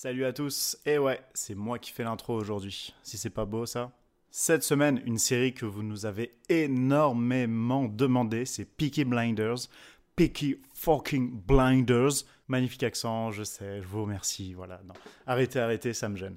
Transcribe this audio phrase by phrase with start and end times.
[0.00, 2.94] Salut à tous, et ouais, c'est moi qui fais l'intro aujourd'hui.
[3.02, 3.90] Si c'est pas beau ça
[4.30, 9.66] Cette semaine, une série que vous nous avez énormément demandé, c'est Peaky Blinders.
[10.14, 12.12] Peaky fucking Blinders.
[12.46, 14.54] Magnifique accent, je sais, je vous remercie.
[14.54, 14.94] Voilà, non.
[15.26, 16.36] Arrêtez, arrêtez, ça me gêne.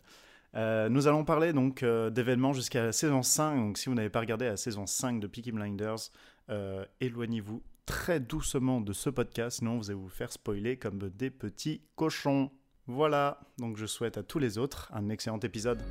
[0.56, 3.58] Euh, nous allons parler donc euh, d'événements jusqu'à la saison 5.
[3.58, 6.10] Donc si vous n'avez pas regardé la saison 5 de Peaky Blinders,
[6.50, 11.30] euh, éloignez-vous très doucement de ce podcast, sinon vous allez vous faire spoiler comme des
[11.30, 12.50] petits cochons.
[12.88, 15.82] Voilà, donc je souhaite à tous les autres un excellent épisode.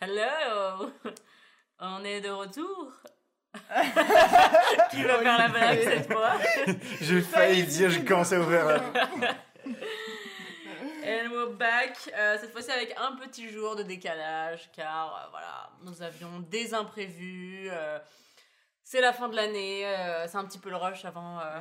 [0.00, 0.90] Hello.
[1.78, 2.92] On est de retour.
[4.90, 6.32] Qui va faire la blague cette fois?
[7.00, 8.80] J'ai failli dire, j'ai commencé à ouvrir la...
[11.06, 15.70] And we're back, euh, cette fois-ci avec un petit jour de décalage, car euh, voilà,
[15.84, 17.68] nous avions des imprévus.
[17.70, 17.98] euh,
[18.82, 21.58] c'est la fin de l'année, euh, c'est un petit peu le rush avant, euh,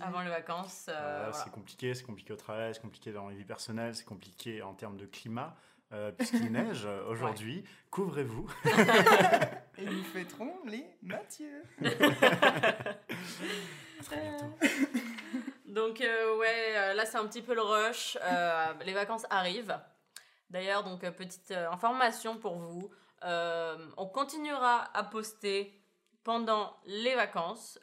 [0.00, 0.86] avant les vacances.
[0.88, 1.32] euh, Voilà.
[1.32, 4.74] C'est compliqué, c'est compliqué au travail, c'est compliqué dans la vie personnelle, c'est compliqué en
[4.74, 5.54] termes de climat.
[5.92, 8.48] euh, Puisqu'il neige aujourd'hui, couvrez-vous.
[9.78, 11.62] Et nous fêterons les Mathieu.
[14.04, 14.56] Très bientôt.
[15.70, 18.18] Donc euh, ouais, euh, là c'est un petit peu le rush.
[18.22, 19.78] Euh, les vacances arrivent.
[20.50, 22.90] D'ailleurs, donc petite information pour vous,
[23.22, 25.80] on continuera à poster
[26.24, 27.78] pendant les vacances,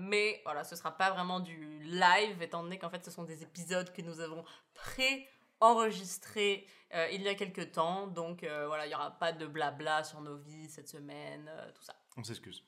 [0.00, 3.44] mais voilà, ce sera pas vraiment du live étant donné qu'en fait ce sont des
[3.44, 6.66] épisodes que nous avons pré-enregistrés
[7.12, 8.08] il y a quelques temps.
[8.08, 11.94] Donc voilà, il y aura pas de blabla sur nos vies cette semaine, tout ça.
[12.16, 12.64] On s'excuse.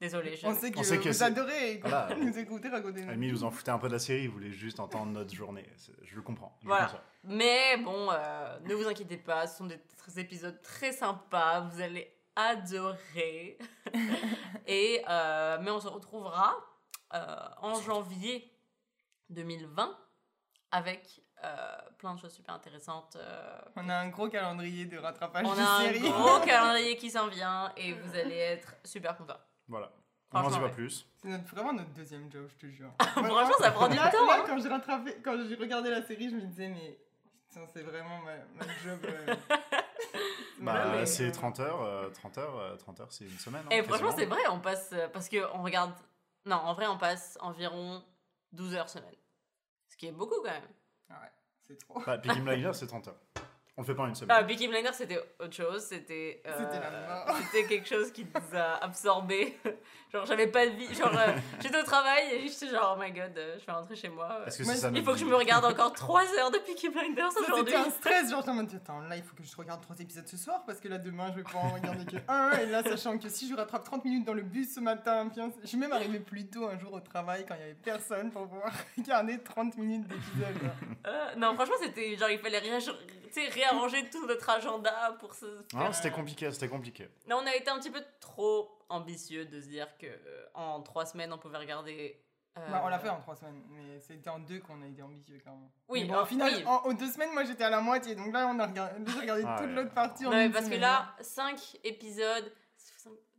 [0.00, 0.46] Désolée, je...
[0.46, 2.14] On sait que, On sait que vous adorez Voilà.
[2.16, 3.32] nous écouter raconter vies.
[3.32, 5.66] nous en foutait un peu de la série, il voulait juste entendre notre journée.
[6.02, 6.56] Je le comprends.
[6.60, 7.02] je Voilà.
[7.24, 9.80] Mais bon, euh, ne vous inquiétez pas, ce sont des
[10.18, 13.56] épisodes très sympas, vous allez adorer.
[14.66, 16.54] Et, euh, mais on se retrouvera
[17.14, 18.52] euh, en janvier
[19.30, 19.96] 2020
[20.72, 21.56] avec euh,
[21.98, 23.16] plein de choses super intéressantes.
[23.16, 27.10] euh, On a un gros calendrier de rattrapage on de a un gros calendrier qui
[27.10, 29.38] s'en vient et vous allez être super contents.
[29.68, 29.92] Voilà.
[30.32, 30.72] On n'en dit Franchement, pas ouais.
[30.74, 31.06] plus.
[31.22, 32.90] C'est notre- vraiment notre deuxième job, je te jure.
[33.00, 34.26] Franchement, ça prend du Là- temps.
[34.26, 34.44] là, hein.
[34.46, 36.98] quand j'ai rattrapé, quand j'ai regardé la série, je me disais, mais
[37.48, 38.98] putain, c'est vraiment ma, ma job.
[39.04, 39.34] euh.
[40.58, 43.62] Bah, Ouais, c'est euh, 30 heures, euh, 30 heures, euh, 30 heures, c'est une semaine.
[43.66, 44.90] hein, Et franchement, c'est vrai, on passe.
[44.94, 45.92] euh, Parce qu'on regarde.
[46.46, 48.02] Non, en vrai, on passe environ
[48.52, 49.14] 12 heures semaine.
[49.88, 50.62] Ce qui est beaucoup quand même.
[51.10, 51.30] Ah ouais,
[51.66, 52.02] c'est trop.
[52.06, 53.20] Bah, Peaky Blinders, c'est 30 heures.
[53.78, 54.46] On le fait pas une Ah, semaine.
[54.46, 55.82] Peaky Blinders, c'était autre chose.
[55.82, 56.40] C'était.
[56.46, 56.90] euh, C'était la
[57.24, 57.36] mort.
[57.52, 59.58] C'était quelque chose qui nous a absorbés.
[60.12, 60.94] genre, j'avais pas de vie.
[60.94, 63.94] Genre, euh, j'étais au travail et j'étais genre, oh my god, euh, je vais rentrer
[63.94, 64.40] chez moi.
[64.46, 66.88] Est-ce que Moi, ça Il faut que je me regarde encore 3 heures de Peaky
[66.88, 67.74] Blinders aujourd'hui.
[67.74, 69.96] C'était un stress, genre, j'étais en mode, attends, là, il faut que je regarde trois
[70.00, 72.52] épisodes ce soir parce que là, demain, je vais pas en regarder que un.
[72.58, 75.42] Et là, sachant que si je rattrape 30 minutes dans le bus ce matin, puis
[75.62, 78.30] je suis même arrivée plus tôt un jour au travail quand il y avait personne
[78.30, 80.70] pour pouvoir regarder 30 minutes d'épisode.
[81.06, 85.34] Euh, non, franchement, c'était genre, il fallait réa- tu sais, réarranger tout notre agenda pour
[85.34, 85.46] se.
[85.74, 87.08] Non, faire- c'était compliqué, c'était compliqué.
[87.28, 90.80] Non, on a été un petit peu trop ambitieux de se dire que euh, en
[90.82, 92.22] 3 semaines, on pouvait regarder.
[92.58, 95.02] euh, Bah, on l'a fait en 3 semaines, mais c'était en deux qu'on a été
[95.02, 95.68] ambitieux quand même.
[95.88, 96.64] Oui, Mais bon, en- au final, oui.
[96.66, 99.20] en, aux deux semaines, moi j'étais à la moitié, donc là, on a regardé, j'ai
[99.20, 99.74] regardé Ah toute ouais.
[99.74, 102.50] l'autre partie en Non, mais une parce que là, 5 épisodes.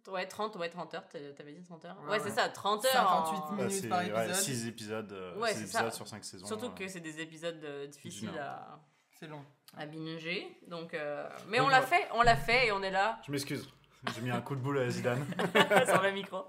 [0.09, 2.19] Ouais, 30, ouais, 30 heures, t'avais dit 30 heures Ouais, Ouais, ouais.
[2.23, 2.93] c'est ça, 30 heures.
[2.93, 3.57] 58 en- minutes.
[3.57, 4.33] Bah, c'est par épisode.
[4.41, 5.91] 6 épisodes, euh, ça.
[5.91, 6.45] sur 5 saisons.
[6.47, 6.75] Surtout euh.
[6.75, 8.79] que c'est des épisodes euh, difficiles à,
[9.19, 9.43] C'est long.
[9.77, 10.47] à binger.
[10.67, 11.97] Donc, euh, mais Donc on l'a voilà.
[12.03, 13.67] fait, on l'a fait et on est là Je m'excuse,
[14.15, 15.25] j'ai mis un coup de boule à Zidane.
[15.87, 16.45] sur le micro.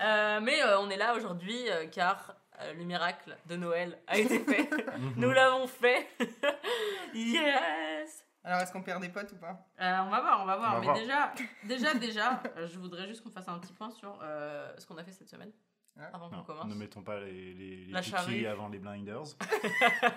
[0.00, 4.18] Euh, mais euh, on est là aujourd'hui euh, car euh, le miracle de Noël a
[4.18, 4.68] été fait.
[5.16, 6.06] Nous l'avons fait.
[7.14, 9.66] yes Alors, est-ce qu'on perd des potes ou pas?
[9.80, 10.70] Euh, on va voir, on va voir.
[10.70, 10.96] On va Mais voir.
[10.96, 11.32] déjà,
[11.64, 15.04] déjà, déjà, je voudrais juste qu'on fasse un petit point sur euh, ce qu'on a
[15.04, 15.52] fait cette semaine.
[15.96, 16.04] Ouais.
[16.12, 16.64] Avant qu'on commence.
[16.66, 19.24] ne mettons pas les, les, les avant les blinders.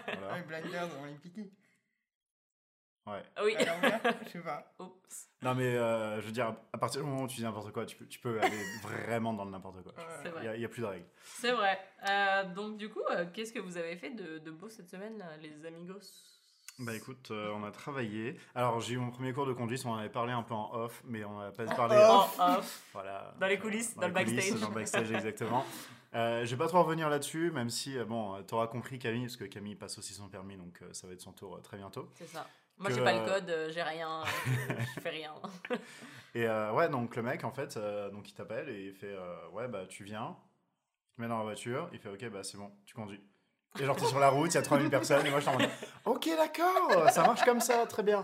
[0.07, 0.33] voilà.
[0.33, 1.51] Ouais, Blinders, on les piqué.
[3.07, 3.21] Ouais.
[3.35, 3.55] Ah Oui.
[3.55, 4.73] Alors, là, je sais pas.
[4.79, 5.27] Oups.
[5.43, 7.85] Non, mais euh, je veux dire, à partir du moment où tu dis n'importe quoi,
[7.85, 9.93] tu peux, tu peux aller vraiment dans le n'importe quoi.
[9.93, 10.03] Ouais.
[10.23, 10.41] C'est Il vrai.
[10.41, 11.05] n'y a, il y a plus de règles.
[11.23, 11.79] C'est vrai.
[12.09, 15.17] Euh, donc, du coup, euh, qu'est-ce que vous avez fait de, de beau cette semaine,
[15.19, 15.99] là, les amigos?
[16.79, 18.37] Bah écoute, euh, on a travaillé.
[18.53, 20.73] Alors j'ai eu mon premier cours de conduite, on en avait parlé un peu en
[20.73, 21.95] off, mais on n'a pas parlé.
[21.95, 22.35] off.
[22.37, 22.89] Oh, off.
[22.91, 23.33] Voilà.
[23.39, 24.45] Dans les coulisses, dans les le backstage.
[24.47, 25.63] coulisses, Dans le backstage, exactement.
[26.13, 29.35] Euh, je vais pas trop revenir là-dessus, même si, bon, tu auras compris Camille, parce
[29.35, 31.75] que Camille passe aussi son permis, donc euh, ça va être son tour euh, très
[31.75, 32.07] bientôt.
[32.15, 32.47] C'est ça.
[32.77, 34.25] Moi, j'ai pas le code, euh, j'ai rien, euh,
[34.95, 35.33] je fais rien.
[36.33, 39.13] Et euh, ouais, donc le mec, en fait, euh, donc il t'appelle et il fait
[39.13, 40.35] euh, Ouais, bah tu viens,
[41.11, 43.21] il te met dans la voiture, il fait Ok, bah c'est bon, tu conduis.
[43.79, 45.55] Et genre, t'es sur la route, il y a 3000 personnes, et moi je suis
[45.55, 45.69] en mode
[46.05, 48.23] Ok, d'accord, ça marche comme ça, très bien.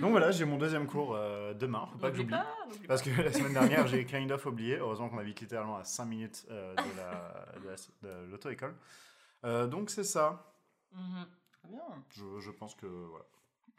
[0.00, 2.34] Donc voilà, j'ai mon deuxième cours euh, demain, faut pas que j'oublie.
[2.88, 4.76] Parce que la semaine dernière, j'ai kind of oublié.
[4.78, 8.74] Heureusement qu'on habite littéralement à 5 minutes euh, de la- de la- de l'auto-école.
[9.44, 10.52] Euh, donc c'est ça.
[10.92, 11.26] Mhm.
[11.52, 11.82] Très bien.
[12.10, 13.24] Je, je pense que voilà.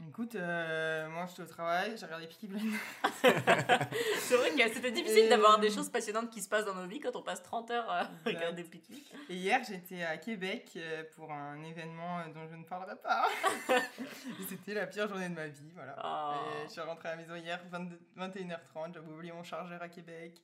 [0.09, 2.79] Écoute, euh, moi j'étais au travail, j'ai regardé Peaky Blinders.
[3.13, 6.73] C'est vrai que c'était difficile Et, d'avoir euh, des choses passionnantes qui se passent dans
[6.73, 9.05] nos vies quand on passe 30 heures à regarder Picky.
[9.29, 13.27] Et hier, j'étais à Québec euh, pour un événement euh, dont je ne parlerai pas.
[14.49, 15.95] C'était la pire journée de ma vie, voilà.
[16.03, 16.63] Oh.
[16.63, 19.87] Et je suis rentrée à la maison hier, 22 21h30, j'avais oublié mon chargeur à
[19.89, 20.41] Québec.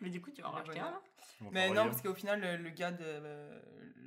[0.00, 1.00] Mais du coup, tu vas en racheter un là
[1.52, 3.60] Mais on non, parce qu'au final, le, le gars de euh,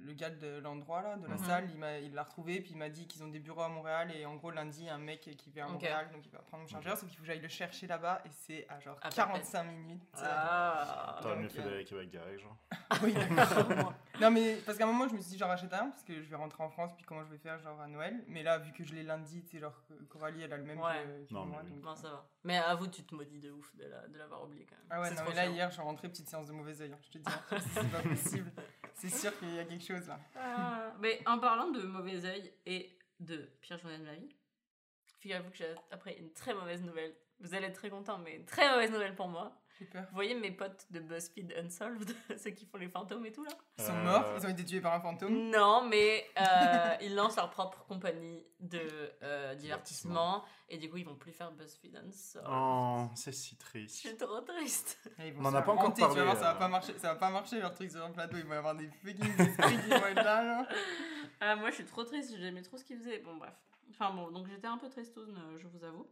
[0.06, 1.46] le gars de l'endroit là, de la Mhm.
[1.46, 3.70] salle, il m'a il l'a retrouvé puis il m'a dit qu'ils ont des bureaux à
[3.70, 5.70] Montréal et en gros lundi, y a un mec qui vient à.
[5.70, 8.22] Montréal donc il va prendre mon chargeur, sauf qu'il faut que j'aille le chercher là-bas
[8.26, 10.04] et c'est à genre À peu 45 minutes.
[10.24, 11.20] Ah.
[11.22, 12.58] T'aurais mieux fait euh, d'aller à Québec direct, genre.
[13.04, 13.94] Oui, d'accord.
[14.20, 16.16] non mais parce qu'à un moment je me suis dit j'en rachète un parce que
[16.22, 18.24] je vais rentrer en France puis comment je vais faire genre à Noël.
[18.28, 20.80] Mais là vu que je l'ai lundi, tu sais genre Coralie elle a le même
[20.80, 21.04] Ouais.
[21.24, 21.62] que, que Non, moi.
[21.64, 21.76] mais oui.
[21.76, 22.26] donc- Bon, ça va.
[22.44, 24.88] Mais avoue, tu te maudis de ouf de la- de l'avoir oublié quand même.
[24.90, 25.54] Ah ouais non mais là chiant.
[25.54, 26.92] hier je suis rentrée petite séance de mauvais oeil.
[26.92, 28.52] hein, je te dis hein, c'est pas possible.
[28.96, 30.20] C'est sûr qu'il y a quelque chose là.
[30.36, 34.30] Ah, mais en parlant de mauvais oeil et de pire journée de ma vie,
[35.20, 37.14] figurez-vous que j'ai après une très mauvaise nouvelle.
[37.42, 39.54] Vous allez être très contents, mais une très mauvaise nouvelle pour moi.
[39.80, 40.04] J'ai peur.
[40.10, 43.52] Vous voyez mes potes de BuzzFeed Unsolved, ceux qui font les fantômes et tout là?
[43.78, 45.50] Ils sont morts, ils ont été tués par un fantôme?
[45.50, 48.82] Non, mais euh, ils lancent leur propre compagnie de
[49.24, 52.50] euh, divertissement et du coup ils vont plus faire BuzzFeed Unsolved.
[52.52, 53.96] Oh, c'est si Je triste.
[53.96, 55.00] suis trop triste.
[55.20, 56.42] Et ils vont On en se a faire pas encore tu vas parlé, voir, ça
[56.42, 56.60] va euh.
[56.60, 58.90] pas marcher, ça va pas marcher leur truc sur un plateau, ils vont avoir des
[58.90, 60.44] fucking esprits qui vont être là.
[60.44, 60.68] là.
[61.40, 63.20] Ah, moi je suis trop triste, j'aimais trop ce qu'ils faisaient.
[63.20, 63.54] Bon, bref.
[64.00, 66.10] Enfin bon, donc j'étais un peu tristoune, euh, je vous avoue.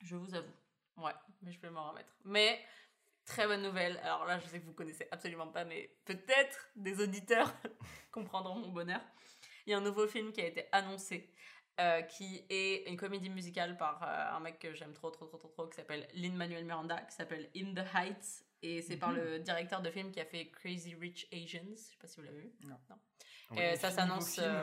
[0.00, 0.52] Je vous avoue.
[0.96, 1.12] Ouais,
[1.42, 2.10] mais je vais m'en remettre.
[2.24, 2.64] Mais,
[3.26, 3.98] très bonne nouvelle.
[3.98, 7.52] Alors là, je sais que vous connaissez absolument pas, mais peut-être des auditeurs
[8.12, 9.00] comprendront mon bonheur.
[9.66, 11.30] Il y a un nouveau film qui a été annoncé,
[11.80, 15.36] euh, qui est une comédie musicale par euh, un mec que j'aime trop, trop, trop,
[15.36, 18.44] trop, trop, qui s'appelle Lin-Manuel Miranda, qui s'appelle In the Heights.
[18.62, 19.16] Et c'est par Mhm.
[19.16, 21.74] le directeur de film qui a fait Crazy Rich Asians.
[21.76, 22.52] Je sais pas si vous l'avez vu.
[22.64, 22.72] Oui.
[23.60, 24.62] Euh, ça s'annonce, euh,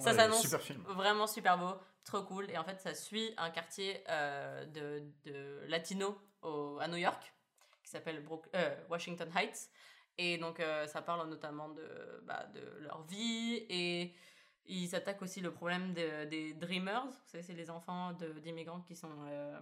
[0.00, 0.42] ça s'annonce
[0.88, 1.74] vraiment super beau,
[2.04, 2.50] trop cool.
[2.50, 7.32] Et en fait, ça suit un quartier euh, de, de latino au- à New York
[7.82, 8.24] qui s'appelle
[8.54, 9.68] euh, Washington Heights.
[10.18, 14.14] Et donc, euh, ça parle notamment de, bah, de leur vie et
[14.66, 17.06] ils s'attaquent aussi le problème de- des Dreamers.
[17.06, 19.58] Vous savez, c'est les enfants d'immigrants qui sont euh,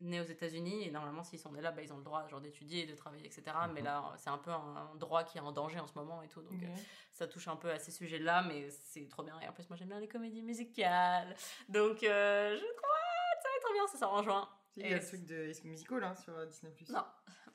[0.00, 2.40] nés aux États-Unis et normalement, s'ils sont nés là, bah, ils ont le droit genre,
[2.40, 3.44] d'étudier, de travailler, etc.
[3.72, 3.84] Mais Mhm.
[3.86, 6.42] là, c'est un peu un, droit qui est en danger en ce moment et tout.
[6.42, 6.66] Donc, euh,
[7.12, 9.38] ça touche un peu à ces sujets-là, mais c'est trop bien.
[9.40, 11.34] Et en plus, moi, j'aime bien les comédies musicales.
[11.68, 14.48] Donc, euh, je crois que ça va être trop bien, ça sort en juin.
[14.76, 16.74] Il y a Et le truc de High Musical hein, sur euh, Disney+.
[16.90, 17.04] Non,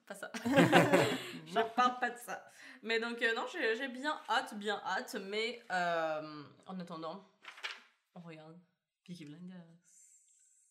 [0.08, 0.32] pas ça.
[0.44, 2.44] je parle pas de ça.
[2.82, 5.16] Mais donc, euh, non, j'ai j'ai bien hâte, bien hâte.
[5.30, 7.24] Mais en attendant,
[8.16, 8.60] on regarde
[9.04, 9.62] Peaky Blinders.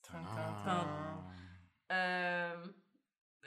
[0.02, 1.24] Tintin.
[1.90, 2.54] Euh...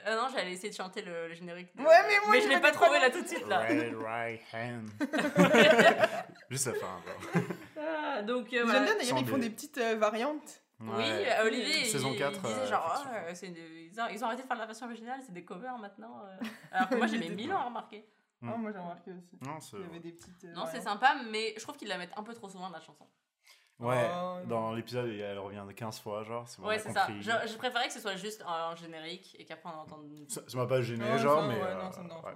[0.04, 1.74] ah non, j'allais essayer de chanter le, le générique.
[1.76, 3.60] de- Ouais, mais moi, Mais je l'ai pas trouvé là tout de suite là.
[3.60, 4.90] Right, right hand.
[6.50, 7.42] Juste la fin, genre.
[7.80, 10.60] Ah, donc, euh, J'aime bien d'ailleurs, ils font des- petites euh, variantes.
[10.80, 11.26] Oui, Ouais.
[11.32, 13.54] euh, Olivier, Saison il, 4, il disait euh, genre, effectivement.
[13.54, 15.78] ah, des- ils, ont, ils ont arrêté de faire la version originale, c'est des covers
[15.78, 16.22] maintenant.
[16.26, 16.36] euh.
[16.72, 18.06] Alors que moi j'ai mis mille ans à remarquer.
[18.40, 18.50] Mm.
[18.52, 19.38] Ah, moi j'ai remarqué aussi.
[19.40, 19.76] Non, c'est.
[19.76, 20.44] Il y avait des petites.
[20.44, 22.80] euh, Non, c'est sympa, mais je trouve qu'ils la mettent un peu trop souvent la
[22.80, 23.06] chanson.
[23.80, 24.46] Ouais, Oh, non.
[24.46, 26.46] dans l'épisode, elle revient de 15 fois, genre.
[26.58, 27.08] bon, Ouais, c'est ça.
[27.20, 30.08] Je, je préférais que ce soit juste en générique et qu'après on entende.
[30.28, 31.56] Ça m'a pas gêné, Ouais, genre, ça, mais.
[31.56, 32.32] ouais, euh, non, ça me dérange ouais.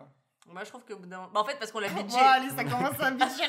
[0.53, 0.95] Moi je trouve que.
[0.95, 2.19] au bout d'un moment- Bah, en fait, parce qu'on l'a Bon, budget.
[2.19, 3.45] allez, ça commence à bitcher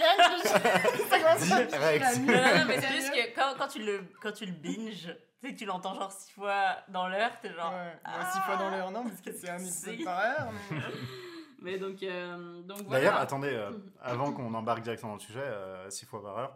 [1.10, 2.20] Ça commence à bitcher.
[2.20, 5.08] Non, non, non, mais c'est juste que quand, quand, tu le, quand tu le binge,
[5.42, 7.72] tu sais que tu l'entends genre six fois dans l'heure, t'es genre.
[7.72, 8.20] Ouais, Ah.
[8.20, 10.04] ouais, six fois dans l'heure, non, parce que c'est un épisode Si.
[10.04, 10.50] par heure.
[10.72, 10.78] mais-
[11.62, 12.90] Mais donc, euh, donc voilà.
[13.00, 13.72] D'ailleurs, attendez, euh,
[14.02, 15.44] avant qu'on embarque directement dans le sujet,
[15.90, 16.56] 6 fois par heure,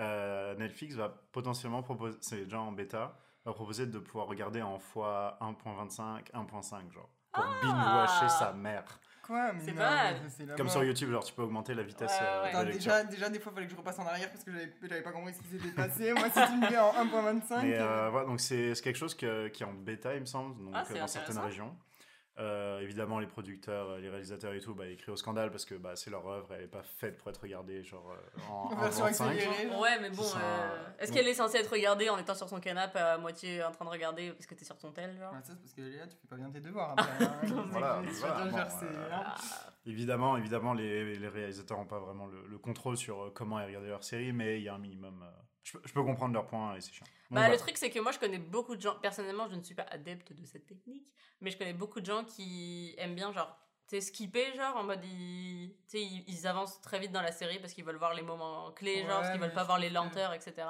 [0.00, 4.78] euh, Netflix va potentiellement proposer, c'est déjà en bêta, va proposer de pouvoir regarder en
[4.78, 7.08] fois 1.25, 1.5, genre.
[7.32, 7.60] Pour Ah.
[7.62, 8.98] binge-watcher sa mère.
[9.22, 10.16] Quoi Mais C'est non, pas mal.
[10.22, 10.72] mais c'est la Comme mort.
[10.72, 12.50] sur YouTube, genre tu peux augmenter la vitesse Ouais, euh, ouais.
[12.52, 12.92] de Attends, lecture.
[12.92, 15.02] déjà, déjà, des fois, il fallait que je repasse en arrière parce que j'avais j'avais
[15.02, 16.12] pas compris ce qui s'était passé.
[16.14, 17.60] Moi, si tu me mets en 1.25.
[17.62, 20.26] Mais euh, voilà, donc c'est c'est quelque chose que- qui est en bêta, il me
[20.26, 21.42] semble, donc, Ah, euh, dans certaines intéressant.
[21.42, 21.76] régions.
[22.40, 25.64] Euh, évidemment, les producteurs, euh, les réalisateurs et tout, bah, ils crient au scandale parce
[25.64, 28.68] que bah, c'est leur œuvre, elle n'est pas faite pour être regardée genre, euh, en
[28.72, 29.08] En version 1.25.
[29.08, 29.66] accélérée.
[29.76, 33.00] Ouais, mais bon, euh, est-ce qu'elle est censée être regardée en étant sur son canapé
[33.00, 35.52] à moitié en train de regarder parce que t'es sur ton tel, genre Ouais, ça,
[35.54, 37.24] c'est parce que Léa, tu fais pas bien tes devoirs après.
[37.24, 37.40] hein.
[37.72, 39.24] Voilà, voilà, bon, euh, hein.
[39.26, 39.34] Ah,
[39.86, 43.86] Évidemment, évidemment, les, les réalisateurs n'ont pas vraiment le, le contrôle sur comment ils regardent
[43.86, 45.24] leur série, mais il y a un minimum.
[45.24, 45.30] euh,
[45.64, 47.06] je, peux, je peux comprendre leur point et c'est chiant.
[47.30, 48.94] Bah, le truc, c'est que moi, je connais beaucoup de gens.
[49.00, 51.06] Personnellement, je ne suis pas adepte de cette technique,
[51.40, 53.54] mais je connais beaucoup de gens qui aiment bien, genre,
[53.86, 57.22] tu sais, skipper, genre, en mode, ils, tu sais, ils, ils avancent très vite dans
[57.22, 59.66] la série parce qu'ils veulent voir les moments clés, genre, parce qu'ils veulent pas je
[59.66, 60.66] voir les lenteurs, etc.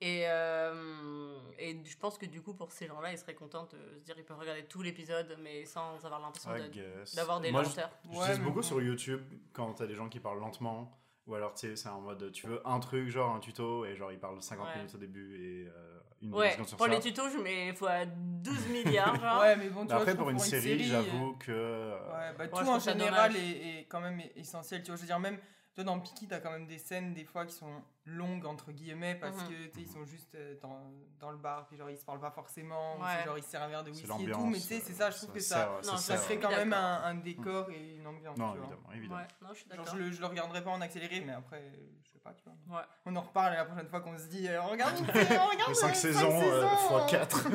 [0.00, 3.98] Et, euh, et je pense que du coup, pour ces gens-là, ils seraient contents de
[3.98, 7.62] se dire ils peuvent regarder tout l'épisode, mais sans avoir l'impression de- d'avoir des Moi,
[7.62, 7.90] je- lenteurs.
[8.04, 9.22] J'utilise Ouais, beaucoup sur YouTube
[9.52, 10.90] quand t'as des gens qui parlent lentement.
[11.26, 13.94] Ou alors, tu sais, c'est en mode, tu veux un truc, genre un tuto, et
[13.94, 14.76] genre, ils parlent 50 Ouais.
[14.76, 16.92] minutes au début et euh, une Ouais, seconde sur pour ça.
[16.92, 19.40] les tutos, je mets fois 12 milliards, genre.
[19.40, 21.52] Ouais, mais bon, tu Mais vois, après, pour trouve une série, euh, j'avoue que.
[21.52, 24.82] euh, Ouais, bah, tout en général est, est quand même essentiel.
[24.82, 25.38] Tu vois, je veux dire, même
[25.74, 29.14] toi dans Piki, t'as quand même des scènes des fois qui sont longues entre guillemets
[29.14, 29.48] parce Mhm.
[29.48, 30.80] que tu sais, ils sont juste euh, dans,
[31.20, 33.24] dans le bar, puis genre ils se parlent pas forcément, ou Ouais.
[33.24, 34.46] genre ils se servent un verre de whisky et tout.
[34.46, 36.72] Mais tu sais, c'est ça, je trouve que ça, sert- Non, ça crée quand même
[36.72, 38.36] un, un décor et une ambiance.
[38.36, 38.66] Non, tu vois.
[38.66, 39.20] évidemment, évidemment.
[39.20, 41.62] Ouais, non, je suis Genre, je, le, je le regarderai pas en accéléré, mais après,
[42.04, 42.78] je sais pas, tu vois.
[42.78, 42.84] Ouais.
[43.06, 45.68] On en reparle la prochaine fois qu'on se dit, euh, regarde, une série, on regarde
[45.70, 46.66] Les 5 euh, saisons euh,
[47.04, 47.48] x 4.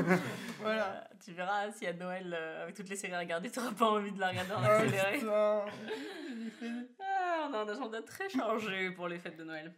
[0.61, 0.85] Voilà.
[0.87, 3.73] Euh, tu verras, y a Noël euh, avec toutes les séries à regarder, tu n'auras
[3.73, 5.19] pas envie de la regarder en Oh, accéléré.
[7.47, 9.73] Ah, on a un agenda très chargé pour les fêtes de Noël.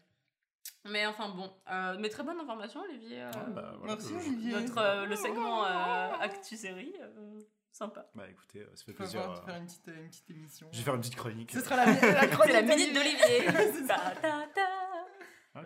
[0.86, 3.24] Mais enfin bon, euh, mais très bonne information, Olivier.
[3.24, 4.52] euh, bah, Merci, je- Olivier.
[4.54, 7.40] notre, euh, le segment euh, Actu Série, euh,
[7.72, 8.06] sympa.
[8.16, 9.22] Bah écoutez, euh, ça fait Je vais plaisir.
[9.34, 10.68] te euh, faire une petite, une petite émission.
[10.72, 11.52] Je vais faire une petite chronique.
[11.52, 13.46] Ce sera la, la chronique C'est la minute d'Olivier.
[13.88, 15.64] Ta, ta, ta.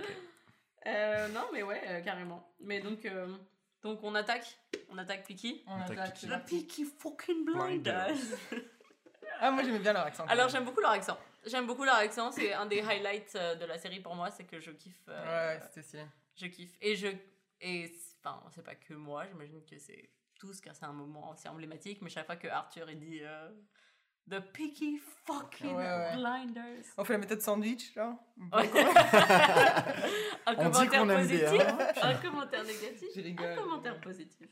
[0.85, 2.47] Euh, non, mais ouais, euh, carrément.
[2.59, 3.27] Mais donc, euh,
[3.83, 4.57] donc on attaque,
[4.89, 5.63] on attaque Piki.
[5.67, 6.27] On Attaque attaque, Piki.
[6.27, 6.55] parti.
[6.57, 8.15] Piki fucking blinders.
[9.39, 10.25] Ah, moi j'aimais bien leur accent.
[10.27, 11.17] Alors j'aime beaucoup leur accent.
[11.45, 12.31] J'aime beaucoup leur accent.
[12.31, 15.03] C'est un des highlights euh, de la série pour moi, c'est que je kiffe.
[15.09, 16.05] euh, Ouais, ouais, c'était stylé.
[16.35, 16.71] Je kiffe.
[16.81, 17.07] Et je.
[17.61, 20.09] Et c'est- enfin, c'est pas que moi, j'imagine que c'est
[20.39, 23.49] tous, car c'est un moment assez emblématique, mais chaque fois que Arthur il dit euh,
[24.29, 26.15] The Picky fucking Ouais, ouais.
[26.15, 26.83] blinders.
[26.97, 28.17] On fait la méthode sandwich là
[28.51, 28.69] Ouais.
[30.45, 31.77] un On dit commentaire aime positif, bien.
[32.01, 33.45] un commentaire négatif, Je rigole.
[33.47, 34.47] un commentaire positif.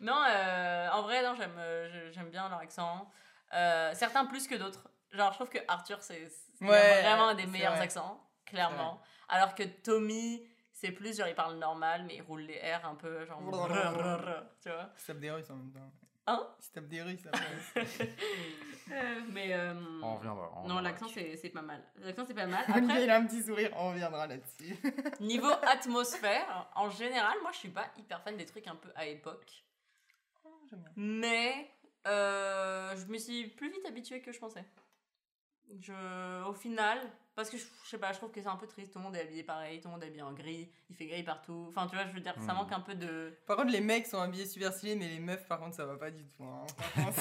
[0.00, 3.10] Non, euh, en vrai, non, j'aime, bien leur accent.
[3.54, 4.89] Euh, certains plus que d'autres.
[5.12, 6.28] Genre, je trouve que Arthur, c'est
[6.60, 7.82] Ouais, vraiment un des meilleurs vrai.
[7.84, 9.00] accents, clairement.
[9.28, 12.94] Alors que Tommy, c'est plus genre, il parle normal, mais il roule les R un
[12.94, 13.40] peu, genre.
[14.62, 14.90] tu vois.
[14.96, 15.92] Il se tape des Russes en même temps.
[16.26, 17.84] Hein Il se tape des Russes après.
[18.92, 19.52] Euh, mais.
[19.54, 20.50] euh, On reviendra.
[20.56, 21.80] on non, l'accent, c'est c'est pas mal.
[22.00, 22.64] L'accent, c'est pas mal.
[22.68, 24.76] Après, il a un petit sourire, on reviendra là-dessus.
[25.20, 29.06] niveau atmosphère, en général, moi, je suis pas hyper fan des trucs un peu à
[29.06, 29.64] époque.
[30.68, 30.90] J'aime bien.
[30.96, 31.70] Mais
[32.08, 34.64] euh, je me suis plus vite habituée que je pensais.
[35.78, 36.98] Je, au final,
[37.34, 38.92] parce que je, je sais pas, je trouve que c'est un peu triste.
[38.92, 41.06] Tout le monde est habillé pareil, tout le monde est habillé en gris, il fait
[41.06, 41.66] gris partout.
[41.68, 42.56] Enfin, tu vois, je veux dire, ça Hmm.
[42.56, 43.32] manque un peu de.
[43.46, 45.96] Par contre, les mecs sont habillés super stylés, mais les meufs, par contre, ça va
[45.96, 46.44] pas du tout.
[46.44, 46.66] hein.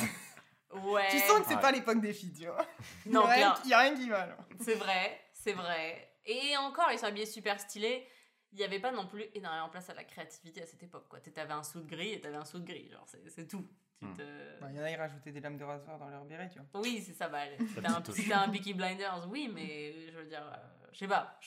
[0.72, 1.08] Ouais.
[1.10, 1.62] tu sens que c'est Ouais.
[1.62, 2.64] pas l'époque des filles, tu vois.
[3.08, 3.62] Non, il, y a rien, clair.
[3.66, 4.38] il y a rien qui va là.
[4.62, 6.12] C'est vrai, c'est vrai.
[6.26, 8.08] Et encore, ils sont habillés super stylés.
[8.52, 11.08] Il n'y avait pas non plus énormément de place à la créativité à cette époque.
[11.10, 11.20] quoi.
[11.22, 12.88] T'avais un sou de gris et t'avais un sou de gris.
[12.92, 13.68] Genre, c'est c'est tout.
[14.02, 14.14] Hmm.
[14.14, 16.50] te- Bah, Il y en a, ils rajoutaient des lames de rasoir dans leur béret,
[16.50, 16.82] tu vois.
[16.82, 17.28] Oui, c'est ça.
[17.28, 21.00] Bah, La c'était un, c'était un Peaky Blinders, oui, mais je veux dire, euh, je
[21.00, 21.40] sais pas.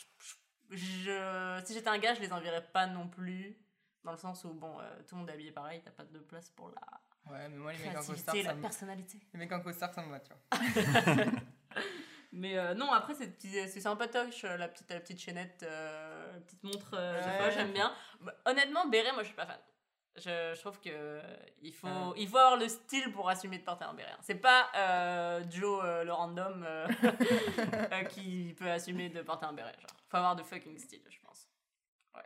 [0.71, 3.59] Je, si j'étais un gars, je les enverrais pas non plus.
[4.05, 6.19] Dans le sens où, bon, euh, tout le monde est habillé pareil, t'as pas de
[6.19, 8.61] place pour la Ouais, mais moi, les mecs en costard, ça la me...
[8.63, 9.21] personnalité.
[9.33, 11.25] les mecs en costard, ça me va, tu vois.
[12.35, 16.63] Mais euh, non, après, c'est sympatoche, euh, la petite, la petite chaînette, euh, la petite
[16.65, 17.51] montre, euh, Ouais.
[17.53, 17.93] j'aime bien.
[18.21, 19.59] Bah, honnêtement, béret, moi, je suis pas fan.
[20.17, 21.23] Je, je trouve que euh,
[21.63, 22.13] il faut, Ah.
[22.17, 24.11] il faut avoir le style pour assumer de porter un béret.
[24.13, 24.19] hein.
[24.21, 26.87] C'est pas euh, Joe euh, le random euh,
[27.93, 29.75] euh, qui peut assumer de porter un béret.
[29.81, 31.49] Genre, faut avoir de fucking style, je pense.
[32.15, 32.23] Ouais.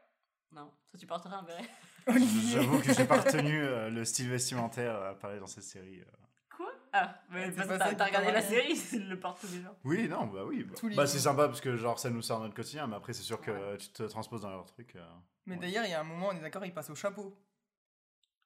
[0.50, 1.64] Non, toi tu porterais un béret?
[2.52, 6.00] J'avoue que j'ai pas retenu euh, le style vestimentaire à parler dans cette série.
[6.00, 6.56] euh.
[6.56, 6.72] Quoi?
[6.92, 9.74] Ah, mais C'est parce que t'as regardé la série, ils le portent tous les jours.
[9.84, 10.64] Oui, non, bah oui.
[10.64, 13.22] Bah, Bah, c'est sympa parce que genre ça nous sert notre quotidien, mais après c'est
[13.22, 13.76] sûr que Ouais.
[13.78, 14.96] tu te transposes dans leur truc.
[14.96, 15.04] euh.
[15.46, 15.60] Mais Ouais.
[15.60, 17.36] d'ailleurs, il y a un moment, on est d'accord, ils passent au chapeau.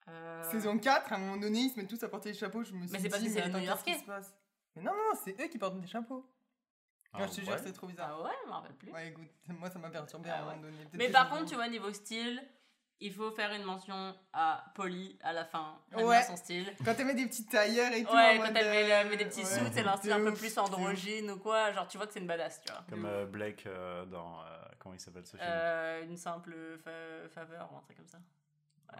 [0.07, 2.63] Euh, Saison 4, à un moment donné, ils se mettent tous à porter des chapeaux.
[2.63, 4.33] Je me suis Mais c'est parce dit, que c'est les attends, qu'est-ce qui se passe?
[4.75, 6.25] Mais non, non, c'est eux qui portent des chapeaux.
[7.13, 7.59] Ah, non, je te jure, ouais?
[7.63, 8.17] c'est trop bizarre.
[8.19, 8.91] Ah ouais, je m'en rappelle plus.
[8.91, 10.55] Ouais, écoute, moi ça m'a perturbé Ah à un ouais.
[10.55, 10.87] moment donné.
[10.93, 12.41] Mais par contre, tu vois, niveau style,
[13.01, 15.77] il faut faire une mention à Polly à la fin.
[15.93, 16.23] Ouais.
[16.23, 16.73] son style.
[16.85, 18.13] Quand elle met des petites tailleurs et tout.
[18.15, 20.23] Ouais, quand elle met, le- met des petits ouais, suits, elle a un style un
[20.23, 21.71] peu plus androgyne ou quoi.
[21.73, 22.83] Genre, tu vois que c'est une badass, tu vois.
[22.89, 24.41] Comme euh, Blake euh, dans.
[24.41, 24.45] euh,
[24.79, 25.49] comment il s'appelle ce film?
[26.09, 28.19] Une simple fa- faveur ou un truc comme ça.
[28.93, 28.97] Ah.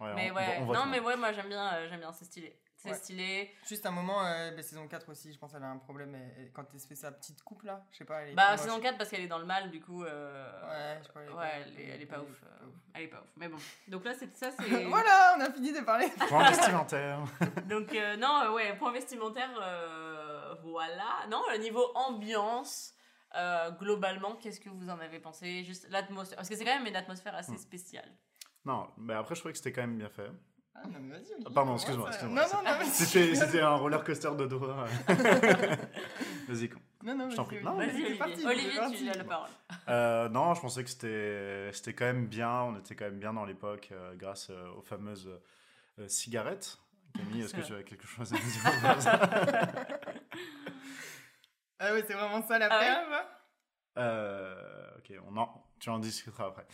[0.00, 2.24] Ouais, mais on- ouais, on non, mais ouais, moi j'aime bien, euh, j'aime bien, c'est
[2.24, 2.58] stylé.
[2.76, 2.94] C'est Ouais.
[2.96, 3.52] stylé.
[3.66, 6.16] Juste un moment, euh, bah, saison 4 aussi, je pense qu'elle a un problème.
[6.54, 8.20] quand elle se fait sa petite coupe là, je sais pas.
[8.22, 8.82] Elle est Bah, saison moche.
[8.84, 10.04] 4 parce qu'elle est dans le mal, du coup.
[10.04, 12.28] euh, Ouais, je elle est ouais, pas- elle est, elle est pas ouf.
[12.44, 12.74] euh, pas ouf.
[12.94, 13.28] Elle est pas ouf.
[13.36, 13.56] Mais bon.
[13.88, 14.84] Donc là, c'est ça, c'est.
[14.84, 16.06] voilà, on a fini de parler.
[16.28, 17.18] Point vestimentaire.
[17.64, 21.26] Donc, euh, non, euh, ouais, point vestimentaire, euh, voilà.
[21.28, 22.94] Non, le niveau ambiance,
[23.34, 25.64] euh, globalement, qu'est-ce que vous en avez pensé?
[25.64, 26.36] Juste l'atmosphère.
[26.36, 27.58] Parce que c'est quand même une atmosphère assez Hmm.
[27.58, 28.08] spéciale.
[28.64, 30.30] Non, mais après je trouvais que c'était quand même bien fait.
[30.74, 32.40] Ah, non, mais vas-y, Ah, pardon, excuse-moi, excuse-moi.
[32.42, 34.86] Non, non, non, mais C'était c'était un roller coaster de doigts.
[36.48, 36.68] Vas-y.
[36.68, 36.78] con.
[37.02, 37.62] Non, non, Je t'en prie.
[37.62, 38.46] Non, Olivier, Vas-y, c'est Olivier.
[38.46, 38.96] parti, Olivier, parti.
[39.04, 39.48] tu as la parole.
[39.88, 42.50] Euh, non, je pensais que c'était c'était quand même bien.
[42.62, 45.28] On était quand même bien dans l'époque euh, grâce euh, aux fameuses
[45.98, 46.78] euh, cigarettes.
[47.16, 48.44] Camille, est-ce que tu as quelque chose à dire
[51.80, 52.84] Ah ouais, c'est vraiment ça la Ah ouais?
[52.86, 53.24] perve
[53.98, 56.66] Euh, ok, on en, tu en discuteras après.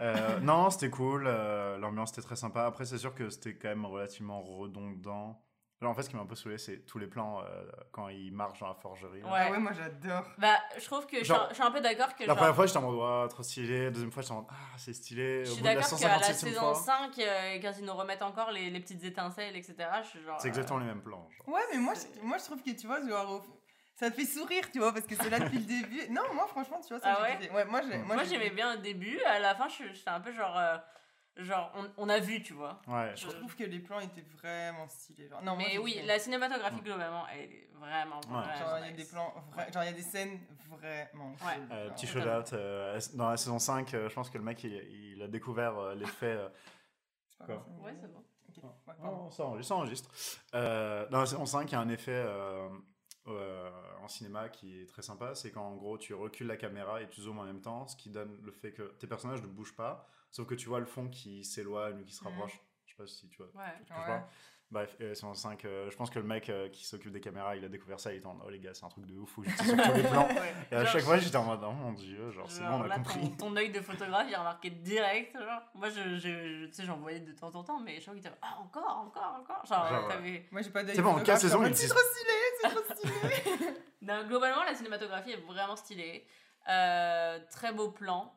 [0.00, 2.64] Euh, non, c'était cool, euh, l'ambiance était très sympa.
[2.64, 5.42] Après, c'est sûr que c'était quand même relativement redondant.
[5.82, 8.08] Alors, en fait, ce qui m'a un peu saoulé, c'est tous les plans euh, quand
[8.10, 9.22] ils marchent dans la forgerie.
[9.22, 9.32] là.
[9.32, 9.38] Ouais.
[9.46, 10.26] Ah ouais, moi j'adore.
[10.36, 12.26] Bah, je trouve que je suis Genre- un- je suis un peu d'accord que La
[12.26, 13.84] genre, première fois, j'étais en mode, trop stylé.
[13.84, 15.42] La deuxième fois, j'étais en mode, ah, c'est stylé.
[15.46, 18.50] je suis d'accord qu'à la 157e saison fois, 5, euh, quand ils nous remettent encore
[18.50, 20.38] les, les petites étincelles, etc., je suis genre...
[20.38, 21.26] c'est euh, exactement les mêmes plans.
[21.30, 21.48] genre.
[21.54, 23.42] Ouais, mais moi je, moi je trouve que tu vois, genre,
[24.00, 26.08] ça te fait sourire, tu vois, parce que c'est là depuis le début.
[26.10, 27.50] Non, moi franchement, tu vois, ça Ah ouais.
[27.52, 28.04] Ouais, moi, j'ai- Mm.
[28.04, 30.56] moi, Moi, j'aimais bien au début, à la fin, je- j'étais un peu genre...
[30.58, 30.76] euh,
[31.36, 32.80] genre, on, on a vu, tu vois.
[32.88, 35.28] Ouais, Je trouve que les plans étaient vraiment stylés.
[35.28, 38.26] Genre, non, moi, Mais oui, la cinématographie, globalement, elle est vraiment, Ouais.
[38.42, 41.32] vraiment Genre, il y a des plans, vra- genre, il y a des scènes vraiment.
[41.70, 42.52] Euh, Genre, petit shout-out.
[42.52, 44.72] euh, dans la saison 5, euh, je pense que le mec, il,
[45.14, 46.26] il a découvert euh, l'effet.
[46.36, 46.48] euh,
[47.48, 48.22] Ouais, c'est bon.
[48.48, 48.94] Ok, ouais.
[49.04, 49.68] Oh, ça enregistre.
[49.68, 50.10] Ça enregistre.
[50.54, 52.68] Euh, dans la saison 5, il y a un effet euh,
[53.26, 53.70] euh,
[54.02, 55.34] en cinéma qui est très sympa.
[55.34, 57.96] C'est quand en gros tu recules la caméra et tu zoomes en même temps, ce
[57.96, 60.86] qui donne le fait que tes personnages ne bougent pas, sauf que tu vois le
[60.86, 62.30] fond qui s'éloigne ou qui se Mhm.
[62.30, 62.60] rapproche.
[62.86, 63.46] Je sais pas si tu vois.
[63.54, 63.72] Ouais.
[63.86, 64.06] tu Ouais.
[64.06, 64.28] pas.
[64.72, 67.56] Bref, euh, saison 5, euh, je pense que le mec euh, qui s'occupe des caméras,
[67.56, 69.28] il a découvert ça, il était en oh les gars, c'est un truc de ouf,
[69.30, 70.28] faut juste sur tous les plans.
[70.30, 70.54] Ouais.
[70.70, 72.82] Et à Genre, chaque fois, j'étais en mode oh mon dieu, genre c'est bon, on
[72.82, 73.20] a là, compris.
[73.30, 75.36] Ton, ton œil de photographe, j'ai remarqué direct.
[75.36, 75.62] Genre.
[75.74, 78.14] Moi, je, je, je- tu sais, j'en voyais de temps en temps, mais je crois
[78.14, 79.66] qu'il était ah, encore, encore, encore.
[79.66, 80.46] Genre, Genre, t'avais.
[80.52, 81.74] Moi, j'ai pas d'œil C'est bon, en photographe, quatre saisons, il mode.
[81.74, 83.74] C'est trop stylé, c'est trop stylé.
[84.02, 86.24] Non, globalement, la cinématographie est vraiment stylée.
[86.68, 88.32] Euh, très beau plan,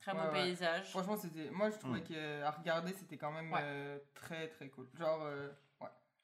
[0.00, 0.32] très beau Ouais, ouais.
[0.44, 0.88] paysage.
[0.90, 1.50] Franchement, c'était.
[1.50, 2.04] Moi, je trouvais Mm.
[2.04, 3.60] qu'à regarder, c'était quand même Ouais.
[3.62, 4.88] euh, très très cool.
[4.98, 5.20] Genre.
[5.24, 5.50] euh,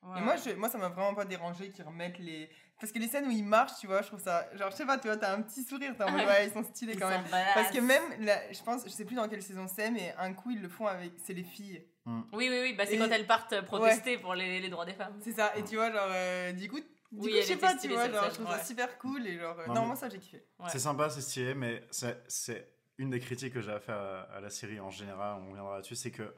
[0.03, 0.09] ouais.
[0.15, 2.51] Ouais, Et moi, je, moi, ça m'a vraiment pas dérangé qu'ils remettent les.
[2.81, 4.49] Parce que les scènes où ils marchent, tu vois, je trouve ça.
[4.57, 6.53] Genre, je sais pas, tu vois, t'as un petit sourire, t'es en mode, ouais, ils
[6.53, 7.25] sont stylés Ils quand même.
[7.55, 10.33] Parce que même, là, je pense, je sais plus dans quelle saison c'est, mais un
[10.33, 11.13] coup, ils le font avec.
[11.19, 11.85] C'est les filles.
[12.07, 14.95] Oui, oui, oui, bah, c'est Et- quand elles partent protester pour les, les droits des
[14.95, 15.17] femmes.
[15.23, 15.55] C'est ça.
[15.57, 16.81] Et tu vois, genre, euh, du coup.
[17.13, 19.37] Du Oui, coup, je sais pas, tu vois, genre, je trouve ça super cool et
[19.39, 19.59] genre.
[19.59, 20.45] euh, Non, non, mais- moi, ça, j'ai kiffé.
[20.61, 20.69] Ouais.
[20.71, 24.21] C'est sympa, c'est stylé, mais c'est- c'est une des critiques que j'ai à faire à,
[24.37, 26.33] à la série en général, on reviendra là-dessus, c'est que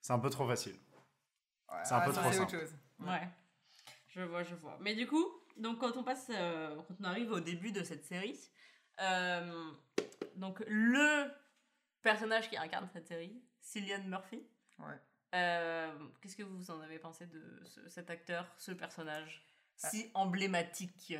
[0.00, 0.74] c'est un peu trop facile.
[1.70, 2.68] Ouais, C'est un peu ça, trop c'est autre simple.
[3.00, 3.28] Ouais,
[4.08, 4.78] je vois, je vois.
[4.80, 8.04] Mais du coup, donc quand on passe, euh, quand on arrive au début de cette
[8.04, 8.38] série,
[9.00, 9.70] euh,
[10.36, 11.30] donc le
[12.02, 14.42] personnage qui incarne cette série, Cillian Murphy.
[14.78, 14.98] Ouais.
[15.34, 19.44] euh, Qu'est-ce que vous en avez pensé de ce- cet acteur, ce personnage
[19.82, 19.90] Ah.
[19.90, 21.14] si emblématique?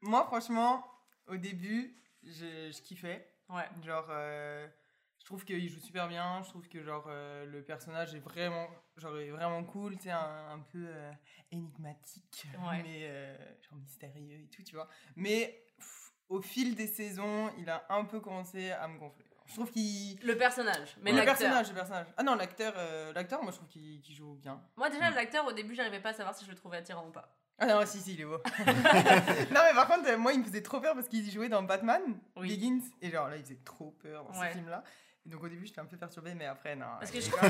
[0.00, 0.84] Moi, franchement,
[1.26, 3.26] au début, je, je kiffais.
[3.48, 3.68] Ouais.
[3.84, 4.06] Genre,
[5.22, 6.42] je trouve qu'il joue super bien.
[6.42, 9.96] Je trouve que genre euh, le personnage est vraiment, genre, est vraiment cool.
[9.96, 11.12] Tu sais, un, un peu euh,
[11.52, 12.82] énigmatique, Ouais.
[12.82, 14.88] mais euh, genre mystérieux et tout, tu vois.
[15.14, 19.24] Mais pff, au fil des saisons, il a un peu commencé à me gonfler.
[19.46, 22.06] Je trouve qu'il Le personnage, mais le personnage, le personnage.
[22.16, 24.60] Ah non, l'acteur, euh, l'acteur, moi je trouve qu'il joue bien.
[24.76, 25.14] Moi déjà, Mm.
[25.14, 27.36] l'acteur, au début, j'arrivais pas à savoir si je le trouvais attirant ou pas.
[27.58, 28.38] Ah non, si, si, il est beau.
[28.66, 32.00] non, mais par contre, moi, il me faisait trop peur parce qu'il jouait dans Batman,
[32.36, 32.48] Oui.
[32.48, 34.48] Begins, et genre là, il faisait trop peur dans Ouais.
[34.48, 34.82] ce film-là.
[35.24, 36.86] Et donc au début, j'étais un peu perturbée, mais après, non.
[36.98, 37.48] Parce que je trouve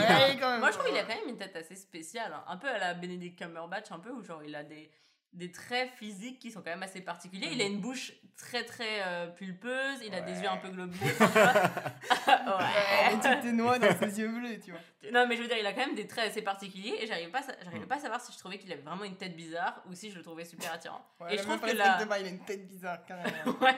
[0.59, 2.45] Moi, je trouve qu'il a quand même une tête assez spéciale, hein.
[2.47, 4.91] un peu à la Benedict Cumberbatch, un peu où genre il a des,
[5.33, 7.49] des traits physiques qui sont quand même assez particuliers.
[7.53, 11.15] Il a une bouche très très euh, pulpeuse, il a des yeux un peu globuleux.
[11.21, 12.59] enfin, tu vois.
[12.59, 14.81] Ouais, tu te noies dans ses yeux bleus, tu vois.
[15.11, 17.31] Non, mais je veux dire, il a quand même des traits assez particuliers et j'arrivais
[17.31, 17.89] pas, j'arrivais Mm.
[17.89, 20.17] pas à savoir si je trouvais qu'il avait vraiment une tête bizarre ou si je
[20.17, 21.05] le trouvais super attirant.
[21.21, 22.19] Ouais, et je trouve que respecte la.
[22.19, 23.31] il a une tête bizarre, carrément.
[23.61, 23.77] Ouais.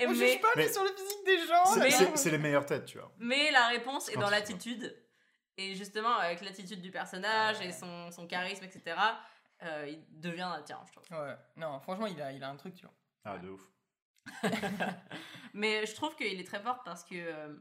[0.00, 1.64] Et On mais, juge pas Mais- sur le physique des gens.
[1.66, 2.30] C'est- là.
[2.36, 3.10] Les meilleures têtes, tu vois.
[3.18, 4.96] mais la réponse est dans tu- l'attitude.
[5.56, 7.68] Et justement, avec l'attitude du personnage Ouais.
[7.68, 8.96] et son, son charisme, etc.,
[9.62, 11.18] euh, il devient attirant, je trouve.
[11.18, 12.94] Ouais, non, franchement, il a, il a un truc, tu vois.
[13.24, 13.40] Ah, Ouais.
[13.40, 13.62] de ouf.
[15.54, 17.54] Mais je trouve qu'il est très fort parce que, euh,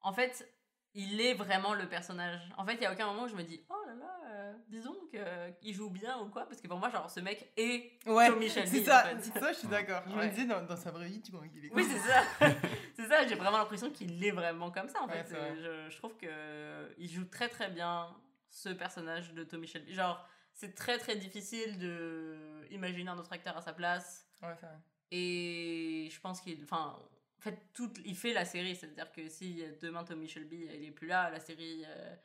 [0.00, 0.48] en fait,
[0.94, 2.40] il est vraiment le personnage.
[2.56, 4.54] En fait, il y a aucun moment où je me dis, oh là là, euh,
[4.68, 6.46] disons qu'il joue bien ou quoi.
[6.46, 8.68] Parce que pour moi, genre, ce mec est Ouais, Tommy Shelby.
[8.68, 9.20] c'est ça, en fait.
[9.20, 10.02] c'est ça, je suis d'accord.
[10.06, 10.26] Je Ouais.
[10.26, 12.22] me disais, dans, dans sa vraie vie, tu vois, qu'il est Oui, comme c'est ça.
[12.96, 15.34] c'est ça, j'ai vraiment l'impression qu'il est vraiment comme ça, en Ouais, fait.
[15.34, 18.08] Euh, je, je trouve que euh, il joue très très bien
[18.50, 19.92] ce personnage de Tommy Shelby.
[19.94, 24.26] Genre, c'est très très difficile de imaginer un autre acteur à sa place.
[24.42, 24.76] Ouais, c'est vrai.
[25.12, 26.62] Et je pense qu'il.
[26.64, 26.98] Enfin,
[27.38, 28.74] en fait, tout, il fait la série.
[28.74, 32.16] C'est-à-dire que si demain Tommy Shelby il est plus là, la série, euh,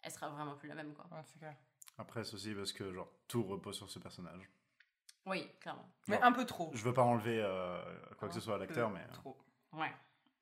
[0.00, 1.06] elle sera vraiment plus la même, quoi.
[1.12, 1.54] Ouais, c'est clair.
[1.98, 4.48] Après, c'est aussi parce que genre, tout repose sur ce personnage.
[5.26, 5.88] Oui, clairement.
[6.08, 6.70] Mais un peu trop.
[6.74, 7.80] Je veux pas enlever euh,
[8.18, 9.04] quoi que ce soit à Un l'acteur, peu mais.
[9.04, 9.38] euh, Trop.
[9.72, 9.92] Ouais.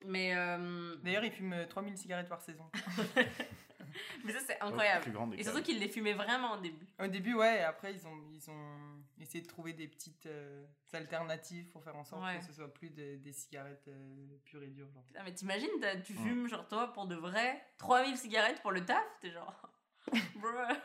[0.05, 0.33] Mais.
[0.35, 2.69] euh, D'ailleurs, il fume euh, 3000 cigarettes par saison.
[4.25, 5.05] Mais ça, c'est incroyable.
[5.31, 5.65] Des Et surtout câbles.
[5.65, 6.85] qu'il les fumait vraiment au début.
[6.99, 8.77] Au début, ouais, et après, ils ont, ils ont
[9.19, 12.39] essayé de trouver des petites euh, alternatives pour faire en sorte Ouais.
[12.39, 14.89] que ce soit plus de- des cigarettes euh, pures et dures.
[14.93, 15.03] genre.
[15.03, 15.69] Putain, mais t'imagines,
[16.05, 16.19] tu Ouais.
[16.23, 19.69] fumes, genre toi, pour de vrai, 3000 cigarettes pour le taf T'es genre.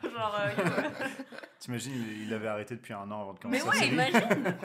[0.03, 0.37] Genre.
[0.41, 0.51] euh,
[1.59, 4.21] T'imagines, il, il avait arrêté depuis un an avant de mais commencer ouais, la série.
[4.41, 4.57] imagine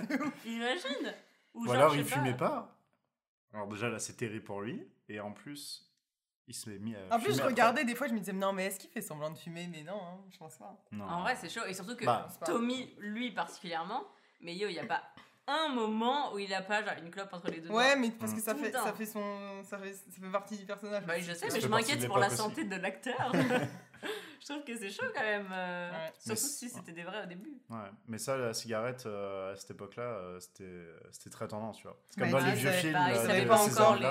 [0.45, 1.13] Imagine
[1.53, 2.77] Ou Ou genre, alors il fumait pas.
[3.53, 4.85] Alors déjà là c'est terrible pour lui.
[5.07, 5.90] Et en plus,
[6.47, 7.47] il se met mis à En plus, je après.
[7.51, 9.67] regardais des fois, je me disais, non, mais est-ce qu'il fait semblant de fumer?
[9.71, 10.75] Mais non, hein, je pense pas.
[10.91, 11.05] Non.
[11.05, 11.61] En vrai, c'est chaud.
[11.67, 12.27] Et surtout que Bah.
[12.45, 14.03] Tommy, lui particulièrement,
[14.41, 15.01] mais yo, il n'y a pas
[15.47, 17.95] un moment où il a pas genre une clope entre les deux Ouais, doigts.
[17.97, 21.03] mais parce que ça fait, ça fait son, ça fait, ça fait partie du personnage.
[21.05, 22.37] Bah je sais, Ça mais je m'inquiète pour la aussi.
[22.37, 23.31] santé de l'acteur.
[24.41, 25.47] je trouve que c'est chaud quand même.
[25.51, 25.97] euh, Ouais.
[26.27, 27.51] Mais Surtout si c'était des vrais au début.
[27.69, 27.77] Ouais.
[28.07, 31.97] Mais ça, la cigarette, euh, à cette époque-là, euh, c'était c'était très tendance, tu vois.
[32.09, 32.99] C'est Bah, comme dans les vieux pas, films.
[33.09, 34.01] ils savaient pas encore les-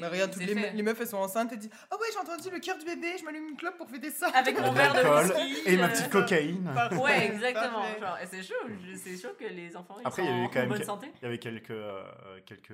[0.00, 2.50] Bah, regarde, les toutes les, meufs, elles sont enceintes, elles disent Ah ouais, j'ai entendu
[2.50, 4.28] le cœur du bébé, je m'allume une clope pour fêter ça.
[4.34, 5.68] Avec mon De verre de l'alcool whisky.
[5.68, 6.70] Et ma petite cocaïne.
[7.00, 7.84] Ouais, exactement.
[8.00, 8.54] Genre, et c'est chaud,
[8.96, 11.12] c'est chaud que les enfants ils Après, sont en bonne santé.
[11.20, 11.72] Il y avait quelques.
[12.46, 12.72] quelques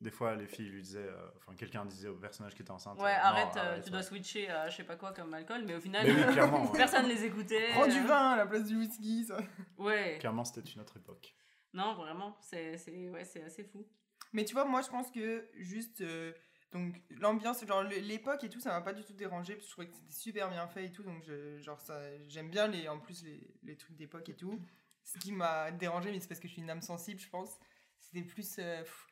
[0.00, 0.98] des fois, les filles lui disaient.
[1.08, 2.98] euh, Enfin, quelqu'un disait au personnage qui était enceinte.
[3.00, 3.90] Ouais, euh, non, arrête, euh, tu ouais.
[3.90, 6.70] dois switcher à je sais pas quoi comme alcool, mais au final, Mais oui, clairement.
[6.70, 6.76] ouais.
[6.78, 7.68] personne les écoutait.
[7.72, 9.24] Prends du euh, vin à la place du whisky.
[9.24, 9.38] Ça.
[9.78, 11.34] Ouais, Clairement, c'était une autre époque.
[11.72, 13.86] non, vraiment, c'est c'est- ouais, c'est assez fou.
[14.32, 16.00] Mais tu vois, moi, je pense que juste.
[16.02, 16.32] euh,
[16.72, 19.72] donc, l'ambiance, genre l'époque et tout, ça m'a pas du tout dérangé parce que je
[19.72, 21.04] trouvais que c'était super bien fait et tout.
[21.04, 24.60] Donc, je, genre, ça, j'aime bien les, en plus les, les trucs d'époque et tout.
[25.04, 27.58] Ce qui m'a dérangé, mais c'est parce que je suis une âme sensible, je pense.
[28.00, 28.56] C'était plus.
[28.58, 29.05] euh, pff,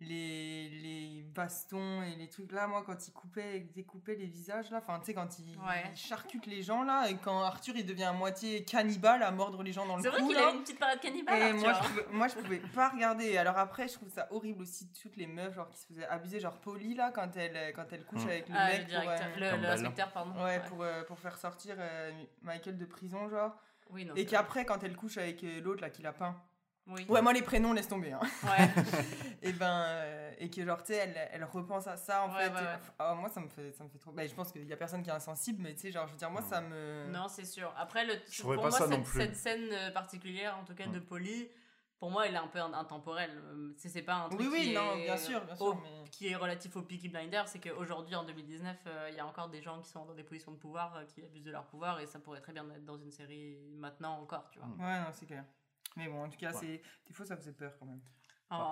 [0.00, 4.78] les, les bastons et les trucs là, moi, quand ils coupaient, découpaient les visages là,
[4.78, 5.84] enfin, tu sais, quand ils, Ouais.
[5.92, 9.62] ils charcutent les gens là, et quand Arthur il devient à moitié cannibale à mordre
[9.62, 11.60] les gens dans le C'est vrai cou qu'il a une petite parade cannibale, Et Arthur,
[11.60, 13.36] moi, je pouvais, moi, je pouvais pas regarder.
[13.36, 16.40] Alors après, je trouve ça horrible aussi, toutes les meufs genre, qui se faisaient abuser,
[16.40, 18.28] genre Polly, là, quand elle, quand elle couche Mm.
[18.28, 19.62] avec le Ah, le mec pour, directeur, euh, le, Campbell.
[19.70, 20.44] l'inspecteur, pardon.
[20.44, 22.10] ouais, pour, euh, pour faire sortir euh,
[22.42, 23.54] Michael de prison, genre.
[23.90, 26.40] Oui, non, Et qu'après, quand elle couche avec l'autre, là, qui l'a peint.
[26.90, 27.06] Oui.
[27.08, 28.12] Ouais, moi, les prénoms, laisse tomber.
[28.12, 28.20] Hein.
[28.44, 28.68] Ouais.
[29.42, 32.44] et ben, euh, et que genre, tu sais, elle, elle repense à ça, en Ouais,
[32.44, 32.50] fait.
[32.52, 32.78] ouais, et- ouais.
[32.98, 34.12] ah, moi, ça me fait, ça me fait trop.
[34.12, 36.12] Bah, je pense qu'il y a personne qui est insensible, mais tu sais, genre, je
[36.12, 37.06] veux dire, moi, ça me.
[37.12, 37.72] Non, c'est sûr.
[37.78, 39.20] Après, le, Je pour moi, ça cette, non plus.
[39.20, 40.98] cette scène euh, particulière, en tout cas de.
[40.98, 41.48] Polly,
[41.98, 43.30] pour moi, elle est un peu in- intemporelle.
[43.52, 45.66] Euh, C'est c'est pas un truc Oui, oui, qui, non, est, bien sûr, bien sûr.
[45.66, 46.08] au- mais...
[46.10, 47.46] qui est relatif au Peaky Blinders.
[47.46, 50.22] C'est qu'aujourd'hui, en 2019, euh, il y a encore des gens qui sont dans des
[50.24, 52.84] positions de pouvoir, euh, qui abusent de leur pouvoir, et ça pourrait très bien être
[52.86, 54.68] dans une série maintenant encore, tu vois.
[54.68, 54.80] Mm.
[54.80, 55.44] Ouais, non, c'est clair.
[55.96, 56.58] Mais bon, en tout cas, Ouais.
[56.60, 58.00] c'est des fois, ça faisait peur quand même.
[58.52, 58.70] Oh.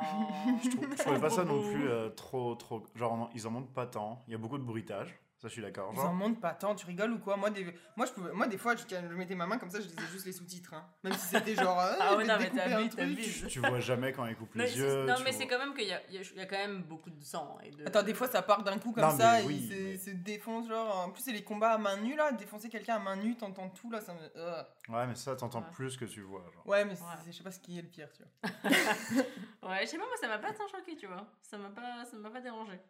[0.65, 2.85] Je, trouve- je trouvais pas ça non plus euh, trop, trop.
[2.95, 4.23] Genre, ils en montrent pas tant.
[4.27, 5.19] Il y a beaucoup de bruitage.
[5.41, 5.93] Ça, je suis d'accord.
[5.95, 7.37] Ils en montent pas tant, tu rigoles ou quoi?
[7.37, 7.65] Moi des...
[7.97, 8.33] moi, je pouvais...
[8.33, 10.75] moi, des fois, je, je mettais ma main comme ça, je lisais juste les sous-titres.
[10.75, 10.85] hein.
[11.05, 11.79] Même si c'était genre.
[11.81, 15.07] euh, Ah ouais, non, mais t'abuses, tu vois jamais quand ils coupent les yeux.
[15.07, 16.47] non, mais vois- c'est quand même qu'il y a, il y a- il y a
[16.47, 17.57] quand même beaucoup de sang.
[17.63, 17.87] Et de...
[17.87, 19.97] Attends, des fois, ça part d'un coup comme Non, ça et oui, il se, mais-
[19.99, 20.67] se défonce.
[20.69, 22.33] Genre, en plus, c'est les combats à main nue là.
[22.33, 24.01] Défoncer quelqu'un à main nue, t'entends tout là.
[24.01, 24.19] Ça me...
[24.37, 24.63] euh.
[24.89, 25.67] Ouais, mais ça, t'entends Ouais.
[25.73, 26.43] plus que tu vois.
[26.53, 26.67] Genre.
[26.67, 26.99] Ouais, mais Ouais.
[27.27, 28.61] je sais pas ce qui est le pire, tu vois.
[29.71, 31.27] Ouais, je sais pas, moi ça m'a pas tant choqué, tu vois.
[31.43, 32.81] Ça m'a pas, ça m'a pas dérangé.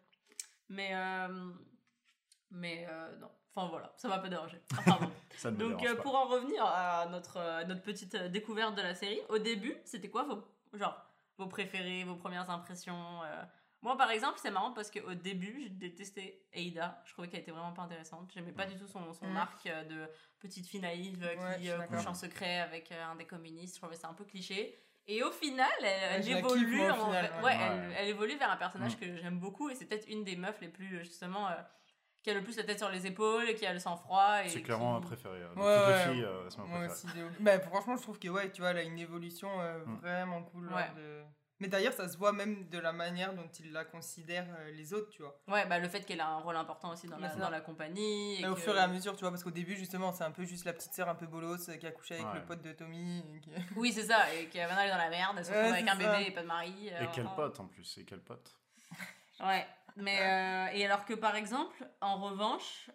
[0.69, 1.51] Mais, euh,
[2.51, 3.29] mais euh, non.
[3.55, 4.61] Enfin voilà, ça m'a pas dérangé.
[4.77, 5.11] Enfin, bon.
[5.37, 6.01] Ça ne me Donc euh, pas.
[6.01, 10.09] pour en revenir à notre, euh, notre petite découverte de la série, au début, c'était
[10.09, 10.95] quoi vos, genre,
[11.37, 13.43] vos préférés, vos premières impressions euh?
[13.81, 17.01] Moi par exemple, c'est marrant parce qu'au début, j'ai détesté Ada.
[17.05, 18.29] Je trouvais qu'elle était vraiment pas intéressante.
[18.33, 19.37] J'aimais pas du tout son, son Mm.
[19.37, 20.05] arc de
[20.39, 23.75] petite fille naïve Ouais, qui euh, couche en secret avec un des communistes.
[23.75, 24.77] Je trouvais ça un peu cliché.
[25.07, 27.41] Et au final, elle, évolue, en final, fait- ouais.
[27.41, 27.57] ouais, Ouais.
[27.61, 28.99] Elle, elle évolue vers un personnage Mm.
[28.99, 31.53] que j'aime beaucoup et c'est peut-être une des meufs les plus justement euh,
[32.29, 34.43] qui a le plus la tête sur les épaules, qui a le sang-froid.
[34.43, 35.41] et C'est clairement qui- ma préférée.
[35.41, 36.05] euh, Ouais, toutes ouais.
[36.07, 37.23] les filles, euh, c'est ma Moi préférée.
[37.23, 37.33] aussi.
[37.39, 39.97] Bah, franchement, je trouve que, ouais, tu vois, elle a une évolution euh, Mm.
[39.99, 40.69] vraiment cool.
[40.69, 40.91] genre Ouais.
[40.95, 41.23] de-
[41.61, 44.93] Mais d'ailleurs, ça se voit même de la manière dont il la considère euh, les
[44.93, 45.37] autres, tu vois.
[45.49, 48.35] Ouais, bah, le fait qu'elle a un rôle important aussi dans, la, dans la compagnie.
[48.35, 50.23] Et Et au que- fur et à mesure, tu vois, parce qu'au début, justement, c'est
[50.23, 52.35] un peu juste la petite sœur un peu bolos qui a couché avec Ouais.
[52.35, 53.19] le pote de Tommy.
[53.35, 55.65] et qui- Oui, c'est ça, et qu'elle va aller dans la merde, elle se retrouve
[55.71, 56.11] Ouais, avec un ça.
[56.17, 56.87] bébé et pas de mari.
[56.87, 58.55] Et quel pote en plus, et quel pote.
[59.41, 59.65] Ouais,
[59.99, 62.89] mais euh, et alors que par exemple, en revanche,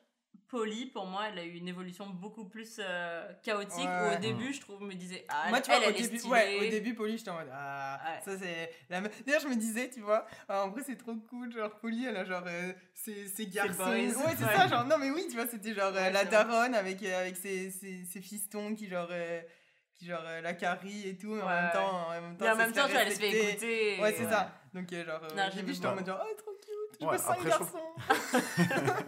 [0.48, 3.78] Polly, pour moi, elle a eu une évolution beaucoup plus euh, chaotique.
[3.78, 4.10] Ouais.
[4.10, 6.02] Où au début, je trouve, me disais, ah, Moi, elle, tu vois, elle, au, est
[6.08, 8.20] début, ouais, au début, Polly, j'étais en mode Ah, Ouais.
[8.24, 8.70] ça c'est.
[8.88, 11.50] la D'ailleurs, je me disais, tu vois, ah, en vrai, c'est trop cool.
[11.52, 13.82] Genre, Polly, elle a genre euh, ses, ses garçons.
[13.90, 14.54] Ouais, c'est Ouais.
[14.54, 17.36] ça, genre, non, mais oui, tu vois, c'était genre euh, Ouais, la daronne avec, avec
[17.36, 19.10] ses, ses, ses fistons qui, genre,
[19.94, 21.72] qui, genre euh, la carrie et tout, mais en Ouais, même ouais.
[21.72, 23.98] temps, en même temps, Mais en même temps, tu vois, elle se fait écouter.
[24.00, 24.52] Ouais, et- c'est ça.
[24.72, 26.50] Donc, euh, genre, euh, Non, au j'ai début, vu j'étais en mode genre, oh, trop
[27.12, 29.04] je Ouais, je.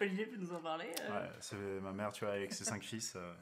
[0.00, 0.90] Olivier peut nous en parler.
[1.02, 1.20] euh.
[1.22, 3.16] Ouais, c'est ma mère, tu vois, avec ses cinq fils.
[3.16, 3.34] euh,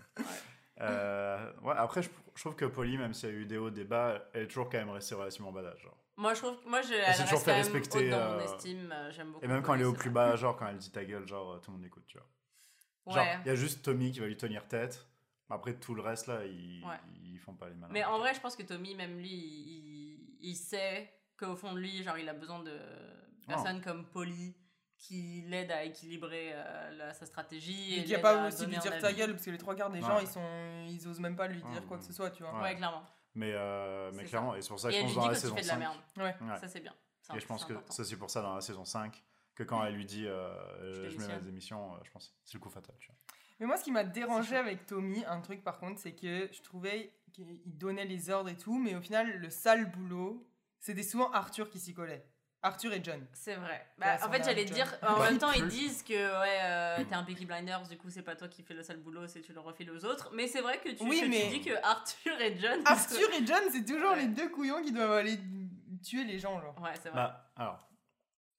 [0.81, 3.71] Euh, ouais, après, je, je trouve que Polly, même s'il y a eu des hauts,
[3.71, 5.79] des bas, elle est toujours quand même restée relativement badass.
[5.79, 5.97] Genre.
[6.17, 8.33] Moi, je trouve moi, je, elle s'est reste toujours quand fait même respecter, haute dans
[8.35, 8.95] mon estime.
[9.11, 9.45] J'aime beaucoup.
[9.45, 11.61] Et même quand elle est au plus bas, genre quand elle dit ta gueule, genre
[11.61, 12.27] tout le monde écoute, tu vois.
[13.15, 13.39] Genre, Ouais.
[13.45, 15.07] il y a juste Tommy qui va lui tenir tête.
[15.51, 16.97] Après, tout le reste, là, ils, Ouais.
[17.23, 17.93] ils font pas les malins.
[17.93, 21.79] Mais en vrai, je pense que Tommy, même lui, il, il sait qu'au fond de
[21.79, 22.77] lui, genre, il a besoin de
[23.47, 24.57] personnes comme Polly
[24.97, 27.95] qui l'aident à équilibrer euh, la- sa stratégie.
[27.95, 29.75] Et Et qu'il n'y a pas aussi lui dire ta gueule, parce que les trois
[29.75, 30.07] quarts des Ouais.
[30.07, 30.87] gens, ils, sont...
[30.89, 32.55] ils osent même pas lui dire Ouais, quoi que ce soit, tu vois.
[32.57, 32.63] Ouais.
[32.63, 33.03] Ouais, clairement.
[33.35, 35.67] Mais, euh, mais clairement, et c'est pour ça pense lui dans la saison fais de
[35.67, 35.79] la 5.
[35.81, 35.97] merde.
[36.17, 36.23] Ouais.
[36.41, 36.57] Ouais.
[36.59, 36.95] Ça, c'est bien.
[37.35, 39.23] Et je pense que ça, c'est pour ça dans la saison 5
[39.55, 42.61] que quand elle lui dit euh, je mets ma démission, je pense que c'est le
[42.61, 42.95] coup fatal.
[43.01, 43.17] Tu vois.
[43.61, 46.63] Mais moi, ce qui m'a dérangé avec Tommy, un truc par contre, c'est que je
[46.63, 50.47] trouvais qu'il donnait les ordres et tout, mais au final, le sale boulot,
[50.81, 52.27] c'était souvent Arthur qui s'y collait.
[52.65, 53.25] Arthur et John.
[53.33, 53.87] C'est vrai.
[53.99, 57.23] Bah, en fait, j'allais dire, en même temps, ils disent que ouais, euh, t'es un
[57.23, 59.61] Peaky Blinders, du coup, c'est pas toi qui fais le sale boulot, c'est tu le
[59.61, 60.31] refiles aux autres.
[60.35, 62.81] Mais c'est vrai que tu, Oui, que tu mais- dis que Arthur et John.
[62.87, 64.23] Arthur et John, c'est toujours Ouais.
[64.23, 65.39] les deux couillons qui doivent aller
[66.03, 66.75] tuer les gens, genre.
[66.83, 67.15] Ouais, c'est vrai.
[67.21, 67.89] Bah, alors,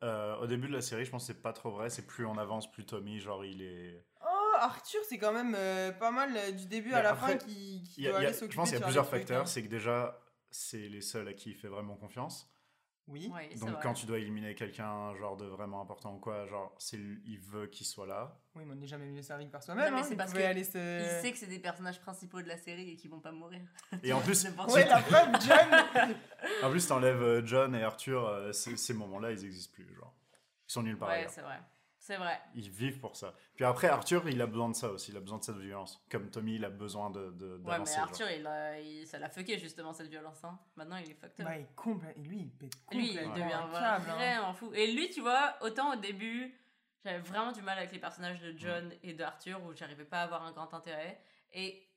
[0.04, 1.90] euh, au début de la série, je pense que c'est pas trop vrai.
[1.90, 4.06] C'est plus on avance, plus Tommy, genre il est.
[4.22, 7.38] Oh, Arthur, c'est quand même euh, pas mal euh, du début à la après, fin
[7.40, 9.48] qui, doit a- aller je s'occuper pense qu'il y a plusieurs facteurs.
[9.48, 10.20] C'est que déjà,
[10.52, 12.52] c'est les seuls à qui il fait vraiment confiance.
[13.08, 13.30] Oui.
[13.34, 13.80] Ouais, Donc vrai.
[13.84, 17.38] quand tu dois éliminer quelqu'un, genre de vraiment important ou quoi, genre c'est lui- il
[17.40, 18.36] veut qu'il soit là.
[18.56, 19.86] Oui, mais on n'est jamais mieux servi que par soi-même.
[19.86, 20.04] Non, mais hein.
[20.04, 20.78] c'est Il parce aller se...
[21.18, 23.62] Il sait que c'est des personnages principaux de la série et qu'ils vont pas mourir.
[24.02, 26.16] Et en plus, Ouais, la preuve, John
[26.64, 30.14] en plus t'enlèves euh, John et Arthur, euh, ces, moments-là, ils existent plus, genre.
[30.68, 31.30] Ils sont nuls par Ouais, ailleurs.
[31.30, 31.60] c'est vrai.
[32.06, 32.40] C'est vrai.
[32.54, 33.34] Ils vivent pour ça.
[33.56, 35.10] Puis après, Arthur, il a besoin de ça aussi.
[35.10, 36.06] Il a besoin de cette violence.
[36.12, 37.96] Comme Tommy, il a besoin de, de, Ouais, mais.
[37.96, 40.44] Arthur, il a, il- ça l'a fucké justement cette violence.
[40.44, 40.60] Hein.
[40.76, 41.48] Maintenant, il est fucked up.
[41.48, 43.98] Bah, il et lui, il pète Lui, il devient hein.
[43.98, 44.72] vraiment fou.
[44.76, 46.54] Et lui, tu vois, autant au début,
[47.04, 50.24] j'avais vraiment du mal avec les personnages de John et d'Arthur où j'arrivais pas à
[50.26, 51.20] avoir un grand intérêt.
[51.54, 51.88] Et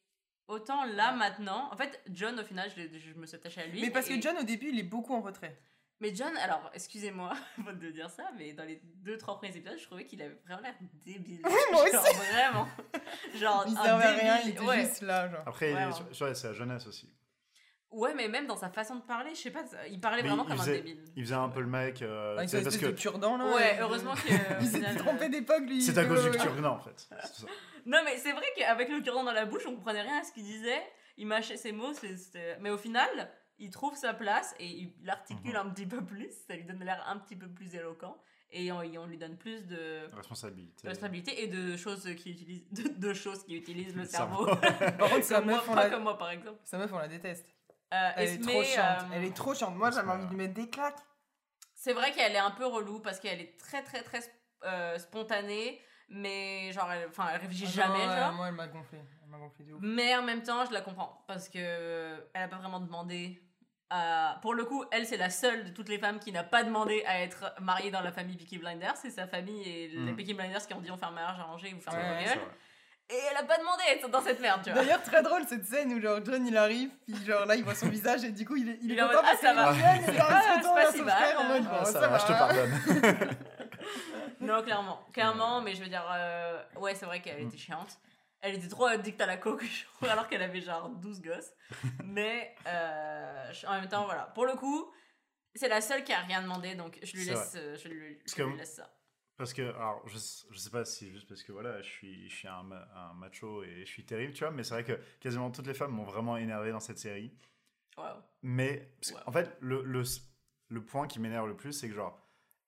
[0.47, 3.83] autant là, maintenant, en fait, John, au final, je, je me suis attachée à lui.
[3.83, 5.61] Mais parce et- que John, au début, il est beaucoup en retrait.
[6.01, 7.33] Mais John, alors, excusez-moi
[7.81, 10.63] de dire ça, mais dans les deux, trois premiers épisodes, je trouvais qu'il avait vraiment
[10.63, 11.41] l'air débile.
[11.73, 12.17] Moi Genre, aussi.
[12.33, 12.69] vraiment.
[13.35, 14.81] Genre, Il servait rien, il était ouais.
[14.81, 15.43] juste là, genre.
[15.47, 17.13] Après, Ouais, c'est la jeunesse aussi.
[17.91, 20.45] Ouais, mais même dans sa façon de parler, je sais pas, il parlait Mais vraiment
[20.45, 21.05] il comme faisait- un débile.
[21.17, 22.03] Il faisait un peu le mec.
[22.03, 23.47] euh, sais, son parce que cure-dent, là.
[23.47, 24.29] Ouais, euh, heureusement que.
[24.29, 25.81] au Il s'était trompé d'époque, lui.
[25.83, 26.43] c'est à cause du Ouais, ouais.
[26.43, 27.09] cure en fait.
[27.25, 27.47] C'est.
[27.87, 30.33] Non, mais c'est vrai qu'avec le cure-dent dans la bouche, on comprenait rien à ce
[30.33, 30.83] qu'il disait.
[31.17, 33.09] Il mâchait ses mots, c'est- c'était- mais au final,
[33.59, 35.67] il trouve sa place et il articule Mhm.
[35.67, 36.31] un petit peu plus.
[36.47, 38.17] Ça lui donne l'air un petit peu plus éloquent
[38.51, 40.83] et on, et on lui donne plus de Responsabilité.
[40.85, 44.47] de responsabilité et de choses qui utilisent de, de choses qui utilisent le Le cerveau.
[44.99, 45.91] Par contre, sa moi, meuf, on pas la...
[45.91, 46.59] comme moi, par exemple.
[46.65, 47.47] sa meuf, on la déteste.
[47.93, 49.01] Euh, Elle est trop chiante.
[49.03, 49.75] euh, Elle est trop chiante.
[49.77, 50.99] Moi, j'avais envie de lui mettre des claques.
[51.75, 54.21] C'est vrai qu'elle est un peu relou parce qu'elle est très très très
[54.65, 58.33] euh, spontanée, mais genre, elle, enfin, elle réfléchit Ah jamais, non, genre.
[58.33, 58.99] Moi, elle m'a gonflé.
[59.23, 59.81] Elle m'a gonflé de ouf.
[59.83, 61.59] Mais en même temps, je la comprends parce que
[62.35, 63.43] elle a pas vraiment demandé.
[63.91, 64.39] À...
[64.43, 67.03] Pour le coup, elle c'est la seule de toutes les femmes qui n'a pas demandé
[67.07, 68.97] à être mariée dans la famille Peaky Blinders.
[68.97, 70.17] C'est sa famille et les Mm.
[70.17, 72.43] Peaky Blinders qui ont dit on fait un mariage arrangé, vous fermez Ouais, vos gueules.
[73.11, 74.83] Et elle a pas demandé à être dans cette merde, tu vois.
[74.83, 77.75] D'ailleurs, très drôle cette scène où genre John il arrive, puis genre là il voit
[77.75, 79.55] son visage et du coup il est, il Il est en content parce ah, est
[79.55, 79.73] va.
[79.73, 81.15] jeune et genre Ah, il se retourne vers si son mal.
[81.17, 82.19] frère en mode Ah, bon, ça, va, va.
[82.19, 83.29] je te pardonne.
[84.41, 85.01] Non, clairement.
[85.13, 87.49] Clairement, mais je veux dire, euh, ouais, c'est vrai qu'elle Mm.
[87.49, 87.99] était chiante.
[88.41, 89.65] Elle était trop addict à la coke,
[90.03, 91.53] alors qu'elle avait genre 12 gosses.
[92.05, 94.27] Mais euh, en même temps, voilà.
[94.35, 94.93] Pour le coup,
[95.55, 98.19] c'est la seule qui a rien demandé, donc je lui C'est laisse, euh, je lui,
[98.27, 98.95] je laisse ça.
[99.37, 100.19] Parce que, alors, je,
[100.51, 103.15] je sais pas si juste parce que voilà, je suis, je suis un, ma- un
[103.15, 105.93] macho et je suis terrible, tu vois, mais c'est vrai que quasiment toutes les femmes
[105.93, 107.33] m'ont vraiment énervé dans cette série.
[107.97, 108.23] Wow.
[108.43, 108.93] Mais,
[109.27, 110.03] en fait, le, le,
[110.69, 112.21] le point qui m'énerve le plus, c'est que genre,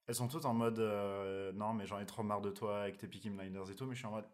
[0.06, 2.98] elles sont toutes en mode euh, non, mais j'en ai trop marre de toi avec
[2.98, 4.26] tes Peaky Blinders et tout, mais je suis en mode,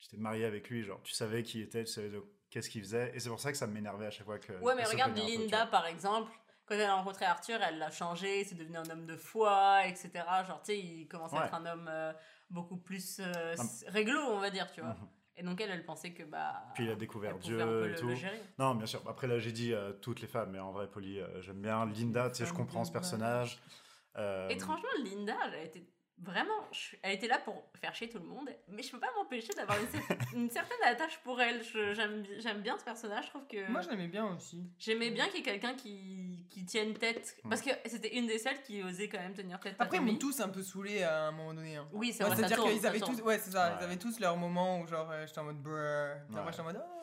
[0.00, 2.82] j'étais marié avec lui, genre, tu savais qui il était, tu savais de- qu'est-ce qu'il
[2.82, 4.52] faisait, et c'est pour ça que ça m'énervait à chaque fois que.
[4.60, 6.32] Ouais, mais regarde peu, tu Linda, par exemple.
[6.66, 10.10] Quand elle a rencontré Arthur, elle l'a changé, c'est devenu un homme de foi, etc.
[10.46, 12.12] Genre, tu sais, il commence à être un homme euh,
[12.48, 13.54] beaucoup plus euh,
[13.88, 14.90] réglo, on va dire, tu vois.
[14.90, 15.08] Mhm.
[15.36, 16.62] Et donc, elle, elle pensait que, bah.
[16.74, 18.06] Puis il a découvert Dieu un peu et le- tout.
[18.08, 18.40] le gérer.
[18.58, 19.02] Non, bien sûr.
[19.08, 21.86] Après, là, j'ai dit euh, toutes les femmes, mais en vrai, Polly, euh, j'aime bien.
[21.86, 23.60] Linda, tu sais, je comprends ce personnage.
[24.16, 25.84] Euh, Étrangement, Linda, elle a été
[26.20, 26.66] vraiment.
[26.72, 29.52] je- Elle était là pour faire chier tout le monde, mais je peux pas m'empêcher
[29.54, 29.86] d'avoir une,
[30.44, 31.62] une certaine attache pour elle.
[31.94, 33.70] J'aime bi- j'aime bien ce personnage, je trouve que.
[33.70, 34.62] Moi je l'aimais bien aussi.
[34.78, 37.36] J'aimais bien qu'il y ait quelqu'un qui, qui tienne tête.
[37.48, 40.04] Parce que c'était une des celles qui osait quand même tenir tête Après à ils
[40.06, 41.76] m'ont tous un peu saoulé à un moment donné.
[41.76, 41.88] hein.
[41.92, 43.16] Oui, c'est Ouais, vrai, C'est-à-dire qu'ils avaient tourne.
[43.16, 43.76] tous, ouais c'est ça, Ouais.
[43.80, 45.74] ils avaient tous leur moment où genre euh, j'étais en mode brrr.
[46.30, 46.40] Ouais.
[46.50, 46.96] j'étais en mode ah.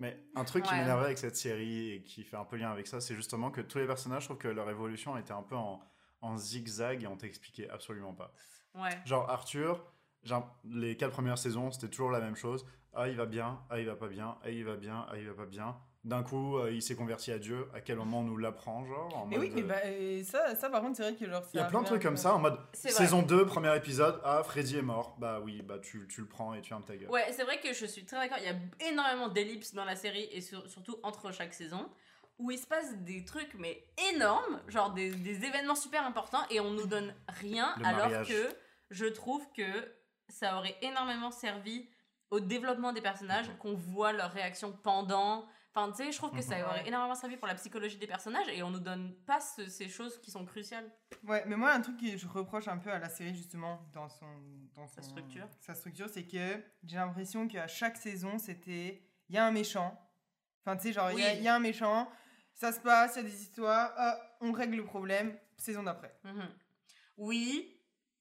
[0.00, 0.80] Mais un truc qui Ouais.
[0.80, 3.60] m'énervait avec cette série et qui fait un peu lien avec ça, c'est justement que
[3.60, 5.80] tous les personnages, je trouve que leur évolution était un peu en,
[6.20, 8.32] en zigzag et on t'expliquait absolument pas.
[8.74, 8.90] Ouais.
[9.04, 9.84] Genre Arthur,
[10.22, 12.66] genre, les quatre premières saisons, c'était toujours la même chose.
[12.94, 15.26] ah il va bien, ah il va pas bien, ah il va bien, ah il
[15.28, 15.76] va pas bien.
[16.04, 17.68] D'un coup, euh, il s'est converti à Dieu.
[17.74, 20.22] À quel moment on nous l'apprend, genre en Mais mode, oui, mais euh, bah, et
[20.24, 21.42] ça, ça, par contre, c'est vrai que genre.
[21.52, 24.42] Il y a plein de trucs comme ça, en mode saison 2, premier épisode, ah
[24.44, 25.16] Freddy est mort.
[25.18, 27.10] Bah oui, bah tu, tu le prends et tu fermes ta gueule.
[27.10, 28.38] Ouais, c'est vrai que je suis très d'accord.
[28.40, 31.88] Il y a énormément d'ellipses dans la série et sur- surtout entre chaque saison
[32.38, 36.60] où il se passe des trucs mais énormes, genre des, des événements super importants et
[36.60, 38.28] on nous donne rien Le alors mariage.
[38.28, 38.56] que
[38.90, 39.94] je trouve que
[40.28, 41.88] ça aurait énormément servi
[42.30, 45.46] au développement des personnages, qu'on voit leurs réactions pendant.
[45.74, 46.64] Enfin, tu sais, je trouve que ça Mhm.
[46.64, 46.88] aurait Ouais.
[46.88, 50.20] énormément servi pour la psychologie des personnages et on nous donne pas ce- ces choses
[50.20, 50.90] qui sont cruciales.
[51.24, 54.08] Ouais, mais moi, un truc que je reproche un peu à la série, justement, dans
[54.08, 54.26] son.
[54.74, 55.48] Dans Sa son- structure.
[55.60, 59.02] Sa structure, c'est que j'ai l'impression qu'à chaque saison, c'était.
[59.30, 59.98] Il y a un méchant.
[60.64, 61.36] Enfin, tu sais, genre, il y a- Oui.
[61.38, 62.10] il y, a un méchant,
[62.58, 66.12] ça se passe, il y a des histoires, ah, on règle le problème, saison d'après.
[66.24, 66.48] Mhm.
[67.16, 67.80] Oui,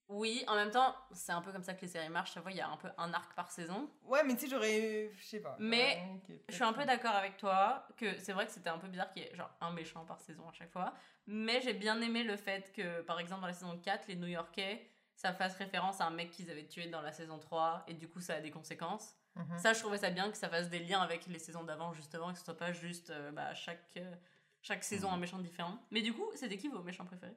[0.09, 2.33] oui, en même temps, c'est un peu comme ça que les séries marchent.
[2.33, 3.89] Chaque fois, il y a un peu un arc par saison.
[4.03, 5.09] Ouais, mais tu sais, j'aurais.
[5.17, 5.55] Je sais pas.
[5.59, 8.77] Mais ok, Je suis un peu d'accord avec toi que c'est vrai que c'était un
[8.77, 10.93] peu bizarre qu'il y ait genre un méchant par saison à chaque fois.
[11.25, 14.27] Mais j'ai bien aimé le fait que, par exemple, dans la saison 4, les New
[14.27, 17.95] Yorkais, ça fasse référence à un mec qu'ils avaient tué dans la saison 3 et
[17.95, 19.17] du coup, ça a des conséquences.
[19.37, 19.59] Mhm.
[19.59, 22.31] Ça, je trouvais ça bien que ça fasse des liens avec les saisons d'avant, justement,
[22.31, 24.15] que ce soit pas juste euh, bah, chaque, euh,
[24.61, 25.77] chaque saison un méchant différent.
[25.91, 27.35] Mais du coup, c'était qui vos méchants préférés?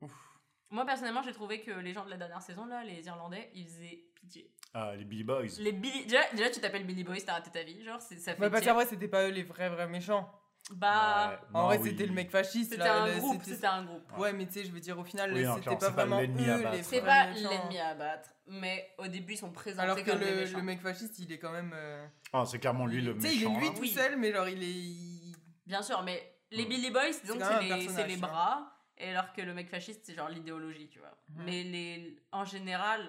[0.00, 0.38] Ouf.
[0.70, 3.66] Moi, personnellement, j'ai trouvé que les gens de la dernière saison, là, les Irlandais, ils
[3.66, 4.50] faisaient pitié.
[4.72, 5.58] Ah, les Billy Boys.
[5.58, 6.04] Les Billy...
[6.04, 8.64] déjà, déjà, tu t'appelles Billy Boys, t'as raté ta vie, genre, ça fait Ouais, parce
[8.64, 10.28] qu'en vrai, c'était pas eux les vrais, vrais méchants.
[10.72, 11.90] Bah, Ouais, En non, vrai, oui.
[11.90, 12.70] c'était le mec fasciste.
[12.72, 14.12] c'était là, un groupe, c'était- un groupe.
[14.18, 16.56] Ouais, mais tu sais, je veux dire, au final, Oui, c'était pas vraiment l'ennemi à
[16.58, 16.76] eux battre.
[16.76, 20.20] les C'est pas l'ennemi à battre, mais au début ils sont présentés Alors que comme
[20.20, 21.72] le, mec fasciste, il est quand même.
[21.74, 23.60] euh, Ah, c'est clairement lui le Tu sais, il est méchant.
[23.60, 23.88] lui tout Oui.
[23.90, 24.66] seul, mais genre, il est.
[24.66, 26.68] il- Bien sûr, mais les Ouais.
[26.68, 30.14] Billy Boys, disons C'est que c'est les, bras, et alors que le mec fasciste c'est
[30.14, 31.16] genre l'idéologie, tu vois.
[31.36, 33.02] Mais les, en général,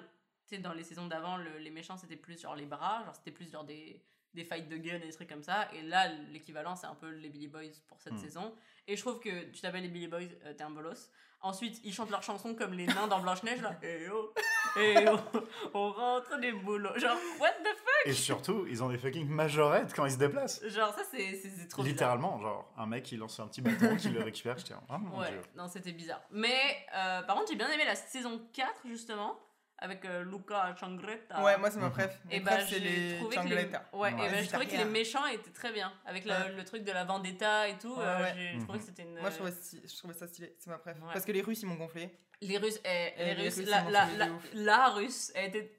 [0.48, 3.16] tu sais, dans les saisons d'avant, le- les méchants c'était plus genre les bras, genre
[3.16, 4.02] c'était plus genre des,
[4.36, 5.68] des fights de gun et des trucs comme ça.
[5.74, 8.20] Et là, l'équivalent c'est un peu les Billy Boys pour cette Mhm.
[8.20, 8.54] saison.
[8.88, 11.10] Et je trouve que tu t'appelles les Billy Boys, euh, t'es un bolos.
[11.42, 13.76] Ensuite, ils chantent leurs chansons comme les nains dans Blanche-Neige, là.
[13.84, 14.34] Eh oh,
[14.78, 15.40] eh oh,
[15.74, 16.98] on rentre des boulots.
[16.98, 18.06] Genre, what the fuck?
[18.08, 20.66] Et surtout, ils ont des fucking majorettes quand ils se déplacent.
[20.68, 21.94] Genre, ça, c'est c'est- c'est trop bizarre.
[21.94, 24.82] Littéralement, genre, un mec qui lance un petit bâton, qui le récupère, je tiens.
[24.90, 25.42] Oh mon Ouais, dieu.
[25.56, 26.22] non, c'était bizarre.
[26.32, 26.58] Mais
[26.96, 29.40] euh, par contre, j'ai bien aimé la saison 4, justement,
[29.80, 31.44] avec euh, Luca Changretta.
[31.44, 32.18] Ouais, moi, c'est ma préf.
[32.32, 33.50] et bah, préf, c'est j'ai les trouvé que les...
[33.50, 33.90] Changleta.
[33.94, 34.32] Ouais, et Ouais.
[34.32, 35.92] bah, je trouvais que les méchants étaient très bien.
[36.06, 36.52] Avec le, Ouais.
[36.56, 38.34] le truc de la vendetta et tout, Ouais, euh, ouais.
[38.36, 38.64] j'ai- je Mhm.
[38.64, 39.20] trouvais que c'était une...
[39.20, 40.56] Moi, je trouvais, sti- je trouvais ça stylé.
[40.60, 40.96] C'est ma préf.
[40.98, 41.10] Ouais.
[41.14, 42.10] Parce que les Russes, ils m'ont gonflé.
[42.42, 45.72] Les Russes, eh, les les Russes, Russes, la, la, la, la Russe, elle était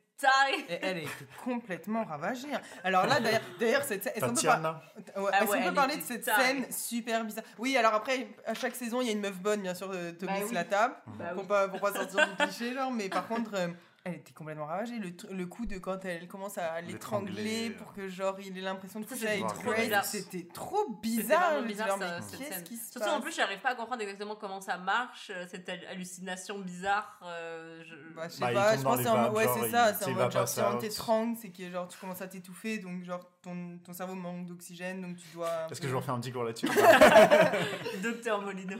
[0.68, 1.10] Et elle était
[1.44, 2.48] complètement ravagée.
[2.54, 2.60] hein.
[2.84, 4.12] Alors là, d'ailleurs, d'ailleurs cette scène.
[4.16, 4.82] Est-ce qu'on peut, par- Tatiana.
[5.16, 6.42] ouais, Ah ouais, peut parler de cette tarée.
[6.42, 7.44] scène super bizarre?
[7.58, 10.12] Oui, alors après, à chaque saison, il y a une meuf bonne, bien sûr, de
[10.12, 10.54] Thomas Bah oui.
[10.54, 10.94] la table.
[11.18, 11.48] Bah pour, oui.
[11.48, 12.90] pas, pour pas sortir du cliché, genre.
[12.90, 13.68] Mais par contre, euh,
[14.06, 14.98] elle était complètement ravagée.
[14.98, 19.00] Le, le coup de quand elle commence à l'étrangler pour que, genre, il ait l'impression
[19.00, 20.04] de Ça, coucher c'était avec trop Grace, bizarre.
[20.04, 21.62] c'était trop bizarre.
[21.64, 24.60] bizarre, genre, ça, mais qui se Surtout en plus, j'arrive pas à comprendre exactement comment
[24.60, 27.18] ça marche, euh, cette hal- hallucination bizarre.
[27.24, 29.98] euh, je- Bah, je sais Bah, pas, je pense c'est en ouais, c'est ça, tu
[29.98, 33.02] c'est en mode, genre, si on t'étrangle, c'est que, genre, tu commences à t'étouffer, donc,
[33.02, 35.64] genre, ton, ton cerveau manque d'oxygène, donc tu dois...
[35.64, 36.68] un Est-ce que je refais un petit cours là-dessus
[38.02, 38.76] Docteur Molino.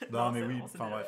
[0.10, 1.06] Non, Non, mais oui, enfin bref.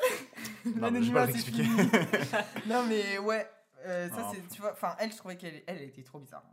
[0.77, 1.62] Non, mais je vais pas l'expliquer.
[2.66, 3.48] non, mais ouais,
[3.85, 4.33] euh, ça, Non.
[4.33, 6.44] c'est, tu vois, enfin, elle, je trouvais qu'elle elle était trop bizarre.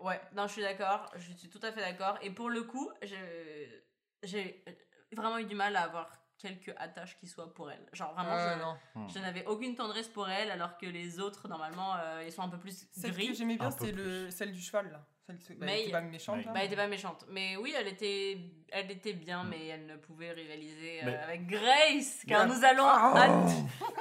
[0.00, 2.18] Ouais, non, je suis d'accord, je suis tout à fait d'accord.
[2.22, 3.80] Et pour le coup, je-
[4.22, 4.64] j'ai
[5.12, 7.86] vraiment eu du mal à avoir quelques attaches qui soient pour elle.
[7.92, 9.08] Genre vraiment, Euh, je, non.
[9.08, 12.48] je n'avais aucune tendresse pour elle, alors que les autres, normalement, euh, ils sont un
[12.48, 13.28] peu plus Celle gris.
[13.28, 15.06] que j'aimais bien, c'était le, celle du cheval, là.
[15.26, 15.72] Celle qui- bah, May.
[15.76, 16.52] elle était pas méchante, là.
[16.52, 17.24] Bah, elle était pas méchante.
[17.30, 18.36] Mais oui, elle était,
[18.70, 19.48] elle était bien, Mm.
[19.48, 23.16] mais elle ne pouvait rivaliser euh, Mais- avec Grace, car nous allons Oh.
[23.16, 23.48] at-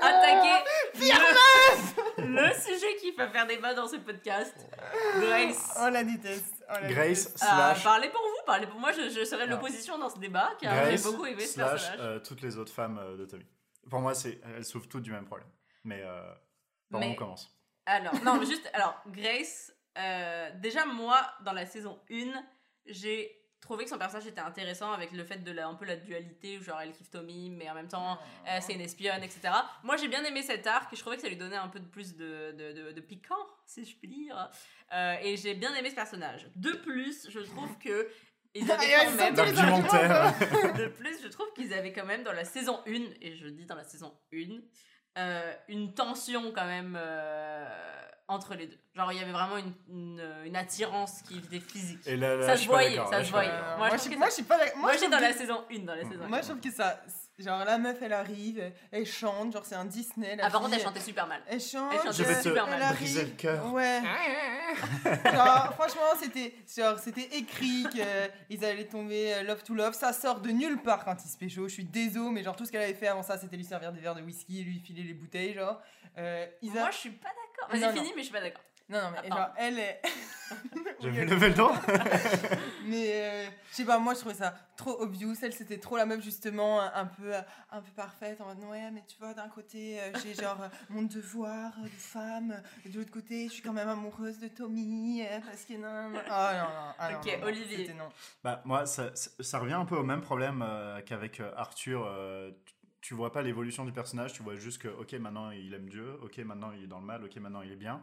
[0.01, 4.53] attaquer le, le sujet qui va faire débat dans ce podcast.
[5.21, 5.73] Grace.
[5.79, 6.65] On la déteste.
[6.69, 7.37] on la Grace déteste.
[7.41, 9.47] Ah, slash, parlez pour vous, parlez pour moi, je, je serai Ah.
[9.47, 11.99] l'opposition dans ce débat, car j'ai beaucoup aimé ce slash personnage.
[12.01, 13.45] euh, toutes les autres femmes euh, de Tommy.
[13.89, 15.47] Pour moi, c'est elles souffrent toutes du même problème.
[15.85, 16.21] Mais euh,
[16.91, 17.49] par où Mais- on commence?
[17.85, 22.43] Alors, non, mais juste, alors, Grace, euh, déjà, moi, dans la saison 1,
[22.87, 25.95] j'ai trouvé que son personnage était intéressant avec le fait de la, un peu la
[25.95, 29.41] dualité, où genre elle kiffe Tommy, mais en même temps, euh, c'est une espionne, etc.
[29.83, 31.79] Moi, j'ai bien aimé cet arc et je trouvais que ça lui donnait un peu
[31.79, 34.49] de plus de, de, de- de piquant, si je puis dire.
[34.93, 36.47] Euh, et j'ai bien aimé ce personnage.
[36.57, 38.09] De plus, je trouve que.
[38.53, 39.35] Ils avaient quand même.
[40.77, 43.65] De plus, je trouve qu'ils avaient quand même dans la saison 1, et je dis
[43.65, 44.37] dans la saison 1,
[45.17, 47.67] euh, une tension quand même euh,
[48.27, 48.77] entre les deux.
[48.95, 51.99] Genre, il y avait vraiment une, une, une attirance qui était physique.
[52.07, 53.49] Et là, là, Ça se voyait, ça se voyait.
[53.51, 54.57] Euh, Moi, je suis- que moi, ça- je suis pas.
[54.77, 56.27] Moi, je j'étais trouve dans la que- saison 1, dans la saison 1.
[56.27, 57.01] Moi, je trouve que ça.
[57.39, 60.35] Genre la meuf elle arrive, elle chante, genre c'est un Disney.
[60.35, 61.41] La Ah, par contre, elle chantait super mal.
[61.47, 61.91] Elle chante.
[61.91, 62.79] Elle chantait Je vais te super mal.
[63.01, 63.73] elle le cœur.
[63.73, 64.01] Ouais.
[65.33, 69.93] genre franchement c'était genre c'était écrit qu'ils allaient tomber euh, love to love.
[69.93, 71.67] Ça sort de nulle part quand il se pécho.
[71.67, 73.91] Je suis désolé mais genre tout ce qu'elle avait fait avant ça c'était lui servir
[73.91, 75.81] des verres de whisky et lui filer les bouteilles genre.
[76.17, 77.69] Euh, Isa- Moi, je suis pas d'accord.
[77.71, 78.61] Vas-y, fini, mais je suis pas d'accord.
[78.89, 80.01] Non non mais Ah, genre elle est.
[81.01, 81.73] J'ai vu lever le doigt.
[82.85, 85.33] Mais euh, je sais pas, moi je trouvais ça trop obvious.
[85.41, 87.33] Elle c'était trop la meuf justement un, peu
[87.71, 90.67] un peu parfaite en mode ouais mais tu vois d'un côté euh, j'ai genre euh,
[90.89, 95.23] mon devoir de femme et de l'autre côté je suis quand même amoureuse de Tommy
[95.45, 97.93] parce que non non ah non non ah, non, Ok, non, non, Olivier.
[97.93, 98.09] non.
[98.43, 99.11] Bah, moi, ça,
[99.59, 102.05] revient un peu au même problème euh, qu'avec euh, Arthur.
[102.05, 105.73] euh, tu- tu vois pas l'évolution du personnage, tu vois juste que, ok, maintenant il
[105.73, 108.01] aime Dieu, ok, maintenant il est dans le mal, ok, maintenant il est bien.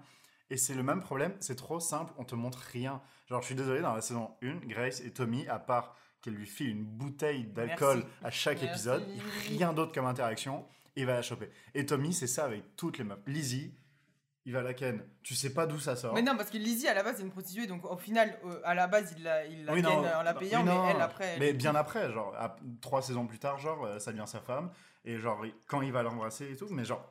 [0.51, 3.01] Et c'est le même problème, c'est trop simple, on te montre rien.
[3.29, 6.47] Genre, je suis désolé, dans la saison 1, Grace et Tommy, à part qu'elle lui
[6.47, 8.75] file une bouteille d'alcool à chaque Merci.
[8.89, 9.05] épisode,
[9.49, 10.65] rien d'autre comme interaction,
[10.97, 11.51] il va la choper.
[11.75, 13.19] Et Tommy, c'est ça avec toutes les meufs.
[13.27, 13.73] Lizzie,
[14.45, 16.15] il va à la ken, tu sais pas d'où ça sort.
[16.15, 18.59] Mais non parce que Lizzie à la base c'est une prostituée donc au final euh,
[18.65, 20.93] à la base il la il la Oui, ken non, en la payant non, mais
[20.93, 24.13] elle après elle- Mais bien après, genre, à- trois saisons plus tard, genre, euh, ça
[24.13, 24.71] devient sa femme.
[25.05, 27.07] Et genre, quand il va l'embrasser et tout, mais genre,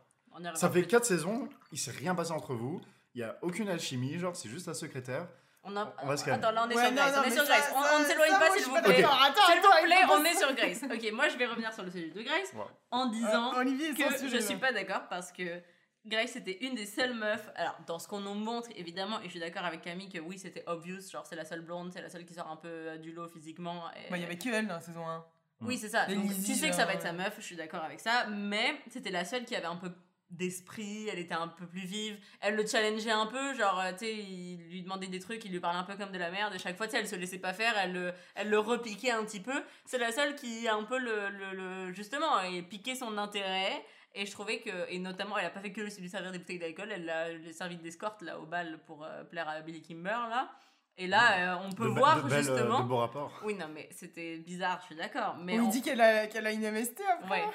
[0.56, 0.88] ça fait plus.
[0.88, 2.82] quatre saisons, il s'est rien passé entre vous.
[3.16, 5.28] Il y a aucune alchimie, genre, c'est juste la secrétaire.
[5.64, 6.43] On a- On va se calmer.
[6.45, 7.14] Attends, là, on est Ouais, sur Grace.
[7.16, 7.74] non, on est mais sur ça- Grace.
[7.76, 9.01] On- ça- on ne s'éloigne pas, s'il je vous plaît.
[9.01, 9.22] d'accord.
[9.22, 10.84] Attends, S'il attends, vous plaît, on est sur Grace.
[10.84, 12.64] Ok, moi je vais revenir sur le sujet de Grace Ouais.
[12.91, 15.62] en disant Euh, que je suis pas d'accord parce que
[16.05, 17.49] Grace était une des seules meufs.
[17.55, 20.39] Alors, dans ce qu'on nous montre, évidemment, et je suis d'accord avec Camille que oui,
[20.39, 21.01] c'était obvious.
[21.12, 23.28] Genre, c'est la seule blonde, c'est la seule qui sort un peu euh, du lot
[23.28, 23.84] physiquement.
[23.91, 25.26] et- Bah, il y avait que elle dans la saison 1.
[25.62, 26.05] Oui, c'est ça.
[26.05, 28.28] Donc, tu sais que ça va être sa meuf, je suis d'accord avec ça.
[28.28, 29.91] Mais c'était la seule qui avait un peu
[30.30, 32.17] d'esprit, elle était un peu plus vive.
[32.41, 35.51] Elle le challengeait un peu, genre, euh, tu sais, il lui demandait des trucs, il
[35.51, 36.53] lui parlait un peu comme de la merde.
[36.55, 39.11] Et chaque fois, tu sais, elle se laissait pas faire, elle le, elle le repiquait
[39.11, 39.63] un petit peu.
[39.86, 41.51] C'est la seule qui a un peu le, le,
[41.88, 43.84] le- justement, et piqué son intérêt.
[44.15, 46.57] Et je trouvais que, et notamment, elle a pas fait que lui servir des bouteilles
[46.59, 50.49] d'alcool, elle l'a servi d'escorte là au bal pour euh, plaire à Billy Kimber là.
[50.97, 52.82] Et là, euh, on peut de, voir de belles, euh, justement.
[52.82, 53.32] de beaux rapports.
[53.43, 55.38] Oui, non, mais c'était bizarre, je suis d'accord.
[55.39, 57.45] Mais on dit qu'elle a, qu'elle a une MST après.
[57.45, 57.51] Ouais.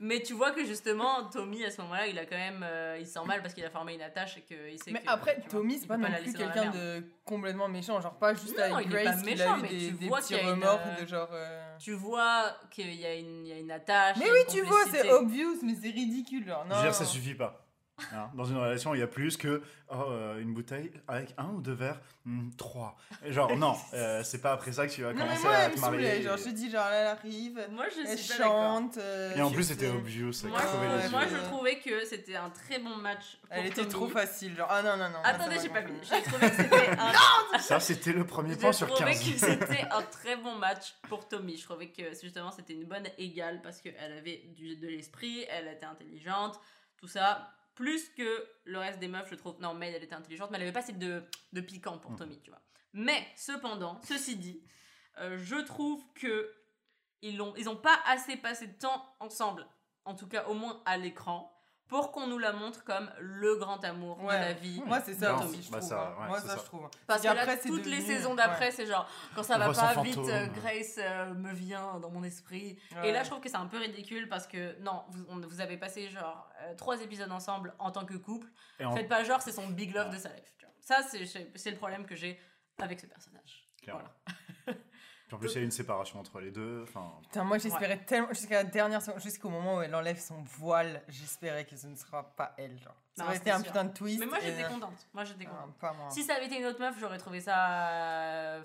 [0.00, 2.62] Mais tu vois que justement, Tommy, à ce moment-là, il a quand même.
[2.64, 5.00] euh, il se sent mal parce qu'il a formé une attache et qu'il sait Mais
[5.00, 5.08] que.
[5.08, 8.00] après, vois, Tommy, c'est pas non la plus quelqu'un de complètement méchant.
[8.00, 10.18] Genre, pas juste Non, avec il est Grace a eu mais des, tu des vois
[10.18, 11.28] petits qu'il y a une, remords euh, de genre.
[11.32, 14.16] euh, Tu vois qu'il y, a une- il y a une attache.
[14.18, 16.44] Mais oui, tu vois, c'est obvious, mais c'est ridicule.
[16.46, 16.76] Genre, Je non.
[16.76, 17.63] veux dire, ça suffit pas.
[18.12, 21.46] Hein, dans une relation, il y a plus que oh, euh, une bouteille avec un
[21.50, 22.96] ou deux verres, hmm, trois.
[23.26, 25.70] Genre, non, euh, c'est pas après ça que tu vas Non, mais commencer moi, à
[25.70, 26.22] te marier.
[26.22, 28.98] Genre, je te dis, genre, elle arrive, Moi, je elle suis chante.
[28.98, 32.34] euh, Et en je plus, c'était obvious, ça Moi, Ouais, moi, je trouvais que c'était
[32.34, 33.38] un très bon match.
[33.42, 33.88] Pour Elle était Tommy.
[33.90, 34.56] trop facile.
[34.56, 35.18] Genre, ah non, non, non.
[35.22, 35.98] Attendez, j'ai pas fini.
[36.02, 39.18] J'ai trouvé que c'était un Ça, c'était le premier point sur trouvé 15.
[39.32, 41.56] que c'était un très bon match pour Tommy.
[41.56, 45.68] Je trouvais que justement c'était une bonne égale parce qu'elle avait du, de l'esprit, elle
[45.68, 46.58] était intelligente,
[46.98, 47.52] tout ça.
[47.74, 49.60] Plus que le reste des meufs, je trouve.
[49.60, 51.22] Non, mais elle était intelligente, mais elle avait pas assez de,
[51.52, 52.16] de piquant pour Mm.
[52.16, 52.60] Tommy, tu vois.
[52.92, 54.62] Mais cependant, ceci dit,
[55.18, 56.54] euh, je trouve que
[57.22, 59.66] ils ont, ils ont pas assez passé de temps ensemble,
[60.04, 61.53] en tout cas au moins à l'écran,
[61.94, 64.40] pour qu'on nous la montre comme le grand amour de Ouais.
[64.40, 64.82] la vie.
[64.84, 65.88] Moi, c'est ça Non, aussi, je bah, trouve.
[65.90, 66.22] ça, hein.
[66.22, 66.60] ouais, Moi, c'est ça, ça.
[66.60, 66.88] je trouve.
[67.06, 68.70] Parce que là, toutes les saisons d'après, ouais.
[68.72, 72.24] c'est genre, quand ça On va pas vite, euh, Grace euh, me vient dans mon
[72.24, 72.76] esprit.
[72.96, 73.10] Ouais.
[73.10, 75.60] Et là, je trouve que c'est un peu ridicule parce que, non, vous, on- vous
[75.60, 78.48] avez passé genre euh, trois épisodes ensemble en tant que couple.
[78.80, 80.14] Et en- Faites pas genre, c'est son big love Ouais.
[80.16, 80.52] de sa life.
[80.58, 80.74] tu vois.
[80.80, 81.24] Ça, c'est
[81.54, 82.40] c'est le problème que j'ai
[82.82, 83.68] avec ce personnage.
[83.82, 84.02] Clairement.
[84.66, 84.78] Voilà.
[85.26, 86.82] Puis en plus, il y a une séparation entre les deux.
[86.82, 90.42] Enfin, Putain, moi j'espérais tellement, jusqu'à la dernière seconde, jusqu'au moment où elle enlève son
[90.42, 92.78] voile, j'espérais que ce ne sera pas elle.
[92.78, 92.94] Genre.
[93.16, 93.66] Ça Non, aurait été un sûr.
[93.68, 94.18] putain de twist.
[94.20, 95.06] Mais moi, et- j'étais contente.
[95.14, 95.78] Moi, j'étais Ah, contente.
[95.78, 96.10] pas moi.
[96.10, 98.62] Si ça avait été une autre meuf, j'aurais trouvé ça euh,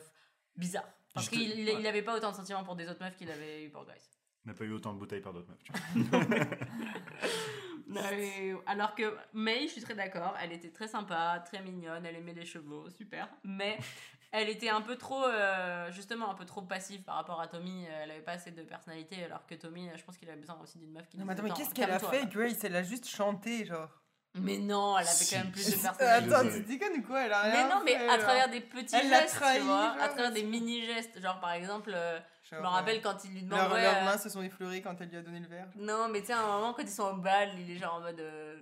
[0.58, 0.84] bizarre.
[1.14, 1.78] Parce Juste- qu'il il- ouais.
[1.80, 4.10] il avait pas autant de sentiments pour des autres meufs qu'il avait eu pour Grace.
[4.46, 5.60] on n'a pas eu autant de bouteilles par d'autres meufs.
[7.90, 12.16] mais- alors que May, je suis très d'accord, elle était très sympa, très mignonne, elle
[12.16, 13.28] aimait les chevaux, super.
[13.44, 13.78] Mais
[14.32, 17.86] elle était un peu trop, euh, justement, un peu trop passive par rapport à Tommy.
[17.86, 20.78] Elle avait pas assez de personnalité, alors que Tommy, je pense qu'il avait besoin aussi
[20.78, 22.26] d'une meuf qui Non, mais attends, mais qu'est-ce qu'elle a fait.
[22.28, 22.64] Grace?
[22.64, 23.90] Elle a juste chanté, genre.
[24.36, 26.36] Mais non, elle avait quand même plus de Euh, personnalité.
[26.36, 27.22] Attends, tu déconnes ou quoi?
[27.26, 28.20] Elle a Mais rien non, mais fait, à genre.
[28.20, 31.20] travers des petits Elle gestes, trahi, tu vois, genre, à travers des c'est- mini-gestes.
[31.20, 32.20] Genre, par exemple, euh,
[32.50, 33.60] je me Genre, rappelle euh, quand il lui demande...
[33.60, 35.68] Leurs ouais, leurs euh, mains se sont effleurées quand elle lui a donné le verre.
[35.76, 37.96] Non, mais tu sais, à un moment, quand ils sont au bal, il est genre
[37.96, 38.20] en mode.
[38.20, 38.58] euh,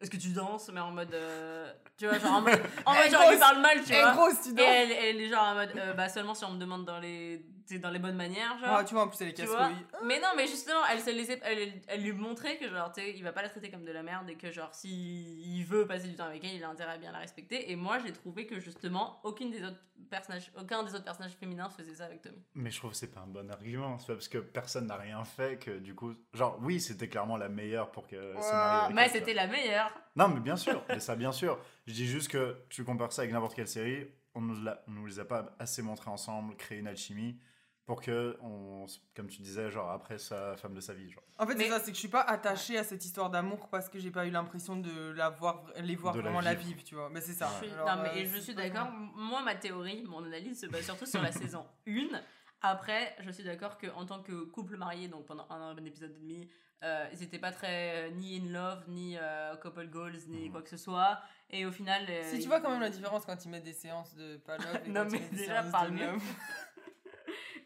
[0.00, 0.70] Est-ce que tu danses?
[0.72, 1.12] Mais en mode.
[1.14, 2.60] euh, Tu vois, genre en mode.
[2.84, 4.12] En mode, Eh, genre, il lui grosse- parle mal, tu Eh, vois.
[4.12, 5.72] grosse, tu Et danses elle, elle est genre en mode.
[5.76, 7.44] euh, bah, seulement si on me demande dans les.
[7.66, 8.76] Sais, dans les bonnes manières, genre.
[8.78, 9.76] Ah, tu vois, en plus, elle est casse-couille.
[10.04, 13.12] mais non, mais justement, elle, se laissait, elle, elle, lui montrait que, genre, tu sais,
[13.14, 15.86] il va pas la traiter comme de la merde et que, genre, s'il il veut
[15.86, 17.70] passer du temps avec elle, il a intérêt à bien la respecter.
[17.70, 19.78] Et moi, j'ai trouvé que, justement, aucune des autres
[20.10, 22.42] personnage, aucun des autres personnages féminins faisait ça avec Tommy.
[22.54, 23.98] Mais je trouve que c'est pas un bon argument.
[23.98, 26.14] C'est pas parce que personne n'a rien fait que du coup.
[26.34, 29.92] Genre, oui, c'était clairement la meilleure pour que avec Mais c'était la meilleure.
[30.16, 30.84] Non, mais bien sûr.
[30.88, 31.58] mais ça, bien sûr.
[31.86, 34.06] Je dis juste que tu compares ça avec n'importe quelle série.
[34.34, 37.38] On nous, l'a- on nous les a pas assez montrés ensemble, créé une alchimie
[37.84, 41.10] pour que, on, comme tu disais, genre après sa femme de sa vie.
[41.10, 41.22] Genre.
[41.38, 43.68] En fait, Mais- c'est ça, c'est que je suis pas attachée à cette histoire d'amour
[43.68, 46.54] parce que j'ai pas eu l'impression de la voir, les voir De la vraiment la
[46.54, 46.68] vivre.
[46.76, 47.10] vivre, tu vois.
[47.10, 47.48] Mais c'est ça.
[47.60, 48.88] Je suis- Alors, non, mais euh, je suis d'accord.
[48.92, 52.20] Moi, ma théorie, mon analyse se base surtout sur la saison 1.
[52.64, 56.48] Après, je suis d'accord qu'en tant que couple marié, donc pendant un, épisode et demi,
[56.84, 60.52] euh, ils étaient pas très euh, ni in love, ni euh, couple goals, ni Mhm.
[60.52, 61.20] quoi que ce soit.
[61.50, 62.06] Et au final.
[62.08, 64.36] euh, Si tu ils- vois quand même la différence quand ils mettent des séances de
[64.36, 66.06] pas love et Non, quand mais ils mettent des déjà, séances parle de mieux.
[66.06, 66.22] love.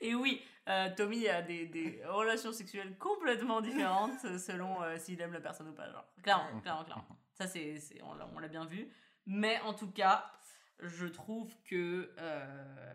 [0.01, 5.21] Et oui, euh, Tommy a des, des relations sexuelles complètement différentes euh, selon euh, s'il
[5.21, 5.91] aime la personne ou pas.
[5.91, 6.05] Genre.
[6.23, 7.07] Clairement, clairement, clairement.
[7.35, 8.89] Ça, c'est, on, l'a, on l'a bien vu.
[9.27, 10.25] Mais en tout cas,
[10.81, 12.95] je trouve que euh,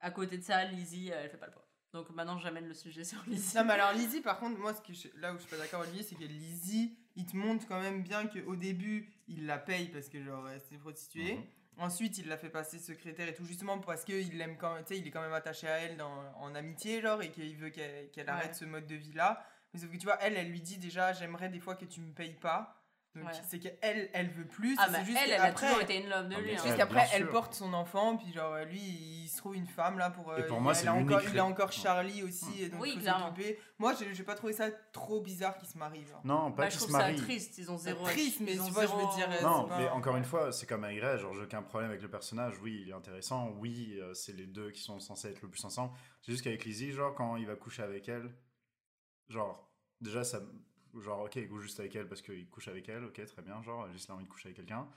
[0.00, 1.66] à côté de ça, Lizzie, elle fait pas le poids.
[1.92, 3.56] Donc maintenant, j'amène le sujet sur Lizzie.
[3.56, 5.58] Non, mais alors Lizzie, par contre, moi, ce que je- là où je suis pas
[5.58, 9.58] d'accord, Olivier, c'est que Lizzie, il te montre quand même bien qu'au début, il la
[9.58, 11.34] paye parce que, genre, c'est une prostituée.
[11.34, 11.44] Mhm.
[11.78, 14.94] Ensuite, il la fait passer secrétaire et tout, justement parce qu'il l'aime quand même, tu
[14.94, 17.70] sais, il est quand même attaché à elle dans, en amitié, genre, et qu'il veut
[17.70, 18.28] qu'elle Ouais.
[18.28, 19.44] arrête ce mode de vie-là.
[19.72, 22.00] Mais sauf que tu vois, elle, elle lui dit déjà, j'aimerais des fois que tu
[22.00, 22.81] me payes pas.
[23.14, 23.30] Ouais.
[23.46, 24.74] c'est qu'elle, elle veut plus.
[24.78, 26.54] Ah, bah, c'est juste elle, elle a qu'après- toujours été in love de Ah, lui.
[26.56, 26.60] hein.
[26.64, 30.08] Juste qu'après, elle porte son enfant, puis genre, lui, il se trouve une femme là
[30.08, 30.34] pour.
[30.38, 32.98] Et pour euh, moi, c'est a encore, il a encore Charlie aussi, et donc Oui.
[33.78, 36.06] Moi, j'ai pas trouvé ça trop bizarre qu'ils se marient.
[36.06, 36.20] Genre.
[36.24, 37.16] Non, pas Bah, je qu'ils se trouve ça marient.
[37.20, 37.58] triste.
[37.58, 38.02] Ils ont zéro.
[38.04, 40.24] triste, mais ils ont tu vois, je veux dire, euh, Non, pas- mais encore une
[40.24, 42.94] fois, c'est comme avec Grey, genre j'ai aucun problème avec le personnage, oui, il est
[42.94, 45.92] intéressant, oui, euh, c'est les deux qui sont censés être le plus ensemble.
[46.22, 48.32] C'est juste qu'avec Lizzie, genre quand il va coucher avec elle,
[49.28, 50.40] genre déjà ça
[51.00, 53.62] genre OK, il couche juste avec elle parce qu'il couche avec elle, OK, très bien,
[53.62, 54.88] genre juste là envie de coucher avec quelqu'un.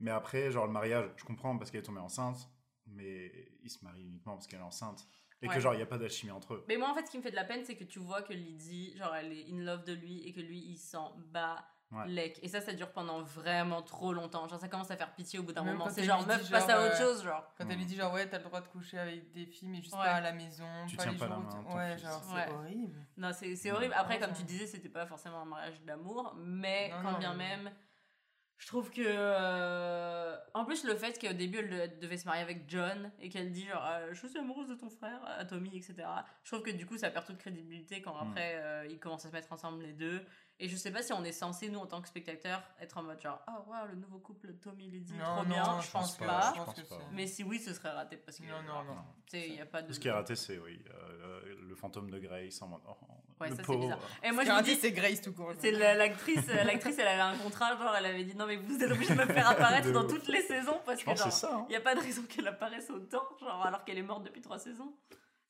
[0.00, 2.48] Mais après, genre le mariage, je comprends parce qu'elle est tombée enceinte,
[2.86, 5.06] mais il se marie uniquement parce qu'elle est enceinte
[5.42, 5.54] et Ouais.
[5.54, 6.64] que genre il y a pas d'alchimie entre eux.
[6.68, 8.22] Mais moi, en fait, ce qui me fait de la peine, c'est que tu vois
[8.22, 11.66] que Lydie, genre, elle est in love de lui et que lui, il s'en bat
[11.92, 12.08] Ouais.
[12.08, 12.38] lec.
[12.42, 14.48] Et ça, ça dure pendant vraiment trop longtemps.
[14.48, 15.88] Genre, ça commence à faire pitié au bout d'un Même moment.
[15.88, 17.44] C'est genre, meuf, passe à autre chose, genre.
[17.56, 19.80] Quand elle lui dit genre ouais t'as le droit de coucher avec des filles mais
[19.80, 20.00] juste Ouais.
[20.04, 22.02] pas à la maison, Tu pas tiens les pas la main Ouais fils.
[22.02, 22.52] genre c'est Ouais.
[22.52, 23.06] horrible.
[23.16, 23.94] Non, c'est horrible.
[23.96, 26.34] Après, Ouais, comme tu disais, c'était pas forcément un mariage d'amour.
[26.36, 27.70] Mais Non, quand non, bien même,
[28.58, 29.02] je trouve que.
[29.04, 33.28] euh, En plus, le fait qu'au début, elle de- devait se marier avec John et
[33.28, 35.94] qu'elle dit genre, euh, je suis amoureuse de ton frère, à Tommy, etc.
[36.44, 38.28] Je trouve que du coup, ça perd toute crédibilité quand Mm.
[38.30, 40.24] après, euh, ils commencent à se mettre ensemble les deux.
[40.58, 43.02] Et je sais pas si on est censé, nous, en tant que spectateurs, être en
[43.02, 45.80] mode genre, ah waouh, le nouveau couple Tommy Lydie, Non, trop non, bien.
[45.82, 46.26] je pense pas.
[46.26, 46.40] pas.
[46.52, 46.96] Je pense pense que pas.
[46.98, 48.44] c'est- Mais si oui, ce serait raté parce que.
[48.44, 48.96] Non, non, non.
[49.26, 49.92] Tu sais, il y a pas de.
[49.92, 52.96] Ce qui est raté, c'est oui, euh, le fantôme de Grace en mode oh,
[53.38, 53.80] Ouais, le ça, c'est pauvre.
[53.80, 53.98] bizarre.
[54.24, 55.52] Et moi, Ce je me dis, c'est Grace tout court.
[55.58, 58.56] C'est la- l'actrice, euh, l'actrice, elle avait un contrat, genre elle avait dit non mais
[58.56, 61.54] vous êtes obligé de me faire apparaître dans toutes les saisons parce que genre ça.
[61.54, 61.66] hein.
[61.68, 64.40] il y a pas de raison qu'elle apparaisse autant, genre alors qu'elle est morte depuis
[64.40, 64.94] trois saisons.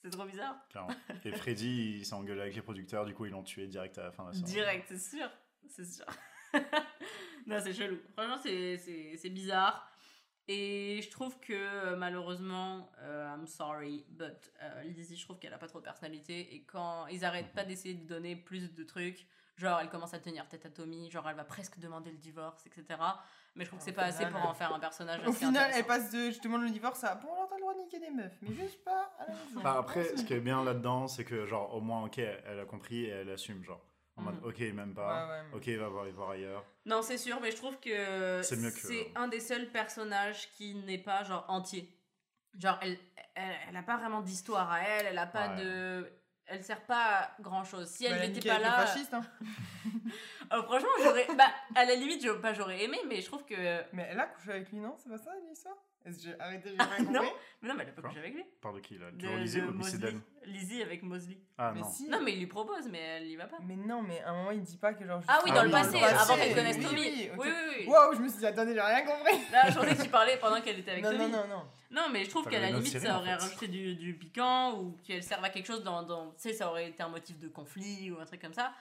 [0.02, 0.56] C'est trop bizarre.
[0.70, 0.94] Clairement.
[1.24, 4.04] Et Freddy, il s'est engueulé avec les producteurs, du coup ils l'ont tué direct à
[4.04, 4.46] la fin de la saison.
[4.46, 5.28] Direct, c'est sûr,
[5.68, 6.04] c'est sûr.
[7.46, 7.98] non c'est chelou.
[8.16, 9.90] Franchement c'est bizarre.
[10.48, 15.58] Et je trouve que malheureusement, euh, I'm sorry, but euh, Lizzie, je trouve qu'elle a
[15.58, 16.54] pas trop de personnalité.
[16.54, 19.26] Et quand ils arrêtent pas d'essayer de donner plus de trucs,
[19.56, 22.64] genre elle commence à tenir tête à Tommy, genre elle va presque demander le divorce,
[22.66, 23.00] etc.
[23.54, 25.70] Mais je trouve que c'est pas assez pour en faire un personnage Au assez final,
[25.74, 27.98] elle passe de je demande le divorce à bon, alors t'as le droit de niquer
[27.98, 29.60] des meufs, mais juste pas à la maison.
[29.62, 32.64] Bah, après, ce qui est bien là-dedans, c'est que genre au moins ok, elle a
[32.66, 33.80] compris et elle assume genre.
[34.18, 34.48] En mode Mhm.
[34.48, 35.26] ok, même pas.
[35.26, 36.64] Ouais, ouais, mais- Ok, il va voir, il va voir ailleurs.
[36.86, 40.74] Non, c'est sûr, mais je trouve que C'est que- c'est un des seuls personnages qui
[40.74, 41.94] n'est pas genre entier.
[42.58, 42.96] Genre, elle,
[43.34, 45.62] elle, elle a pas vraiment d'histoire à elle, elle a pas Ouais.
[45.62, 46.10] de.
[46.48, 47.88] Elle sert pas à grand chose.
[47.88, 48.86] Si Bah, elle a n'était pas là.
[48.86, 49.22] fasciste, hein.
[50.52, 51.26] Euh, franchement, j'aurais.
[51.36, 51.44] Bah,
[51.74, 53.54] à la limite, je- pas j'aurais aimé, mais je trouve que.
[53.92, 54.94] Mais elle a couché avec lui, non?
[54.98, 55.76] C'est pas ça l'histoire?
[56.06, 57.20] Est-ce que j'ai arrêté, j'ai rien Non.
[57.20, 58.44] compris Mais non, mais elle a pas couché avec lui.
[58.62, 60.12] Parle de qui là De, Toujours Lizzie de ou Missy Mosley.
[60.12, 61.38] Dan Lizzie avec Mosley.
[61.58, 61.90] Ah Mais non.
[61.90, 62.08] si.
[62.08, 63.58] Non, mais il lui propose, mais elle y va pas.
[63.62, 65.20] Mais non, mais à un moment, il dit pas que genre.
[65.26, 67.00] Ah oui, Ah dans oui, le dans passé, le passé, avant qu'elle connaisse oui, Tommy.
[67.00, 67.44] oui, Oui, ok.
[67.44, 67.86] oui, oui.
[67.88, 69.38] Waouh, je me suis dit, attendez, j'ai rien compris.
[69.50, 71.22] Là, je pensais que tu parlais pendant qu'elle était avec non, Tommy.
[71.24, 71.62] non, non, non.
[71.90, 73.34] Non, mais je trouve qu'à la limite, ça en aurait fait.
[73.44, 76.02] rajouté du, du piquant ou qu'elle serve à quelque chose dans.
[76.04, 78.72] dans tu sais, ça aurait été un motif de conflit ou un truc comme ça.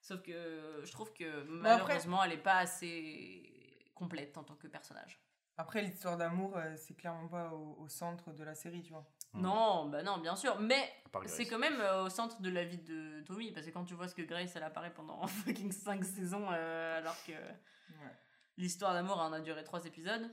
[0.00, 3.52] Sauf que je trouve que après- malheureusement, elle est pas assez
[3.94, 5.18] complète en tant que personnage.
[5.58, 9.04] Après, l'histoire d'amour, euh, c'est clairement pas au, au centre de la série, tu vois.
[9.34, 10.58] Non, bah non, bien sûr.
[10.60, 10.90] Mais
[11.26, 13.52] c'est quand même euh, au centre de la vie de Tommy.
[13.52, 16.98] Parce que quand tu vois ce que Grace, elle apparaît pendant fucking 5 saisons, euh,
[16.98, 18.12] alors que Ouais.
[18.58, 20.30] l'histoire d'amour en a duré 3 épisodes,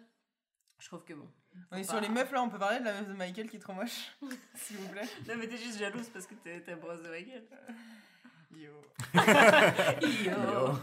[0.80, 1.28] je trouve que bon.
[1.72, 3.56] On est sur les meufs là, on peut parler de la meuf de Michael qui
[3.56, 4.12] est trop moche,
[4.56, 5.08] s'il vous plaît.
[5.28, 7.48] Non, mais t'es juste jalouse parce que t'es t'es amoureuse de Michael.
[8.56, 8.72] Yo.
[10.26, 10.80] Yo.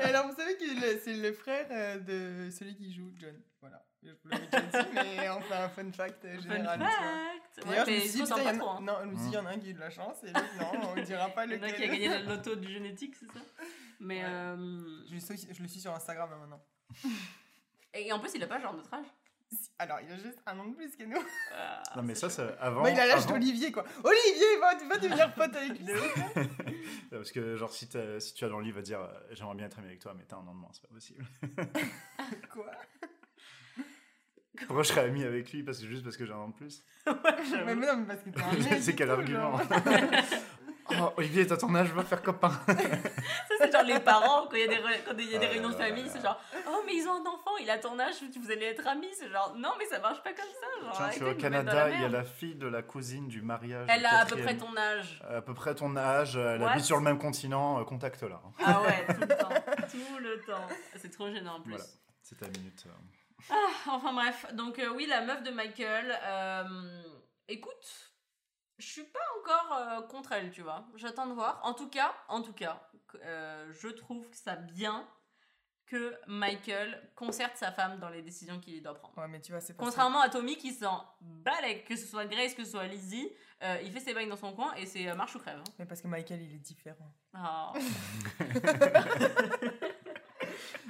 [0.00, 1.98] Et alors, vous savez que c'est le frère euh,
[2.46, 3.34] de celui qui joue John.
[3.60, 3.84] Voilà.
[4.02, 6.78] Je vous l'avais déjà dit, mais enfin, un fun fact euh, Fun général.
[6.78, 6.88] vois.
[6.88, 7.66] fact.
[7.66, 8.68] Ouais, je me suis dit, il y pas en trop.
[8.68, 8.80] a- hein.
[8.82, 9.90] non, je me suis dit, il y en a un qui a eu de la
[9.90, 11.76] chance et l'autre, non, on ne dira pas Il y en a lequel.
[11.76, 13.40] qui a gagné la loto du génétique, c'est ça
[14.00, 14.20] Mais.
[14.22, 14.28] Ouais.
[14.28, 14.56] euh,
[15.08, 16.62] Je, le suis- je le suis sur Instagram là, maintenant.
[17.94, 19.06] Et en plus, il a pas genre notre âge.
[19.78, 21.22] Alors, il a juste un an de plus que nous.
[21.56, 22.82] Ah, Non, mais ça, c'est avant.
[22.82, 23.84] Bah, il a l'âge avant- d'Olivier, quoi.
[24.02, 25.86] Olivier, va, va devenir pote avec lui.
[27.10, 29.54] Parce que, genre, si, t'as- si tu as dans le livre, va dire euh, J'aimerais
[29.56, 31.24] bien être ami avec toi, mais t'as un an de moins, c'est pas possible.
[32.52, 32.70] Quoi?
[34.66, 35.64] Pourquoi je serais ami avec lui?
[35.64, 38.22] Parce que juste parce que j'ai un an de plus mais, mais non, mais parce
[38.22, 38.80] que t'es un.
[38.80, 39.58] C'est quel tout, argument?
[40.90, 42.50] Oh, Olivier, t'as ton âge, va faire copain.
[42.68, 42.74] Ça,
[43.58, 45.46] c'est genre les parents, quand il y a des, ré- quand il y a des
[45.46, 47.98] Ah réunions de famille, c'est genre Oh, mais ils ont un enfant, il a ton
[47.98, 49.08] âge, vous allez être amis.
[49.18, 50.84] C'est genre Non, mais ça marche pas comme ça.
[50.86, 53.40] Genre, Tiens, je suis au Canada, il y a la fille de la cousine du
[53.42, 53.86] mariage.
[53.90, 55.22] Elle a à peu près ton âge.
[55.28, 56.70] À peu près ton âge, elle What?
[56.72, 58.36] habite sur le même continent, euh, contacte-la.
[58.36, 58.52] hein.
[58.64, 59.48] Ah ouais, tout le temps.
[59.90, 60.66] Tout le temps.
[60.96, 61.70] C'est trop gênant en plus.
[61.72, 61.84] Voilà.
[62.22, 62.84] C'est ta minute.
[62.86, 63.54] euh.
[63.90, 67.02] Enfin bref, donc euh, oui, la meuf de Michael, euh,
[67.48, 68.12] écoute,
[68.78, 70.86] je suis pas encore euh, contre elle, tu vois.
[70.96, 71.60] J'attends de voir.
[71.62, 72.88] En tout cas, en tout cas,
[73.22, 75.06] euh, je trouve que ça bien
[75.86, 79.16] que Michael concerte sa femme dans les décisions qu'il doit prendre.
[79.18, 79.86] Ouais, mais tu vois, c'est pas ça.
[79.90, 83.30] Contrairement à Tommy qui s'en balèque, que ce soit Grace, que ce soit Lizzie,
[83.62, 85.58] euh, il fait ses bails dans son coin et c'est euh, marche ou crève.
[85.60, 85.72] hein.
[85.78, 87.14] Mais parce que Michael, il est différent.
[87.34, 87.72] Ah.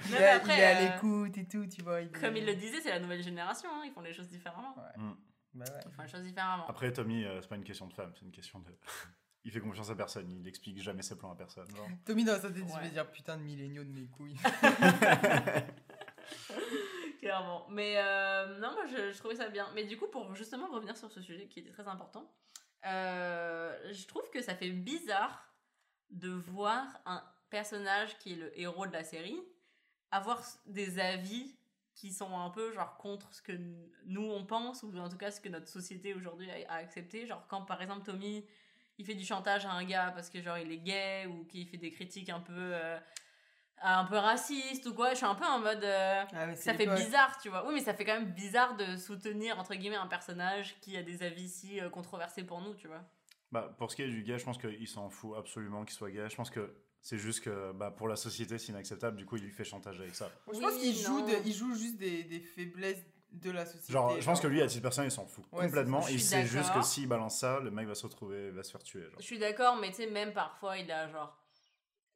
[0.07, 2.01] Il, après, il est à l'écoute et tout, tu vois.
[2.03, 4.29] il est- Comme il le disait, c'est la nouvelle génération, hein, ils font les choses
[4.29, 4.75] différemment.
[4.77, 5.03] Ouais.
[5.03, 5.17] Mm.
[5.55, 5.81] Bah ouais.
[5.87, 6.67] Ils font les choses différemment.
[6.69, 8.71] Après, Tommy, euh, c'est pas une question de femme, c'est une question de.
[9.45, 11.69] il fait confiance à personne, il explique jamais ses plans à personne.
[11.75, 11.89] genre.
[12.05, 14.37] Tommy, dans sa tête, il va dire putain de milléniaux de mes couilles.
[17.21, 17.67] Clairement.
[17.71, 19.69] Mais euh, non, moi je, je trouvais ça bien.
[19.75, 22.31] Mais du coup, pour justement revenir sur ce sujet qui était très important,
[22.87, 25.55] euh, je trouve que ça fait bizarre
[26.11, 29.41] de voir un personnage qui est le héros de la série
[30.11, 31.57] avoir des avis
[31.95, 33.53] qui sont un peu genre contre ce que
[34.07, 37.27] nous on pense ou en tout cas ce que notre société aujourd'hui a, a accepté.
[37.27, 38.45] Genre quand par exemple Tommy
[38.99, 41.67] il fait du chantage à un gars parce que genre il est gay ou qu'il
[41.67, 42.99] fait des critiques un peu euh,
[43.83, 46.87] un peu racistes ou quoi, je suis un peu en mode euh, Ah, ça fait
[46.87, 47.67] bizarre, tu vois.
[47.67, 51.03] Oui, mais ça fait quand même bizarre de soutenir, entre guillemets, un personnage qui a
[51.03, 53.03] des avis si euh, controversés pour nous, tu vois.
[53.53, 56.11] Bah, pour ce qui est du gay, je pense qu'il s'en fout absolument qu'il soit
[56.11, 56.29] gay.
[56.31, 56.75] Je pense que
[57.05, 59.17] c'est juste que bah, pour la société, c'est inacceptable.
[59.19, 60.31] Du coup, il lui fait chantage avec ça.
[60.53, 61.27] Je pense qu'il joue, non.
[61.29, 63.93] de- il joue juste des, des faiblesses de la société.
[63.93, 66.09] Genre, je pense que lui, à titre personnel, il s'en fout Ouais, complètement.
[66.09, 68.83] Il sait juste que s'il balance ça, le mec va se retrouver, va se faire
[68.83, 69.03] tuer.
[69.03, 69.21] Genre.
[69.21, 71.37] Je suis d'accord, mais tu sais, même parfois, il a genre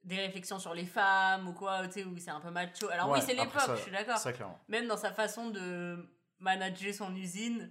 [0.05, 2.89] des réflexions sur les femmes ou quoi, tu sais, où c'est un peu macho.
[2.89, 4.59] Alors Ouais, oui, c'est l'époque, je suis d'accord.
[4.69, 5.99] Même dans sa façon de
[6.39, 7.71] manager son usine,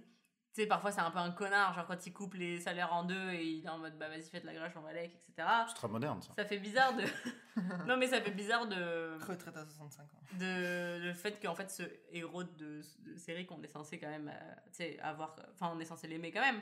[0.58, 3.04] tu sais, parfois c'est un peu un connard, genre quand il coupe les salaires en
[3.04, 5.48] deux et il est en mode bah vas-y, faites la grèche, on va lec, etc.
[5.68, 6.32] C'est très moderne, ça.
[6.34, 7.04] Ça fait bizarre de.
[7.86, 9.16] non, mais ça fait bizarre de.
[9.24, 10.06] Retraite à 65 ans.
[10.40, 14.32] de le fait qu'en fait ce héros de, de série qu'on est censé quand même
[14.34, 16.60] euh, tu sais avoir enfin on est censé l'aimer quand même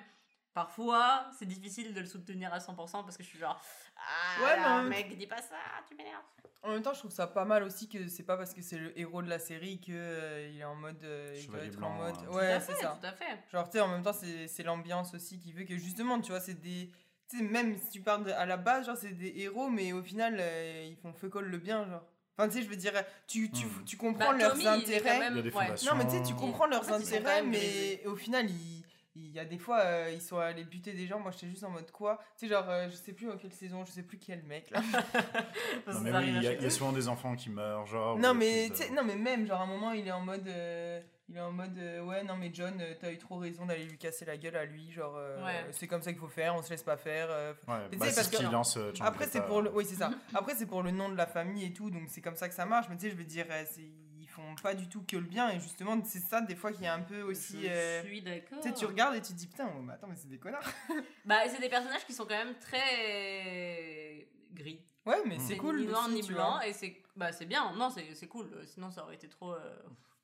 [0.56, 3.60] parfois c'est difficile de le soutenir à 100% parce que je suis genre
[3.96, 5.56] ah Ouais, là, mais- mec dis pas ça
[5.88, 6.22] tu m'énerves
[6.62, 8.78] En même temps, je trouve ça pas mal aussi que c'est pas parce que c'est
[8.78, 11.02] le héros de la série que euh, il est en mode.
[11.04, 12.14] euh, il doit être blanc, en mode.
[12.16, 12.34] hein.
[12.34, 12.98] Ouais, c'est ça.
[13.00, 15.64] tout à fait Genre, tu sais, en même temps, c'est c'est l'ambiance aussi qui veut
[15.64, 16.90] que justement, tu vois, c'est des.
[17.28, 19.92] Tu sais, même si tu parles de- à la base, genre, c'est des héros, mais
[19.92, 22.02] au final, euh, ils font feu colle le bien, genre.
[22.38, 22.92] Enfin, tu sais, je veux dire,
[23.28, 23.84] tu, tu, Hmm.
[23.86, 25.18] tu comprends bah, leurs Tommy intérêts.
[25.20, 25.64] même Il y a des ouais.
[25.64, 25.92] fondations.
[25.94, 28.75] Non, mais tu sais, tu En comprends leurs ils intérêts, mais au final, il,
[29.18, 31.18] il y a des fois, euh, ils sont allés buter des gens.
[31.18, 32.18] Moi, j'étais juste en mode quoi?
[32.38, 34.70] Tu sais, genre, euh, je sais plus en quelle saison, je sais plus quel mec
[34.70, 34.80] là.
[35.86, 38.18] Non, mais oui, il y, a- y souvent des enfants qui meurent, genre.
[38.18, 40.46] non, mais de- non, mais même, genre, à un moment, il est en mode.
[40.48, 43.66] euh, il est en mode, euh, ouais, non, mais John, euh, t'as eu trop raison
[43.66, 44.92] d'aller lui casser la gueule à lui.
[44.92, 45.64] Genre, euh, Ouais.
[45.72, 47.26] c'est comme ça qu'il faut faire, on se laisse pas faire.
[47.30, 48.78] euh, Ouais, bah, parce ce qui que- lance.
[49.00, 49.70] Après, c'est pour le.
[49.72, 50.10] Oui, c'est ça.
[50.34, 52.54] Après, c'est pour le nom de la famille et tout, donc c'est comme ça que
[52.54, 52.86] ça marche.
[52.90, 53.90] Mais tu sais, je veux dire, euh, c'est-
[54.36, 55.50] font pas du tout que le bien.
[55.50, 57.62] Et justement, c'est ça, des fois, qui est un peu aussi.
[57.62, 60.06] je euh, suis d'accord Tu sais, tu regardes et tu te dis, putain, mais attends,
[60.08, 60.62] mais c'est des connards.
[61.24, 65.78] bah c'est des personnages qui sont quand même très gris Ouais, mais c'est cool.
[65.80, 68.90] ni noir aussi, ni blanc et c'est bah c'est bien non c'est c'est cool sinon
[68.90, 69.76] ça aurait été trop euh,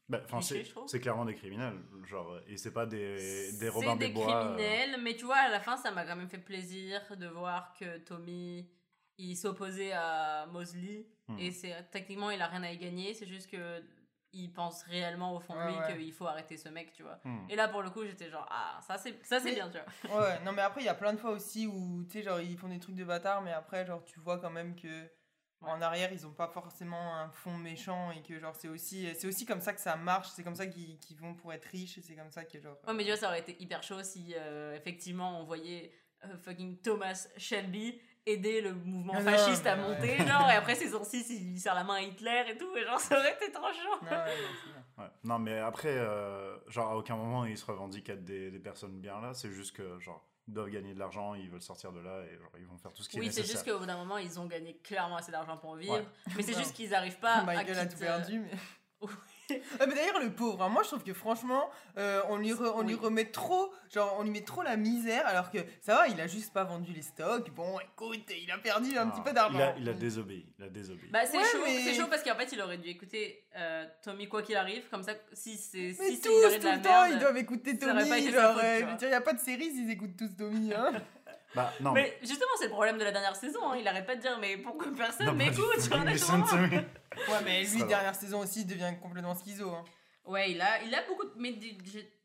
[0.09, 0.89] Bah, c'est je trouve.
[0.89, 4.27] c'est clairement des criminels, genre, et c'est pas des, des Robin C'est des Bois.
[4.35, 7.29] euh, criminels, mais tu vois, à la fin, ça m'a quand même fait plaisir de
[7.29, 8.69] voir que Tommy,
[9.19, 11.39] il s'opposait à Mosley, Hmm.
[11.39, 13.81] et c'est techniquement, il a rien à y gagner, c'est juste que
[14.33, 15.97] il pense réellement au fond de lui ouais.
[15.99, 17.19] qu'il faut arrêter ce mec, tu vois.
[17.25, 17.47] hmm.
[17.51, 19.79] Et là, pour le coup, j'étais genre, ah, ça c'est ça c'est Mais- bien, tu
[19.79, 20.21] vois.
[20.21, 22.41] Ouais, non, mais après, il y a plein de fois aussi où, tu sais, genre,
[22.41, 25.11] ils font des trucs de bâtard, mais après, genre, tu vois quand même que.
[25.65, 29.29] En arrière, ils ont pas forcément un fond méchant et que genre c'est aussi c'est
[29.29, 31.99] aussi comme ça que ça marche, c'est comme ça qu'ils qu'ils vont pour être riches
[31.99, 34.03] et c'est comme ça que genre Ouais, mais tu vois, ça aurait été hyper chaud
[34.03, 35.93] si, euh, effectivement, on voyait
[36.25, 39.81] euh, fucking Thomas Shelby aider le mouvement Ah non, fasciste à ouais.
[39.83, 42.85] monter, genre, et après saison 6, il serre la main à Hitler et tout, et
[42.85, 43.99] genre, ça aurait été trop chaud.
[44.03, 44.85] Non, ouais, non, c'est bien.
[45.05, 45.11] Ouais.
[45.25, 49.01] Non, mais après, euh, genre, à aucun moment ils se revendiquent être des, des personnes
[49.01, 49.35] bien là.
[49.35, 52.37] C'est juste que, genre, ils doivent gagner de l'argent, ils veulent sortir de là et
[52.39, 53.61] genre, ils vont faire tout ce qui est Oui, c'est nécessaire.
[53.65, 56.07] juste qu'au bout d'un moment, ils ont gagné clairement assez d'argent pour vivre, Ouais.
[56.37, 58.51] mais c'est juste qu'ils n'arrivent pas à Michael a tout perdu, mais.
[59.81, 61.69] Ah, mais d'ailleurs, le pauvre, hein, moi je trouve que franchement,
[61.99, 65.27] euh, on, lui re- on lui remet trop, genre on lui met trop la misère,
[65.27, 67.51] alors que ça va, il a juste pas vendu les stocks.
[67.51, 69.59] Bon, écoute, il a perdu un Ah, petit peu d'argent.
[69.59, 70.47] Il a, il a désobéi.
[70.59, 71.09] Il a désobéi.
[71.11, 73.85] Bah c'est Ouais, chaud, mais- c'est chaud parce qu'en fait il aurait dû écouter euh,
[74.03, 76.77] Tommy quoi qu'il arrive, comme ça si c'est Mais si c'est tous, de tout la
[76.77, 77.11] le temps, merde.
[77.15, 78.23] ils doivent écouter ça aurait pas Tommy.
[78.23, 78.97] été sa Genre, faute, euh, tu vois.
[79.03, 80.73] il n'y a pas de série s'ils écoutent tous Tommy.
[80.73, 80.93] Hein.
[81.55, 81.93] Bah, non.
[81.93, 83.77] Mais justement c'est le problème de la dernière saison, hein.
[83.79, 86.07] il arrête pas de dire mais pourquoi personne non, m'écoute sur un.
[87.29, 89.71] Ouais, mais lui, dernière saison aussi, il devient complètement schizo.
[89.71, 89.85] Hein.
[90.25, 91.33] Ouais, il a, il a beaucoup de...
[91.37, 91.59] Mais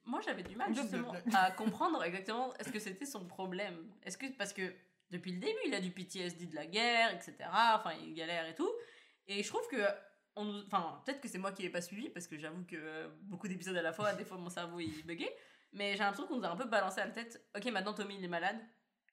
[0.05, 3.75] moi, j'avais du mal, justement, à comprendre exactement est-ce que c'était son problème.
[4.03, 4.27] Est-ce que...
[4.37, 4.73] Parce que
[5.09, 7.35] depuis le début, il a du PTSD de la guerre, etc.
[7.75, 8.71] Enfin, il galère et tout.
[9.27, 9.77] Et je trouve que...
[10.35, 10.63] On.
[10.67, 13.47] Enfin, peut-être que c'est moi qui l'ai pas suivi, parce que j'avoue que euh, beaucoup
[13.47, 15.35] d'épisodes à la fois, des fois, mon cerveau, il buguait.
[15.73, 17.43] Mais j'ai l'impression qu'on nous a un peu balancé à la tête.
[17.55, 18.59] Ok, maintenant, Tommy, il est malade.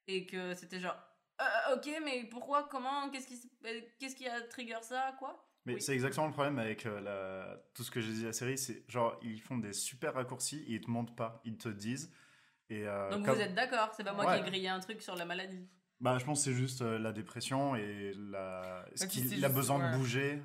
[0.07, 0.97] Et que c'était genre...
[1.41, 5.43] Euh, ok, mais pourquoi Comment Qu'est-ce qui, euh, qu'est-ce qui a trigger ça Quoi?
[5.67, 5.81] Mais Oui.
[5.81, 7.57] c'est exactement le problème avec euh, la...
[7.75, 8.59] tout ce que j'ai dit à la série.
[8.59, 11.41] C'est genre, ils font des super raccourcis et ils te montrent pas.
[11.45, 12.11] Ils te disent.
[12.71, 14.41] Et, euh, Donc comme- vous êtes d'accord C'est pas moi Ouais.
[14.41, 15.67] qui ai grillé un truc sur la maladie.
[16.01, 18.85] Bah, je pense que c'est juste euh, la dépression et la...
[18.95, 19.93] ce qu'il a juste- besoin ouais.
[19.93, 20.43] de bouger.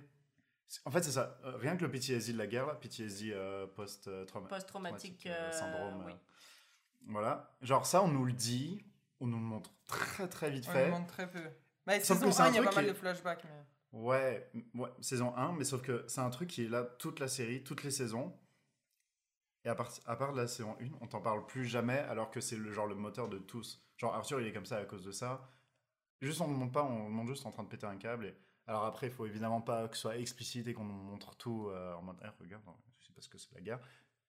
[0.85, 1.37] En fait, c'est ça.
[1.43, 5.27] Rien que le PTSD de la guerre, là, PTSD euh, post-traumatique Post-traumatique.
[5.51, 6.03] syndrome.
[6.05, 6.13] oui.
[6.13, 6.15] euh,
[7.07, 7.51] Voilà.
[7.61, 8.85] Genre, ça, on nous le dit.
[9.19, 10.85] On nous le montre très très vite On fait.
[10.85, 11.41] demande très peu.
[11.85, 13.43] Bah, Sauf que c'est un 1, il y a truc pas mal de flashbacks.
[13.43, 13.49] Mais...
[13.91, 17.27] Ouais, ouais, saison 1, mais sauf que c'est un truc qui est là toute la
[17.27, 18.37] série, toutes les saisons.
[19.65, 22.29] Et à part, à part de la saison 1, on t'en parle plus jamais, alors
[22.31, 23.83] que c'est le genre le moteur de tous.
[23.97, 25.49] Genre Arthur, il est comme ça à cause de ça.
[26.21, 28.27] Juste on ne montre pas, on le montre juste en train de péter un câble.
[28.27, 28.35] Et...
[28.67, 31.93] Alors après, il faut évidemment pas que ce soit explicite et qu'on montre tout euh,
[31.95, 32.63] en mode, Eh, regarde,
[32.99, 33.79] je sais pas ce que c'est la guerre.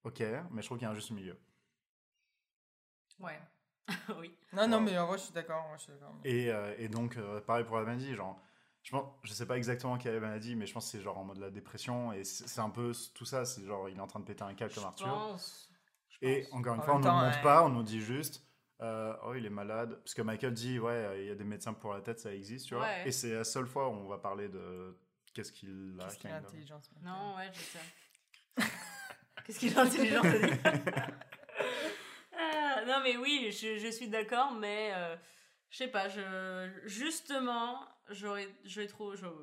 [0.05, 1.37] Ok, mais je trouve qu'il y a un juste milieu.
[3.19, 3.39] Ouais.
[4.19, 4.35] oui.
[4.53, 5.77] Non, non, mais en vrai, je suis d'accord.
[6.25, 8.41] Et, euh, et donc, euh, pareil pour la maladie, genre,
[8.83, 11.03] je, pense, je sais pas exactement quelle est la maladie, mais je pense que c'est
[11.03, 14.01] genre en mode la dépression, et c'est un peu tout ça, c'est genre, il est
[14.01, 15.07] en train de péter un câble comme Je Arthur.
[15.09, 15.71] pense.
[16.23, 17.43] Et encore une En fois, on ne nous montre ouais.
[17.43, 18.43] pas, on nous dit juste,
[18.83, 21.73] euh, oh, il est malade, parce que Michael dit, ouais, il y a des médecins
[21.73, 22.85] pour la tête, ça existe, tu vois.
[22.85, 23.09] Ouais.
[23.09, 24.97] Et c'est la seule fois où on va parler de
[25.35, 26.05] qu'est-ce qu'il a.
[26.05, 26.71] Qu'est-ce qu'il a mec.
[27.03, 27.79] Non, ouais, je sais.
[29.47, 30.23] Qu'est-ce qu'il de dire
[32.39, 35.17] Ah, Non, mais oui, je, je suis d'accord, mais euh,
[35.71, 38.49] je sais pas, je, justement, j'aurais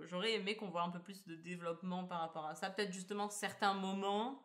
[0.05, 2.69] j'aurais aimé qu'on voit un peu plus de développement par rapport à ça.
[2.69, 4.43] Peut-être justement certains moments.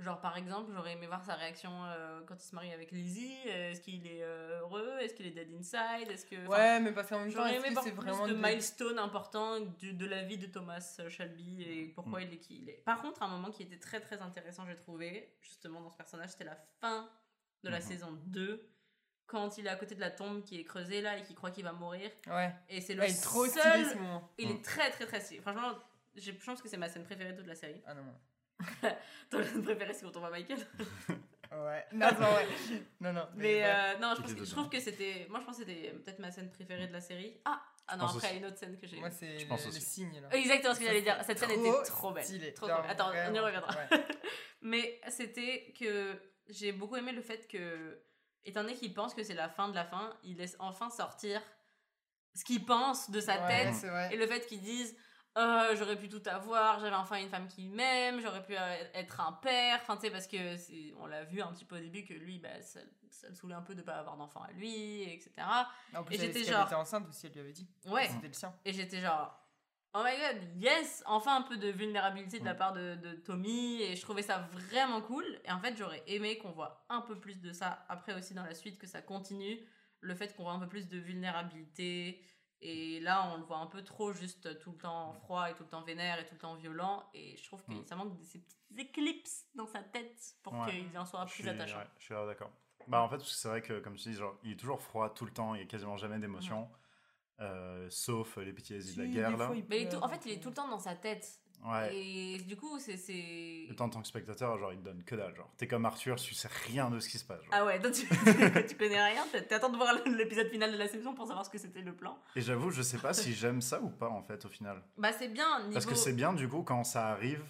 [0.00, 3.34] Genre, par exemple, j'aurais aimé voir sa réaction euh, quand il se marie avec Lizzie.
[3.48, 4.96] Est-ce qu'il est euh, heureux?
[5.00, 6.08] Est-ce qu'il est dead inside?
[6.08, 6.46] Est-ce que.
[6.46, 9.58] Ouais, mais parce qu'en même temps, J'aurais aimé voir plus vraiment de des- milestones importants
[9.58, 12.82] du- de la vie de Thomas Shelby et pourquoi il est qui il est.
[12.84, 16.30] Par contre, un moment qui était très très intéressant, j'ai trouvé, justement dans ce personnage,
[16.30, 17.10] c'était la fin
[17.64, 17.82] de la Mhm.
[17.84, 18.70] saison 2,
[19.28, 21.52] quand il est à côté de la tombe qui est creusée là et qui croit
[21.52, 22.10] qu'il va mourir.
[22.26, 22.52] Ouais.
[22.68, 23.62] Et c'est le Ouais, il est trop seul...
[23.62, 24.28] stylé ce moment.
[24.38, 25.40] Il est très très très stylé.
[25.40, 25.72] Franchement,
[26.16, 27.80] je pense que c'est ma scène préférée de toute la série.
[27.86, 28.90] Ah non, non.
[29.30, 30.58] Ton scène préférée, c'est quand on voit Michael.
[31.50, 31.86] Ouais.
[31.92, 32.46] Non, non, ouais.
[33.00, 33.26] Non, non.
[33.34, 35.26] Mais euh, non, je, pense que- je trouve que c'était.
[35.30, 37.40] Moi, je pense que c'était peut-être ma scène préférée de la série.
[37.44, 38.36] Ah, ah non, pense après, aussi.
[38.36, 38.98] il y a une autre scène que j'ai.
[38.98, 40.28] Moi, c'est Je le, signe, là.
[40.36, 41.16] Exactement ce que j'allais dire.
[41.24, 42.24] Cette scène était trop belle.
[42.24, 42.52] stylé.
[42.52, 42.90] Trop, trop belle.
[42.90, 43.74] Attends, on y reviendra.
[43.74, 44.04] ouais.
[44.60, 47.98] Mais c'était que j'ai beaucoup aimé le fait que,
[48.44, 51.40] étant donné qu'il pense que c'est la fin de la fin, il laisse enfin sortir
[52.34, 54.12] ce qu'il pense de sa Ouais, tête.
[54.12, 54.96] Et le fait qu'ils disent
[55.36, 59.20] Euh, j'aurais pu tout avoir, j'avais enfin une femme qui m'aime, j'aurais pu euh, être
[59.20, 59.78] un père.
[59.80, 62.12] Enfin, tu sais, parce que c'est- on l'a vu un petit peu au début que
[62.14, 65.30] lui, bah, ça, ça le saoulait un peu de pas avoir d'enfant à lui, etc.
[65.94, 67.68] En plus, Et j'étais genre- était enceinte aussi, elle lui avait dit.
[67.86, 68.08] Ouais.
[68.08, 68.52] C'était le sien.
[68.64, 69.38] Et j'étais genre,
[69.94, 73.82] oh my god, yes, enfin un peu de vulnérabilité de la part de, de Tommy.
[73.82, 75.24] Et je trouvais ça vraiment cool.
[75.44, 78.44] Et en fait, j'aurais aimé qu'on voit un peu plus de ça après aussi dans
[78.44, 79.58] la suite, que ça continue.
[80.00, 82.22] Le fait qu'on voit un peu plus de vulnérabilité.
[82.60, 85.62] Et là, on le voit un peu trop juste tout le temps froid et tout
[85.62, 87.08] le temps vénère et tout le temps violent.
[87.14, 87.84] Et je trouve que Mm.
[87.84, 90.70] ça manque de ces petites éclipses dans sa tête pour Ouais.
[90.88, 91.78] qu'il en soit plus suis, attachant.
[91.78, 92.50] ouais, je suis d'accord.
[92.88, 95.24] Bah, en fait, c'est vrai que, comme tu dis, genre, il est toujours froid tout
[95.24, 96.68] le temps, il n'y a quasiment jamais d'émotion,
[97.40, 99.46] euh, sauf les PTSD de la guerre, là.
[99.46, 100.78] fois, il Mais il est pleure, tout- en fait, il est tout le temps dans
[100.78, 101.26] sa tête.
[101.66, 101.92] Ouais.
[101.92, 102.96] Et du coup, c'est.
[102.96, 103.12] c'est-
[103.68, 105.34] Et toi, en tant que spectateur, genre, il te donne que dalle.
[105.34, 107.40] Genre, t'es comme Arthur, tu sais rien de ce qui se passe.
[107.42, 107.48] genre.
[107.50, 108.06] Ah ouais, toi tu,
[108.68, 111.50] tu connais rien, t'a- t'attends de voir l'épisode final de la saison pour savoir ce
[111.50, 112.16] que c'était le plan.
[112.36, 114.80] Et j'avoue, je sais pas si j'aime ça ou pas, en fait, au final.
[114.98, 115.72] Bah c'est bien, niveau...
[115.72, 117.42] Parce que c'est bien, du coup, quand ça arrive,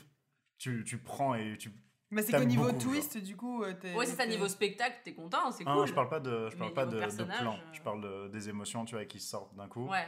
[0.57, 1.71] tu, tu prends et tu,
[2.11, 3.63] Mais c'est qu'au niveau beaucoup, twist, du coup.
[3.63, 5.87] euh, t'es- Ouais, c'est ça, t'es- niveau spectacle, t'es content, c'est Ah, cool.
[5.87, 7.55] je parle pas de, je Mais parle pas de, plan.
[7.55, 9.87] euh, Je parle de- des émotions, tu vois, qui sortent d'un coup.
[9.89, 10.07] Ouais.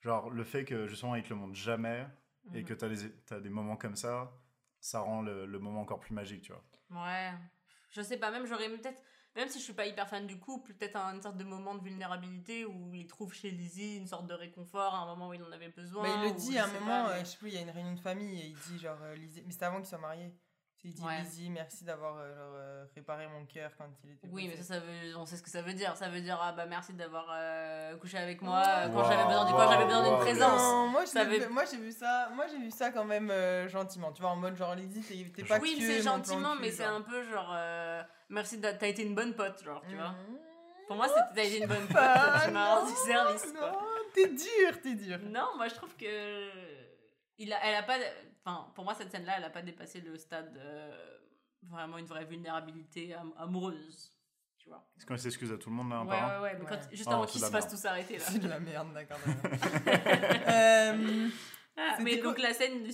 [0.00, 2.06] Genre le fait que justement ils te le montrent jamais
[2.54, 2.64] et Mhm.
[2.64, 4.32] que t'as des, t'as des moments comme ça,
[4.80, 6.62] ça rend le, le moment encore plus magique, tu vois.
[7.04, 7.32] Ouais.
[7.90, 9.02] Je sais pas, même j'aurais peut-être.
[9.36, 11.74] Même si je suis pas hyper fan du couple, peut-être un- une sorte de moment
[11.74, 15.34] de vulnérabilité où il trouve chez Lizzie une sorte de réconfort à un moment où
[15.34, 16.04] il en avait besoin.
[16.04, 17.58] Bah, il le dit à un moment, pas, mais- euh, je sais plus, il y
[17.58, 19.86] a une réunion de famille et il dit genre, euh, Lizzie- mais c'était avant qu'ils
[19.86, 20.32] soient mariés.
[20.86, 21.18] Il dit Ouais.
[21.20, 24.74] Lizzie, merci d'avoir euh, genre, euh, réparé mon cœur quand il était Oui, mais ça,
[24.74, 25.96] ça veut, on sait ce que ça veut dire.
[25.96, 28.62] Ça veut dire, ah bah merci d'avoir euh, couché avec moi
[28.92, 30.18] quand Wow, j'avais besoin, du- wow, quand j'avais besoin d'une wow.
[30.20, 30.60] présence.
[30.62, 34.12] Non, moi, veut- vu- j'ai vu ça, moi j'ai vu ça quand même euh, gentiment,
[34.12, 36.84] tu vois, en mode genre Lizzie, t'es t'es pas oui, c'est gentiment, cul, mais c'est
[36.84, 40.10] un peu genre, euh, merci, t'as été une bonne pote, genre, tu vois.
[40.10, 40.38] Mhm.
[40.86, 43.70] Pour moi, c'était t'as été une bonne pote, tu m'as rendu non, service, quoi.
[43.70, 43.78] Non,
[44.12, 45.18] t'es dur, t'es dur.
[45.22, 46.50] Non, moi je trouve que
[47.38, 47.96] il a, elle a pas,
[48.44, 51.18] enfin pour moi cette scène-là, elle a pas dépassé le stade euh,
[51.62, 54.12] vraiment une vraie vulnérabilité am- amoureuse,
[54.58, 54.86] tu vois.
[54.96, 56.58] Est-ce qu'on s'excuse à tout le monde là un Ouais, ouais, ouais.
[56.60, 56.82] Mais quand, Ouais.
[56.92, 57.76] juste Oh, avant c'est qu'il de se la fasse merde.
[57.76, 58.24] tout s'arrêter là.
[58.26, 59.18] C'est de la merde, d'accord.
[59.26, 59.50] d'accord.
[60.48, 61.28] euh,
[61.76, 62.92] Ah, mais donc la scène du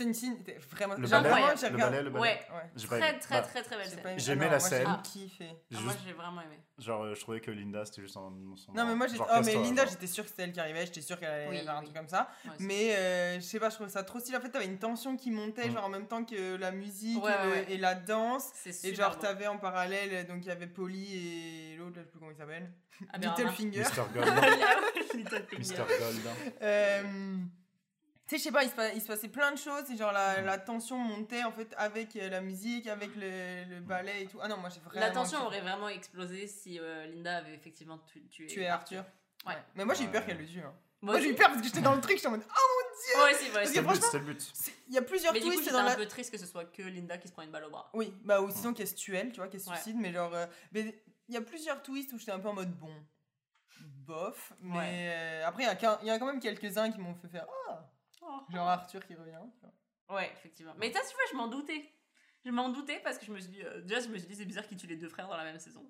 [0.00, 0.94] une scène, t'es vraiment.
[0.94, 1.60] Le ballet, Incroyable.
[1.72, 2.22] le ballet, le ballet.
[2.22, 2.86] ouais, Ouais.
[2.86, 4.02] Très très Bah, très très belle J'ai scène.
[4.02, 4.88] pas aimé- J'ai ah aimé non, la moi, scène.
[5.04, 5.48] J'ai kiffé.
[5.50, 6.58] Ah, J'ai moi j'ai vraiment aimé.
[6.78, 8.32] Genre, euh, je trouvais que Linda, c'était juste un.
[8.56, 10.86] son- Non, mais moi, genre, Oh, mais Linda, j'étais sûre que c'était elle qui arrivait,
[10.86, 11.84] j'étais sûre qu'elle allait Oui, faire un oui.
[11.84, 12.28] truc comme ça.
[12.60, 14.38] Mais euh, je sais pas, je trouvais ça trop stylé.
[14.38, 15.72] En fait, t'avais une tension qui montait, Mm.
[15.74, 18.50] genre en même temps que la musique Ouais, et, le- et la danse.
[18.54, 22.06] c'est Et genre, t'avais en parallèle, donc il y avait Polly et l'autre, je sais
[22.08, 22.70] plus comment il s'appelle.
[23.12, 23.18] Ah.
[23.18, 23.82] Littlefinger.
[23.82, 24.02] Mr.
[24.12, 24.28] Gold.
[25.58, 25.76] Mr.
[25.76, 27.48] Gold.
[28.28, 29.96] Tu sais, je sais pas, il se, pa- il se passait plein de choses et
[29.96, 34.24] genre la, la tension montait en fait avec euh, la musique, avec le, le ballet
[34.24, 34.38] et tout.
[34.42, 35.00] Ah non, moi j'ai vraiment.
[35.00, 39.02] La tension aurait vraiment explosé si euh, Linda avait effectivement tu- tué, tué Arthur.
[39.46, 39.54] Ouais.
[39.76, 40.26] Mais moi j'ai eu peur Ouais.
[40.26, 40.60] qu'elle le tue.
[40.60, 40.74] hein.
[41.00, 42.42] Moi, Moi j'ai eu peur parce que j'étais dans le truc, j'étais en mode.
[42.46, 43.50] Oh aussi, moi Parce aussi.
[43.50, 44.50] que C'était le but, franchement, c'était le but.
[44.52, 45.96] c'est- Il y a plusieurs Mais du coup, twists j'étais dans un la.
[45.96, 47.88] peu triste que ce soit que Linda qui se prend une balle au bras.
[47.94, 49.76] Oui, bah ou sinon qu'elle se tue elle, tu vois, qu'elle se Ouais.
[49.76, 50.34] suicide, mais genre.
[50.34, 50.94] euh, mais
[51.28, 52.92] il y a plusieurs twists où j'étais un peu en mode bon.
[53.80, 54.52] Bof.
[54.60, 54.84] Mais Ouais.
[55.14, 57.28] euh, après, il y a qu'un- il y, a quand même quelques-uns qui m'ont fait
[57.28, 57.46] faire.
[57.70, 57.88] Ah
[58.50, 59.38] Genre Arthur qui revient.
[59.54, 60.16] tu vois.
[60.16, 60.74] Ouais, effectivement.
[60.78, 61.92] Mais ça, tu vois, je m'en doutais.
[62.44, 64.36] Je m'en doutais parce que je me suis dit, euh, déjà, je me suis dit,
[64.36, 65.84] c'est bizarre qu'ils tuent les deux frères dans la même saison.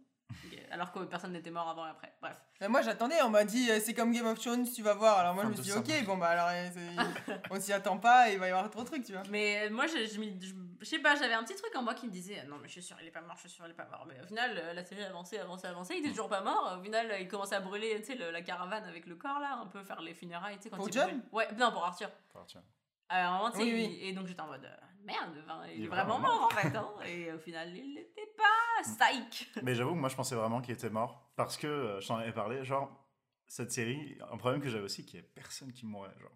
[0.70, 2.12] Alors que personne n'était mort avant et après.
[2.20, 2.38] Bref.
[2.68, 5.18] Moi j'attendais, on m'a dit euh, c'est comme Game of Thrones, tu vas voir.
[5.18, 8.28] Alors moi je me suis dit ok, bon bah alors euh, on s'y attend pas
[8.28, 9.22] et il va y avoir trop de trucs, tu vois.
[9.30, 11.94] Mais euh, moi, je, je, je- je sais pas, j'avais un petit truc en moi
[11.94, 13.64] qui me disait, non, mais je suis sûre, il est pas mort, je suis sûre,
[13.66, 14.04] il est pas mort.
[14.06, 16.76] Mais au final, la série avançait, avançait, avançait, il était toujours pas mort.
[16.78, 19.58] Au final, il commençait à brûler, tu sais, le- la caravane avec le corps là,
[19.62, 21.22] un peu faire les funérailles, tu sais, quand Pour il John brûle.
[21.32, 22.10] Ouais, non, pour Arthur.
[22.34, 22.62] Enfin, tiens.
[23.08, 23.98] À un moment, tu sais, Oui, il- oui.
[24.02, 26.76] Et donc j'étais en mode, euh, merde, enfin, il, Il est vraiment mort en fait.
[26.76, 28.44] Hein, et au final, il l'était pas.
[28.82, 32.06] Psych Mais j'avoue que moi je pensais vraiment qu'il était mort parce que euh, je
[32.08, 32.64] t'en avais parlé.
[32.64, 32.88] Genre,
[33.48, 36.14] cette série, un problème que j'avais aussi, qu'il n'y avait personne qui mourait.
[36.20, 36.30] Genre.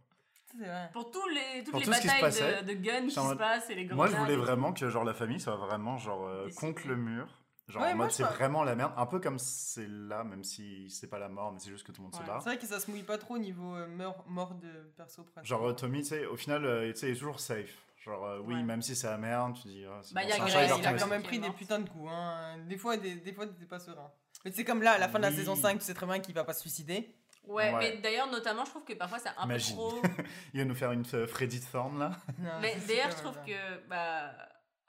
[0.58, 0.90] Vrai.
[0.92, 3.70] Pour tous les, toutes Pour les qui batailles passait, de, de guns qui se passent
[3.70, 6.48] et les Moi je grenades voulais vraiment que genre la famille soit vraiment genre euh,
[6.58, 7.26] contre le mur.
[7.68, 8.92] Genre Ouais, en mode c'est vraiment la merde.
[8.96, 11.92] Un peu comme c'est là, même si c'est pas la mort, mais c'est juste que
[11.92, 12.20] tout le monde Ouais.
[12.22, 12.38] se bat.
[12.40, 15.22] C'est vrai que ça se mouille pas trop au niveau euh, mort, mort de perso
[15.22, 15.44] principal.
[15.44, 17.74] Genre euh, Tommy, tu sais, au final, euh, tu sais, il est toujours safe.
[18.04, 18.62] Genre, euh, oui, Ouais.
[18.64, 19.84] même si c'est la merde, tu dis.
[19.88, 22.10] ah, Bah, bon, y a il il a quand même pris des putains de coups.
[22.10, 22.58] Hein.
[22.68, 24.10] Des fois, des, des fois, t'étais pas serein.
[24.44, 26.18] Mais c'est comme là, à la fin de la saison 5, tu sais très bien
[26.18, 27.14] qu'il va pas se suicider.
[27.46, 27.78] Ouais, Ouais.
[27.78, 29.76] mais d'ailleurs, notamment, je trouve que parfois c'est un Imagine.
[29.76, 30.02] peu trop.
[30.54, 32.10] Il va nous faire une euh, Freddy Thorne là.
[32.38, 33.54] Non, mais d'ailleurs, je trouve bien.
[33.56, 33.88] que.
[33.88, 34.32] Bah.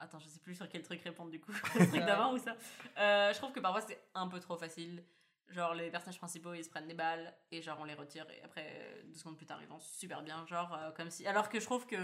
[0.00, 1.52] Attends, je sais plus sur quel truc répondre du coup.
[1.78, 2.56] Le truc d'avant ou ça.
[2.98, 5.04] Euh, je trouve que parfois c'est un peu trop facile.
[5.50, 8.42] Genre, les personnages principaux ils se prennent des balles et genre on les retire et
[8.42, 10.44] après, euh, deux secondes plus tard, ils vont super bien.
[10.46, 11.26] Genre, euh, comme si.
[11.26, 11.96] Alors que je trouve que.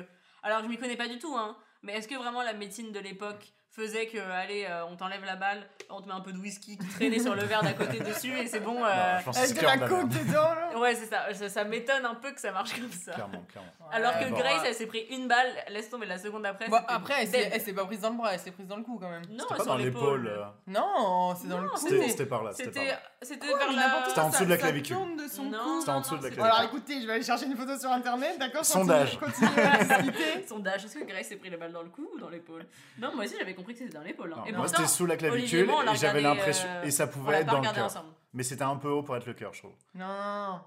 [0.43, 1.57] Alors, je m'y connais pas du tout, hein.
[1.82, 5.37] Mais est-ce que vraiment la médecine de l'époque faisait que, allez, euh, on t'enlève la
[5.37, 8.01] balle, on te met un peu de whisky qui traînait sur le verre d'à côté
[8.01, 8.85] dessus et c'est bon.
[8.85, 10.09] euh, Non, je pense que Avec de la coke merde.
[10.27, 10.79] dedans, là.
[10.79, 11.33] Ouais, c'est ça.
[11.35, 13.12] Ça, ça m'étonne un peu que ça marche comme ça.
[13.12, 13.71] Clairement, clairement.
[13.93, 14.37] Alors que bon.
[14.37, 16.68] Grace, elle s'est pris une balle, laisse tomber la seconde après.
[16.68, 18.99] Bon, après, elle s'est pas prise dans le bras, elle s'est prise dans le cou
[19.01, 19.23] quand même.
[19.31, 20.27] Non, C'était pas dans l'épaule.
[20.27, 21.77] euh, Non, c'est dans le cou.
[21.77, 22.53] C'était par là.
[22.53, 23.01] C'était par C'était là.
[23.23, 24.97] c'était vers en dessous de la clavicule.
[25.29, 26.43] C'était en dessous de la clavicule.
[26.43, 29.18] Alors écoutez, je vais aller chercher une photo sur internet, d'accord Sondage.
[30.49, 32.66] Sondage, est-ce que Grace s'est pris la balle dans le cou ou dans l'épaule?
[32.99, 34.33] Non, moi aussi j'avais compris que c'était dans l'épaule.
[34.33, 34.45] hein.
[34.47, 36.69] Et moi c'était sous la clavicule et j'avais l'impression.
[36.69, 37.85] euh, Et ça pouvait être pas dans le cœur.
[37.87, 38.13] ensemble.
[38.33, 39.75] Mais c'était un peu haut pour être le cœur, je trouve.
[39.95, 40.61] Non,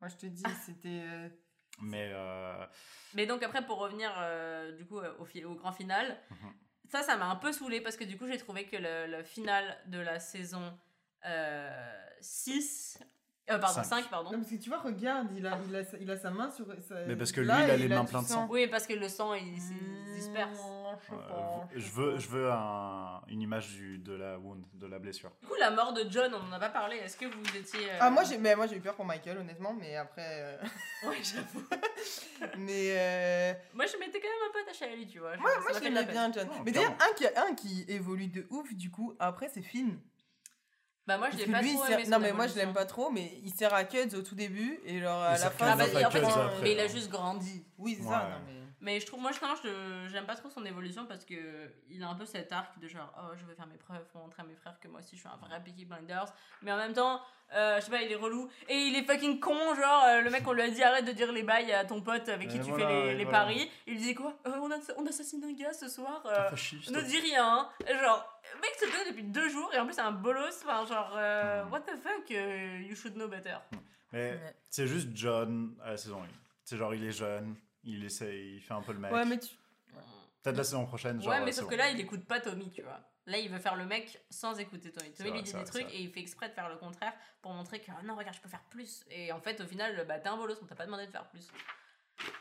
[0.00, 0.88] moi je te dis, c'était.
[1.02, 1.28] euh,
[1.82, 2.10] Mais.
[2.12, 2.64] euh,
[3.14, 6.52] Mais donc après, pour revenir euh, du coup au, fi- au grand final, Mhm.
[6.90, 9.22] ça, ça m'a un peu saoulé parce que du coup, j'ai trouvé que le, le
[9.22, 10.72] final de la saison
[11.26, 12.98] euh, 6,
[13.50, 13.84] euh, pardon, Cinq.
[13.84, 14.30] 5, pardon.
[14.32, 16.50] Non, parce que tu vois, regarde, il a, il a, sa- il a sa main
[16.50, 16.66] sur.
[16.86, 18.34] sa- Mais parce que là, lui, il a les il mains pleines de sang.
[18.46, 18.48] sang.
[18.50, 20.58] Oui, parce que le sang, il, s'est- il se disperse.
[20.58, 24.64] Mmh, je sais Euh, je veux, je veux un- une image du, de la wound,
[24.74, 25.30] de la blessure.
[25.42, 26.96] Du coup, la mort de John, on en a pas parlé.
[26.96, 27.90] Est-ce que vous étiez.
[27.90, 30.26] euh, Ah, moi j'ai mais moi, j'ai eu peur pour Michael, honnêtement, mais après.
[30.26, 30.56] euh,
[31.04, 31.64] Ouais, j'avoue.
[32.58, 32.94] mais.
[32.98, 35.36] euh, Moi, je m'étais quand même un peu attachée à lui, tu vois.
[35.36, 36.46] Moi je l'aimais bien, John.
[36.48, 39.98] Non, mais d'ailleurs, un qui, un qui évolue de ouf, du coup, après, c'est Finn.
[41.08, 42.04] Bah, moi, je l'ai pas lui, trop aimé.
[42.06, 44.78] Non, mais moi je l'aime pas trop, mais il sert à Cuds au tout début,
[44.84, 45.66] et genre à Il la fin.
[45.70, 46.22] Ah, bah, en fait, il- après,
[46.62, 47.64] mais il a juste grandi.
[47.78, 48.12] Oui, c'est Ouais.
[48.12, 48.52] ça, non, mais.
[48.80, 51.34] Mais je trouve, moi, justement, je j'aime pas trop son évolution parce que
[51.90, 54.20] il a un peu cet arc de genre, oh, je vais faire mes preuves pour
[54.20, 56.32] montrer à mes frères que moi aussi je suis un vrai Peaky Blinders.
[56.62, 57.20] Mais en même temps,
[57.54, 58.48] euh, je sais pas, il est relou.
[58.68, 61.10] Et il est fucking con, genre, euh, le mec, on lui a dit arrête de
[61.12, 63.38] dire les bails à ton pote avec qui Et tu voilà, fais les, les voilà.
[63.40, 63.70] paris.
[63.88, 64.38] Il lui dit quoi?
[64.46, 66.22] Euh, on, a, on assassine un gars ce soir.
[66.26, 67.44] euh, ne dis rien.
[67.46, 67.68] hein.
[67.88, 70.62] Genre, le mec se connaît depuis deux jours et en plus c'est un bolos.
[70.64, 71.72] Enfin, genre, euh, Hmm.
[71.72, 73.56] what the fuck, you should know better.
[74.12, 74.54] Mais Ouais.
[74.70, 76.26] c'est juste John à la saison 1.
[76.64, 79.12] C'est genre, il est jeune, il essaie, il fait un peu le mec.
[79.12, 79.54] Ouais, mais tu.
[80.42, 81.30] Peut-être la saison prochaine, genre.
[81.32, 83.00] ouais, mais ouais, sauf que là, il écoute pas Tommy, tu vois.
[83.26, 85.12] Là, il veut faire le mec sans écouter Tommy.
[85.12, 87.12] Tommy vrai, lui dit des vrai, trucs et il fait exprès de faire le contraire
[87.42, 89.04] pour montrer que non, regarde, je peux faire plus.
[89.10, 91.28] Et en fait, au final, bah, t'es un bolos, on t'a pas demandé de faire
[91.28, 91.48] plus.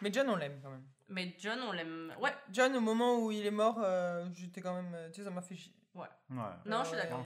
[0.02, 0.86] Mais John, on l'aime quand même.
[1.10, 2.14] Mais John, on l'aime.
[2.20, 4.94] Ouais, John, au moment où il est mort, euh, j'étais quand même.
[4.96, 5.74] euh, Tu sais, ça m'a fait chier.
[5.94, 6.08] Ouais.
[6.30, 6.46] non,
[6.84, 7.04] je suis Ouais.
[7.04, 7.26] d'accord.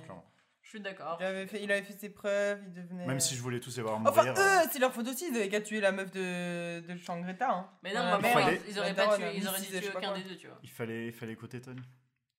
[0.64, 1.18] Je suis d'accord.
[1.20, 3.06] Il avait, fait, il avait fait ses preuves, il devenait.
[3.06, 4.34] Même si je voulais tous les voir Enfin, mourir.
[4.38, 7.50] eux, euh, c'est leur faute aussi, ils avaient qu'à tuer la meuf de, de Changreta.
[7.52, 7.70] Hein.
[7.84, 10.00] Mais non, Euh, moi, mère, fallait- ils auraient pas tué, ils auraient tuer sais pas
[10.00, 10.58] aucun des deux, tu vois.
[10.64, 11.82] il, fallait, il fallait écouter Tony.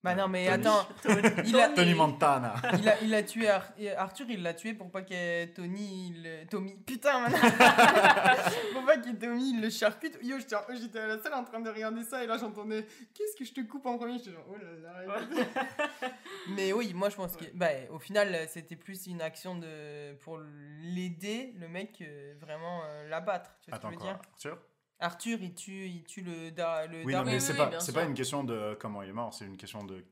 [0.05, 0.66] Bah non, mais Tony.
[0.66, 0.88] attends,
[1.44, 2.55] il a, Tony Montana.
[2.76, 6.46] il a, il a tué Ar- Arthur, il l'a tué pour pas que Tony, il-
[6.50, 7.38] Tommy, putain, maintenant,
[8.72, 10.18] pour pas que Tommy il le charcute.
[10.20, 12.84] Yo, j'étais à la salle en train de regarder ça et là j'entendais,
[13.14, 14.18] qu'est-ce que je te coupe en premier?
[14.18, 15.20] J'étais genre, oh là là.
[16.48, 20.40] Mais oui, moi je pense que, bah, au final, c'était plus une action de pour
[20.82, 23.53] l'aider, le mec, euh, vraiment euh, l'abattre.
[23.62, 24.59] Tu vois ce Attends que je veux quoi dire Arthur?
[25.03, 27.80] Arthur, il tue, il tue le, da, le Oui, non, mais oui, c'est oui, pas,
[27.80, 30.05] c'est une question de comment il est mort, c'est une question de.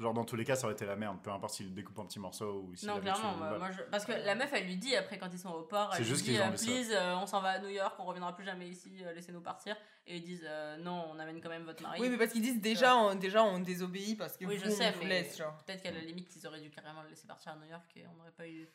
[0.00, 1.96] Genre, dans tous les cas, ça aurait été la merde, peu importe s'il le découpe
[2.00, 4.64] en petits morceaux ou s'il Non, avait clairement, moi, je- parce que la meuf, elle
[4.66, 6.66] lui dit après quand ils sont au port, elle lui juste dit euh, dit ça.
[6.66, 9.40] please, euh, on s'en va à New York, on reviendra plus jamais ici, euh, laissez-nous
[9.40, 9.76] partir.
[10.08, 12.00] Et ils disent euh, non, on amène quand même votre mari.
[12.00, 14.70] Oui, mais parce qu'ils disent déjà, on, déjà on désobéit parce que Oui, vous, je
[14.70, 17.52] sais, on vous laisse, peut-être qu'à la limite, ils auraient dû carrément le laisser partir
[17.52, 18.68] à New York et on n'aurait pas eu.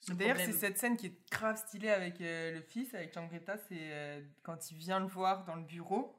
[0.00, 3.56] Ce D'ailleurs, c'est cette scène qui est grave stylée avec euh, le fils, avec Changreta,
[3.56, 6.14] c'est euh, quand il vient le voir dans le bureau,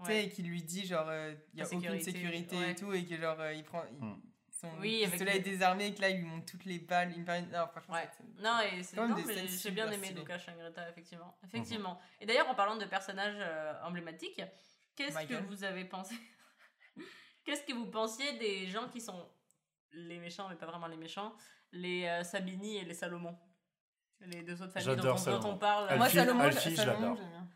[0.00, 0.24] tu sais, Ouais.
[0.24, 2.70] et qu'il lui dit genre, euh, il y a La aucune sécurité, sécurité ouais.
[2.70, 3.84] et tout, et que genre, euh, il prend.
[3.90, 4.20] il- Hmm.
[4.50, 7.12] Son Oui, avec est désarmé, et que là, il lui montre toutes les balles.
[7.24, 8.08] Paraît- Non, franchement, Ouais.
[8.16, 10.20] scène- Non, et c'est non, mais j'ai bien aimé stylées.
[10.20, 11.36] Luca Changreta, effectivement.
[11.42, 11.48] Mhm.
[11.48, 12.00] Effectivement.
[12.20, 14.40] Et d'ailleurs, en parlant de personnages euh, emblématiques,
[14.94, 16.14] qu'est-ce que vous avez pensé
[17.44, 19.28] Qu'est-ce que vous pensiez des gens qui sont
[19.92, 21.34] les méchants, mais pas vraiment les méchants,
[21.72, 23.36] les euh, Sabini et les Salomon
[24.20, 25.48] Les deux autres familles dont on, dont Salomon.
[25.50, 25.96] on parle.
[25.96, 27.16] Moi, Salomon, je Salomon, l'adore.
[27.16, 27.48] j'aime bien.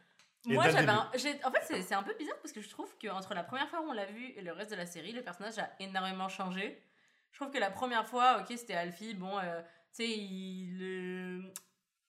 [0.48, 2.68] Et Moi, j'avais un- j'ai- En fait, c'est- c'est un peu bizarre parce que je
[2.68, 5.12] trouve qu'entre la première fois où on l'a vu et le reste de la série,
[5.12, 6.80] le personnage a énormément changé.
[7.32, 11.52] Je trouve que la première fois, ok, c'était Alfie, bon, euh, tu sais, il, le-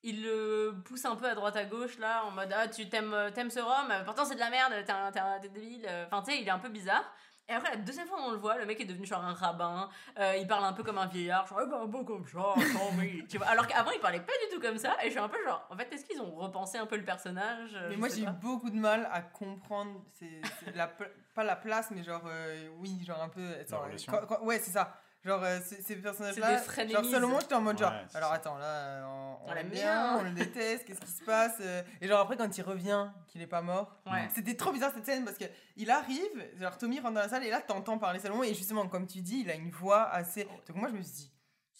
[0.03, 3.32] il le pousse un peu à droite à gauche, là, en mode Ah, tu t'aimes
[3.34, 5.86] t'aimes ce rhum, euh, pourtant c'est de la merde, t'es un- t'es un- t'es débile.
[5.89, 7.12] euh, Enfin, tu sais, il est un peu bizarre.
[7.50, 9.34] Et après, la deuxième fois où on le voit, le mec est devenu genre un
[9.34, 9.89] rabbin,
[10.20, 12.54] euh, il parle un peu comme un vieillard, genre, Eh ben, un peu comme ça,
[13.00, 13.26] oui.
[13.30, 13.48] tu vois.
[13.48, 15.66] Alors qu'avant, il parlait pas du tout comme ça, et je suis un peu genre,
[15.70, 18.28] en fait, est-ce qu'ils ont repensé un peu le personnage Euh, Mais moi, j'ai eu
[18.41, 22.68] beaucoup de mal à comprendre, c'est c'est la, pla- pas la place, mais genre, euh,
[22.80, 23.54] oui, genre un peu.
[23.62, 24.12] attends, relation.
[24.12, 25.00] quand- quand- ouais, c'est ça.
[25.24, 26.63] Genre, euh, ces, personnages-là.
[26.88, 28.36] Genre, Salomon, j'étais en mode genre, Ouais, alors ça.
[28.36, 30.18] attends, là, euh, on, on On l'aime bien, bien.
[30.20, 33.41] on le déteste, qu'est-ce qui se passe euh, Et genre, après, quand il revient, qu'il
[33.41, 33.99] est pas mort.
[34.05, 34.30] Ouais.
[34.34, 35.45] C'était trop bizarre cette scène parce que
[35.76, 38.88] il arrive, genre Tommy rentre dans la salle et là t'entends parler Salomon et justement
[38.88, 40.45] comme tu dis il a une voix assez.
[40.68, 41.32] Donc moi je me suis dit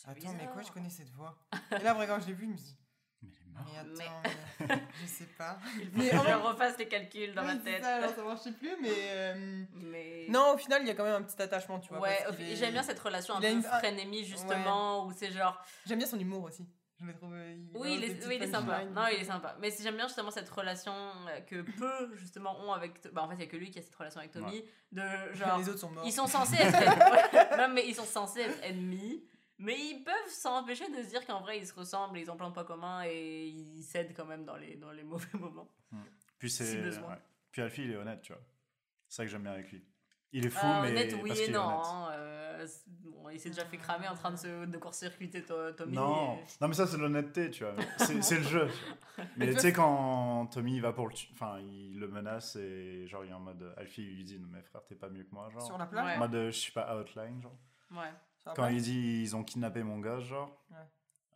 [0.06, 1.36] attends mais quoi je connais cette voix?
[1.72, 2.78] et là après quand je l'ai vu je me suis dit
[3.66, 4.22] Mais mais attends
[4.70, 5.58] mais je sais pas.
[5.80, 7.84] Il faut Mais que en je refasse les calculs dans Ouais, ma tête.
[7.84, 10.26] ça, alors ça marchait plus mais euh, Mais...
[10.30, 12.00] non au final il y a quand même un petit attachement tu vois.
[12.00, 15.32] Ouais, au est- j'aime bien cette relation un peu une- ah, frénémie, justement, où c'est
[15.32, 15.62] genre.
[15.86, 16.66] J'aime bien son humour aussi.
[17.00, 17.32] Je le trouve.
[17.36, 18.84] euh, il Oui, il est, oui, il est sympa.
[18.86, 19.56] Non, il est sympa.
[19.62, 20.92] Mais j'aime bien justement cette relation
[21.30, 22.94] euh, que peu, justement, ont avec.
[23.14, 24.66] Bah, en fait, il y a que lui qui a cette relation avec Tommy.
[24.92, 25.04] De
[25.36, 25.60] genre.
[25.60, 26.04] Les autres sont morts.
[26.08, 26.74] Ils sont censés être.
[26.76, 29.24] Ouais, non, mais ils sont censés être ennemis.
[29.60, 32.50] Mais ils peuvent s'empêcher de se dire qu'en vrai, ils se ressemblent, ils ont plein
[32.50, 35.70] de points communs et ils s'aident quand même dans les, dans les mauvais moments.
[36.38, 36.82] Puis Si c'est.
[36.82, 37.10] besoin.
[37.10, 37.22] ouais.
[37.52, 38.42] Puis Alfie, il est honnête, tu vois.
[39.08, 39.84] C'est ça que j'aime bien avec lui.
[40.34, 40.90] Il est fou, Ah, mais.
[40.92, 41.66] honnête, oui parce et qu'il est non.
[41.68, 41.86] honnête.
[41.86, 42.68] hein, euh,
[43.06, 45.94] bon, il s'est déjà fait cramer en train de, se, de court-circuiter to- Tommy.
[45.96, 47.74] Non, et- non mais ça c'est l'honnêteté, tu vois.
[47.98, 48.68] C'est c'est le jeu.
[48.68, 49.26] tu vois.
[49.38, 53.24] Mais tu sais quand Tommy il va pour le, enfin il le menace et genre
[53.24, 55.34] il est en mode Alfie il lui dit non mais frère t'es pas mieux que
[55.34, 55.62] moi genre.
[55.66, 56.16] Sur la plage Ouais.
[56.16, 57.58] En mode euh, je suis pas outline genre.
[57.92, 58.12] Ouais.
[58.48, 60.64] La Quand il dit ils ont kidnappé mon gars genre.
[60.72, 60.78] Ouais.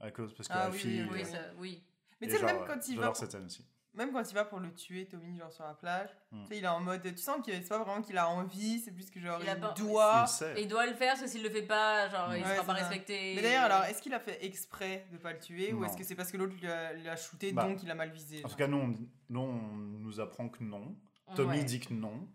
[0.07, 0.87] À cause parce que Ah oui, Alfie.
[0.87, 1.25] oui, il- Oui, oui.
[1.25, 1.83] ça, oui.
[2.19, 3.01] Mais tu sais, même quand il va.
[3.03, 3.65] J'adore cette scène aussi.
[3.93, 6.43] même quand il va pour le tuer, Tommy, genre sur la plage, Mm.
[6.43, 7.01] tu sais, il est en mode.
[7.03, 9.49] Tu sens que c'est pas vraiment qu'il a envie, c'est plus que genre Il il,
[9.49, 10.25] a pas- doit.
[10.57, 12.73] Il doit le faire parce que s'il le fait pas, genre, il Ouais, sera pas
[12.73, 13.33] respecté.
[13.35, 16.03] Mais d'ailleurs, alors, est-ce qu'il a fait exprès de pas le tuer ou est-ce que
[16.05, 18.51] c'est parce que l'autre l'a, l'a shooté Bah, donc il a mal visé En genre?
[18.51, 18.95] tout cas, nous on,
[19.29, 19.61] nous, on
[19.99, 20.95] nous apprend que non.
[21.35, 22.27] Tommy dit que non.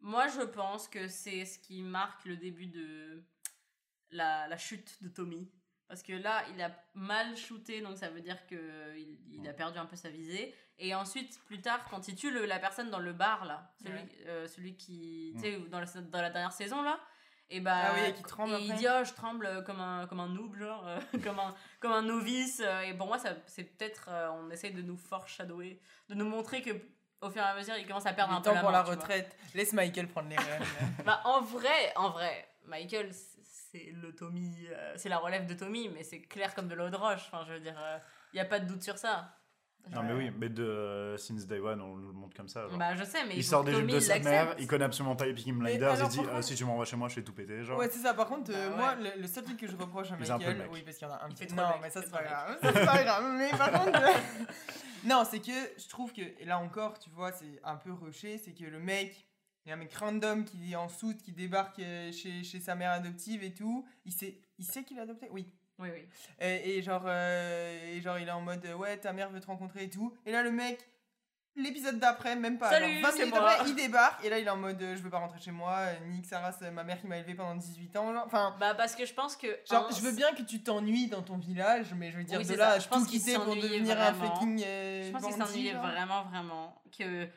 [0.00, 3.24] Moi, je pense que c'est ce qui marque le début de
[4.10, 5.50] la, la chute de Tommy.
[5.88, 9.78] Parce que là, il a mal shooté, donc ça veut dire qu'il il a perdu
[9.78, 10.54] un peu sa visée.
[10.78, 13.94] Et ensuite, plus tard, quand il tue le- la personne dans le bar, là, celui,
[13.98, 14.08] Ouais.
[14.26, 15.32] euh, celui qui.
[15.36, 17.00] Tu sais, dans la, dans la dernière saison, là.
[17.50, 20.06] Et bah, Ah oui, et qui tremble et il dit, oh, je tremble comme un,
[20.06, 22.60] comme un noob, genre, euh, comme, un, comme un novice.
[22.86, 24.08] Et pour moi, ça- c'est peut-être.
[24.10, 25.80] euh, on essaye de nous foreshadower,
[26.10, 26.72] de nous montrer que
[27.22, 28.60] au fur et à mesure, il commence à perdre Il un est peu temps la
[28.60, 29.34] pour main, la retraite.
[29.54, 30.62] Laisse Michael prendre les rênes.
[31.06, 33.10] Bah, en vrai, en vrai, Michael,
[33.70, 36.90] c'est- le Tommy, euh, c'est la relève de Tommy, mais c'est clair comme de l'eau
[36.90, 37.22] de roche.
[37.32, 37.76] Enfin, je veux dire,
[38.32, 39.34] il n'y a pas de doute sur ça.
[39.92, 42.68] Non, mais oui, mais de euh, Since Day One, on nous le montre comme ça.
[42.68, 42.76] genre.
[42.76, 45.24] Bah, je sais, mais il sort des jupes de sa mère, il connaît absolument pas
[45.24, 47.62] les Peaky Blinders, il dit Ah, si tu m'envoies chez moi, je fais tout péter.
[47.64, 47.78] Genre.
[47.78, 48.12] Ouais, c'est ça.
[48.12, 49.16] Par contre, euh, Bah moi, ouais.
[49.16, 51.22] le, le seul truc que je reproche à Michael, oui, parce qu'il y en a
[51.24, 51.42] un Il petit.
[51.44, 52.58] fait trop Non, mec, mais ça, c'est pas grave.
[52.60, 53.24] Ça, c'est pas grave.
[53.38, 54.12] Mais par contre, euh,
[55.04, 58.36] non, c'est que je trouve que, et là encore, tu vois, c'est un peu rushé.
[58.36, 59.26] C'est que le mec,
[59.68, 62.58] il y a un mec random qui est en soute, qui débarque euh, chez, chez
[62.58, 63.84] sa mère adoptive et tout.
[64.06, 65.28] Il sait, il sait qu'il est adopté?
[65.30, 65.52] Oui.
[65.78, 66.08] Oui, oui.
[66.40, 69.46] Et, et genre, euh, et genre, il est en mode, ouais, ta mère veut te
[69.46, 70.16] rencontrer et tout.
[70.24, 70.88] Et là, le mec,
[71.54, 72.70] l'épisode d'après, même pas.
[72.70, 73.50] Salut, genre 20 c'est minutes moi.
[73.50, 74.24] après, il débarque.
[74.24, 75.82] Et là, il est en mode, euh, je veux pas rentrer chez moi.
[76.06, 78.14] Nick Sarah, c'est ma mère qui m'a élevé pendant 18 ans.
[78.14, 78.56] Genre, enfin.
[78.58, 79.48] Bah, parce que je pense que.
[79.70, 82.38] Genre, un, je veux bien que tu t'ennuies dans ton village, mais je veux dire,
[82.38, 82.72] Oui, de là, ça.
[82.76, 84.34] à Je pense tout quitter pour devenir un vraiment.
[84.34, 86.82] fucking euh, Je pense qu'il s'ennuyait vraiment, vraiment.
[86.98, 87.28] Que.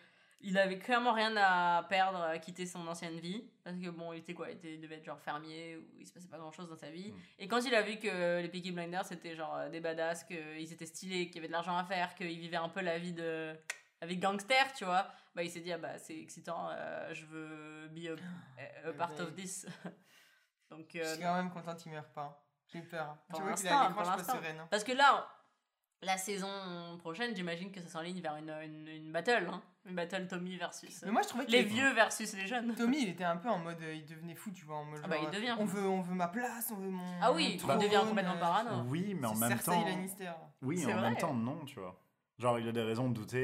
[0.43, 3.43] Il avait clairement rien à perdre à quitter son ancienne vie.
[3.63, 6.07] Parce que bon, il était quoi il, était, il devait être genre fermier, ou il
[6.07, 7.11] se passait pas grand chose dans sa vie.
[7.11, 7.15] Mm.
[7.39, 10.73] Et quand il a vu que les Peaky Blinders c'était genre euh, des badass, qu'ils
[10.73, 13.13] étaient stylés, qu'il y avait de l'argent à faire, qu'ils vivaient un peu la vie
[13.13, 13.55] de.
[14.01, 17.87] de gangster, tu vois, bah il s'est dit, ah bah c'est excitant, euh, je veux
[17.89, 18.07] be
[18.87, 19.67] a, part of this.
[20.71, 20.89] Donc.
[20.93, 22.43] Je euh, suis quand même content qu'il meure pas.
[22.73, 23.17] J'ai peur.
[23.29, 24.59] Pour tu vois qu'il l'instant, a l'écran, pour je suis pas sereine.
[24.59, 24.67] hein.
[24.71, 25.27] Parce que là,
[26.01, 29.47] la saison prochaine, j'imagine que ça s'enligne vers une, une, une battle.
[29.51, 29.61] Hein.
[29.85, 31.01] Une battle Tommy versus.
[31.05, 32.73] Mais moi, je trouvais que les vieux versus les jeunes.
[32.75, 35.01] Tommy, il était un peu en mode, euh, il devenait fou, tu vois, en mode
[35.03, 35.77] Ah bah, genre, il devient On fou.
[35.77, 37.19] veut, on veut ma place, on veut mon.
[37.21, 38.83] Ah oui, mon il devient complètement euh, parano.
[38.89, 39.85] Oui, mais en même Cersei temps.
[39.85, 40.31] Lannister.
[40.61, 41.01] Oui, en vrai.
[41.01, 41.99] même temps, non, tu vois.
[42.37, 43.41] Genre, il a des raisons de douter,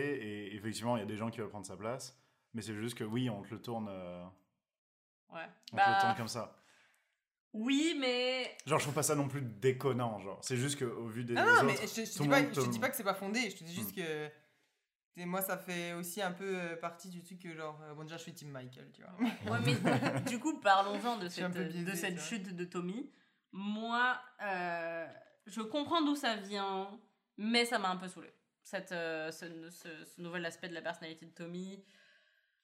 [0.50, 2.16] et effectivement, il y a des gens qui veulent prendre sa place,
[2.54, 4.24] mais c'est juste que oui, on te le tourne, euh,
[5.34, 5.42] Ouais.
[5.74, 6.56] on te le Bah, tourne comme ça.
[7.54, 8.56] Oui, mais.
[8.66, 10.40] Genre, je trouve pas ça non plus déconnant, genre.
[10.44, 12.46] C'est juste qu'au vu des Ah des non, mais autres, je, je dis pas, je
[12.50, 14.02] te te- dis pas que c'est pas fondé, je te dis juste Hmm.
[14.02, 14.30] que.
[15.18, 18.04] et moi, ça fait aussi un peu euh, partie du truc que, genre, euh, bon,
[18.04, 19.14] déjà, je suis Team Michael, tu vois.
[19.52, 23.12] Ouais, mais du coup, parlons-en de cette, biaisée, de cette chute de Tommy.
[23.52, 25.08] Moi, euh,
[25.48, 27.00] je comprends d'où ça vient,
[27.38, 28.32] mais ça m'a un peu saoulé.
[28.62, 31.84] Cette, euh, ce, ce- ce nouvel aspect de la personnalité de Tommy.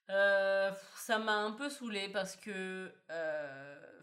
[0.09, 3.99] Euh, ça m'a un peu saoulé parce que euh,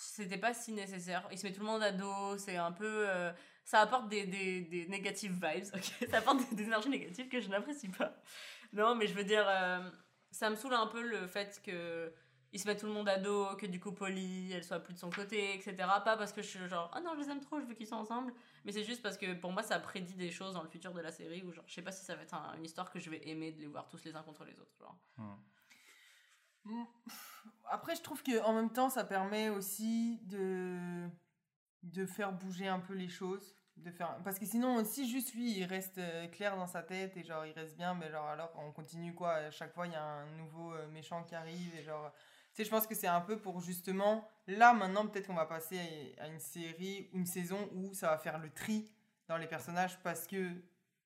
[0.00, 1.26] c'était pas si nécessaire.
[1.30, 3.08] Il se met tout le monde à dos, c'est un peu.
[3.08, 3.32] euh,
[3.64, 7.48] ça apporte des, des, des negative vibes, ok Ça apporte des, énergies négatives que je
[7.48, 8.14] n'apprécie pas.
[8.72, 9.88] Non, mais je veux dire, euh,
[10.30, 12.12] ça me saoule un peu le fait que
[12.52, 14.94] il se met tout le monde à dos, que du coup Polly, elle soit plus
[14.94, 15.76] de son côté, etc.
[16.04, 17.86] Pas parce que je suis genre, ah non, je les aime trop, je veux qu'ils
[17.86, 18.32] soient ensemble.
[18.64, 21.00] Mais c'est juste parce que pour moi, ça prédit des choses dans le futur de
[21.00, 22.98] la série où genre, je sais pas si ça va être un- une histoire que
[22.98, 24.74] je vais aimer de les voir tous les uns contre les autres.
[24.80, 24.98] Genre.
[27.64, 31.08] Après, je trouve que en même temps, ça permet aussi de
[31.82, 35.52] de faire bouger un peu les choses, de faire parce que sinon, si juste lui,
[35.56, 38.52] il reste euh, clair dans sa tête et genre il reste bien, mais genre alors
[38.58, 41.74] on continue quoi À chaque fois, il y a un nouveau euh, méchant qui arrive
[41.74, 42.12] et genre.
[42.52, 45.46] Tu sais, je pense que c'est un peu pour justement là maintenant peut-être qu'on va
[45.46, 48.90] passer à une série, une saison où ça va faire le tri
[49.28, 50.50] dans les personnages parce que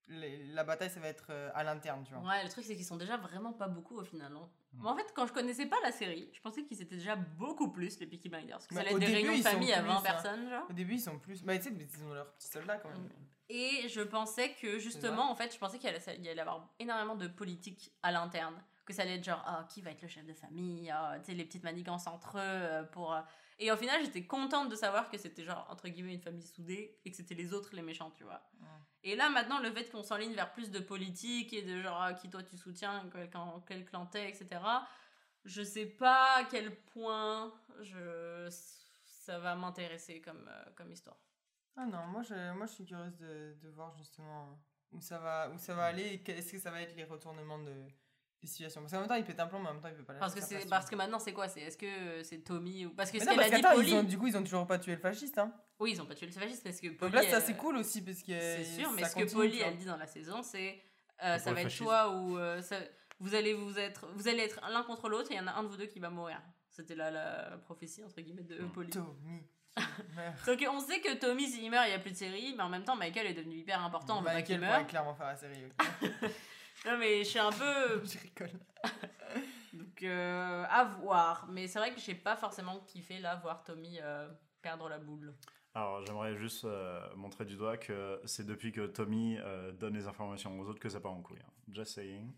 [0.09, 2.02] la bataille ça va être euh, à l'interne.
[2.26, 4.34] Ouais, le truc c'est qu'ils sont déjà vraiment pas beaucoup au final.
[4.34, 4.48] hein.
[4.75, 4.83] Mm.
[4.83, 7.70] Moi en fait, quand je connaissais pas la série, je pensais qu'ils étaient déjà beaucoup
[7.70, 8.59] plus les Peaky Blinders.
[8.59, 10.01] Que ça Mais allait être des début, réunions de famille à plus, 20 hein.
[10.03, 10.66] personnes, genre.
[10.68, 11.43] Au début, ils sont plus.
[11.43, 13.09] Bah, tu sais, mais ils ont leurs petits soldats quand même.
[13.49, 17.14] Et je pensais que justement, en fait, je pensais qu'il allait, allait y avoir énormément
[17.14, 18.55] de politique à l'interne.
[18.87, 21.27] Que ça allait être genre, ah, qui va être le chef de famille, ah, tu
[21.27, 22.41] sais, les petites manigances entre eux.
[22.41, 23.20] euh, pour, euh.
[23.59, 26.98] Et au final, j'étais contente de savoir que c'était genre, entre guillemets, une famille soudée
[27.05, 28.42] et que c'était les autres les méchants, tu vois.
[28.61, 28.66] Ouais.
[29.05, 32.14] Et là, maintenant, le fait qu'on s'enligne vers plus de politique et de genre, ah,
[32.14, 34.61] qui toi tu soutiens, quel, clan- quel clan t'es, etc.
[35.44, 38.48] Je sais pas à quel point je,
[39.05, 41.18] ça va m'intéresser comme, euh, comme histoire.
[41.76, 44.59] Ah non, moi je, moi je suis curieuse de, de voir justement
[44.92, 47.59] où ça va, où ça va aller et est-ce que ça va être les retournements
[47.59, 47.85] de,
[48.45, 48.81] des situations.
[48.81, 50.15] Parce qu'en même temps, il pète un plomb, mais en même temps, il peut pas
[50.15, 51.49] Parce que, c'est, parce que maintenant, c'est quoi?
[51.49, 52.91] C'est, Est-ce que euh, c'est Tommy ou...
[52.91, 53.91] Parce que ce qu'elle parce a dit, qu'attends, Polly...
[53.91, 55.39] ils ont, du coup, ils ont toujours pas tué le fasciste.
[55.39, 55.53] Hein.
[55.79, 57.12] Oui, ils ont pas tué le fasciste parce que Polly...
[57.12, 58.39] Donc là, c'est euh, assez cool aussi parce que.
[58.39, 60.81] C'est sûr, mais ça ce que Polly, elle dit dans la saison, c'est...
[61.23, 62.81] Euh, ça va être toi ou euh, ça-
[63.21, 65.53] vous allez vous être, vous allez être l'un contre l'autre et il y en a
[65.53, 66.41] un de vous deux qui va mourir.
[66.69, 68.57] C'était là la prophétie entre guillemets de.
[68.65, 68.91] Polly.
[68.91, 69.47] Tommy.
[70.47, 72.69] Donc on sait que Tommy s'il meurt il y a plus de série, mais en
[72.69, 74.19] même temps Michael est devenu hyper important.
[74.19, 74.87] On veut pas qu'il Michael pourrait meure.
[74.89, 75.65] clairement faire la série.
[76.85, 78.61] Non mais je suis un peu Je rigole.
[79.73, 81.47] donc euh, à voir.
[81.51, 84.28] Mais c'est vrai que j'ai pas forcément kiffé là voir Tommy euh,
[84.62, 85.35] perdre la boule.
[85.77, 90.06] Alors, j'aimerais juste euh, montrer du doigt que c'est depuis que Tommy euh, donne les
[90.06, 91.40] informations aux autres que ça part en couille.
[91.44, 91.51] hein.
[91.69, 92.32] Just saying.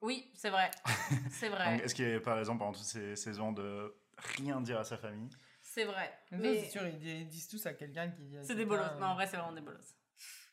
[0.00, 0.70] Oui, c'est vrai.
[1.30, 1.72] C'est vrai.
[1.72, 3.94] Donc, est-ce qu'il n'y avait pas raison pendant toutes ces saisons de
[4.36, 5.28] rien dire à sa famille?
[5.60, 6.10] C'est vrai.
[6.30, 8.36] Mais Mais c'est sûr, ils dis- ils disent tous à quelqu'un qui.
[8.42, 8.84] c'est des bolos.
[9.00, 9.96] Non, en vrai, c'est vraiment des bolos.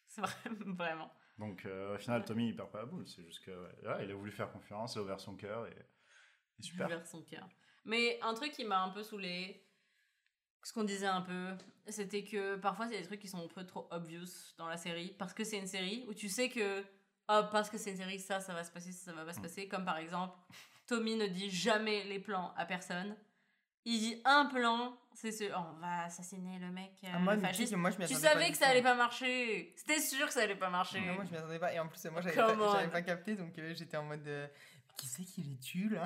[0.08, 0.34] C'est vrai,
[0.66, 1.14] vraiment.
[1.38, 3.08] Donc, euh, au final, Tommy, il perd pas la boule.
[3.08, 5.76] C'est juste que, ouais, il a voulu faire confiance, il a ouvert son cœur et,
[6.60, 6.88] et super.
[6.88, 7.48] Vers son cœur.
[7.86, 9.68] Mais un truc qui m'a un peu saoulé,
[10.64, 11.50] ce qu'on disait un peu,
[11.88, 15.14] c'était que parfois c'est des trucs qui sont un peu trop obvious dans la série
[15.20, 16.82] parce que c'est une série où tu sais que
[17.28, 19.34] oh, parce que c'est une série ça ça va se passer ça, ça va pas
[19.34, 19.42] se Mm.
[19.42, 20.38] passer comme par exemple
[20.88, 23.18] Tommy ne dit jamais les plans à personne.
[23.84, 27.34] Il dit un plan, c'est ce oh, on va assassiner le mec euh, Ah, moi,
[27.36, 27.72] le tu sais fasciste.
[27.74, 29.74] que moi, je m'y Tu attendais pas savais que ça allait pas marcher.
[29.76, 31.00] C'était sûr que ça allait pas marcher.
[31.02, 33.58] Non, moi je m'y attendais pas et en plus moi j'avais pas, pas capté donc
[33.60, 34.48] euh, j'étais en mode euh,
[34.98, 36.06] qui c'est qui les tue là?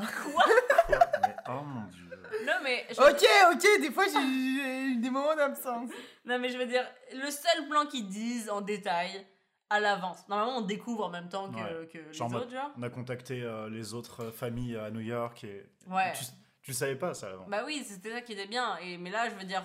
[0.89, 2.09] Mais oh mon dieu.
[2.45, 5.89] Non mais je- Ok ok des fois j'ai eu des moments d'absence
[6.25, 9.25] Non, mais je veux dire, le seul plan qu'ils disent en détail
[9.69, 10.25] à l'avance.
[10.29, 11.87] Normalement, on découvre en même temps que, Ouais.
[11.87, 12.71] que les Genre autres, genre.
[12.77, 16.13] On a contacté euh, les autres familles à New York et Ouais.
[16.13, 16.23] tu,
[16.67, 17.45] tu savais pas ça avant.
[17.47, 18.77] Bah oui, c'était ça qui était bien.
[18.83, 19.63] Et, mais là, je veux dire,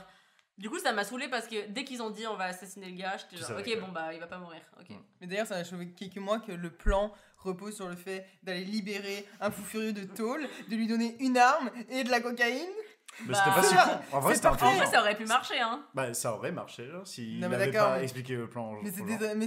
[0.56, 2.96] du coup, ça m'a saoulé parce que dès qu'ils ont dit on va assassiner le
[2.96, 4.60] gars, j'étais genre, ok, que- bon, bah, il va pas mourir.
[4.80, 4.90] Ok.
[4.90, 4.96] Ouais.
[5.20, 8.62] mais d'ailleurs ça m'a choqué que moi que le plan repose sur le fait d'aller
[8.64, 12.70] libérer un fou furieux de tôle de lui donner une arme et de la cocaïne
[13.20, 13.74] Mais Bah, c'était pas si
[14.10, 14.16] con.
[14.16, 14.46] En vrai, c'était.
[14.48, 14.56] En
[14.90, 15.82] ça aurait pu marcher, hein.
[15.94, 18.72] Bah, ça aurait marché, s'il Non, mais n'avait d'accord, pas mais- expliqué le plan.
[18.82, 18.90] mais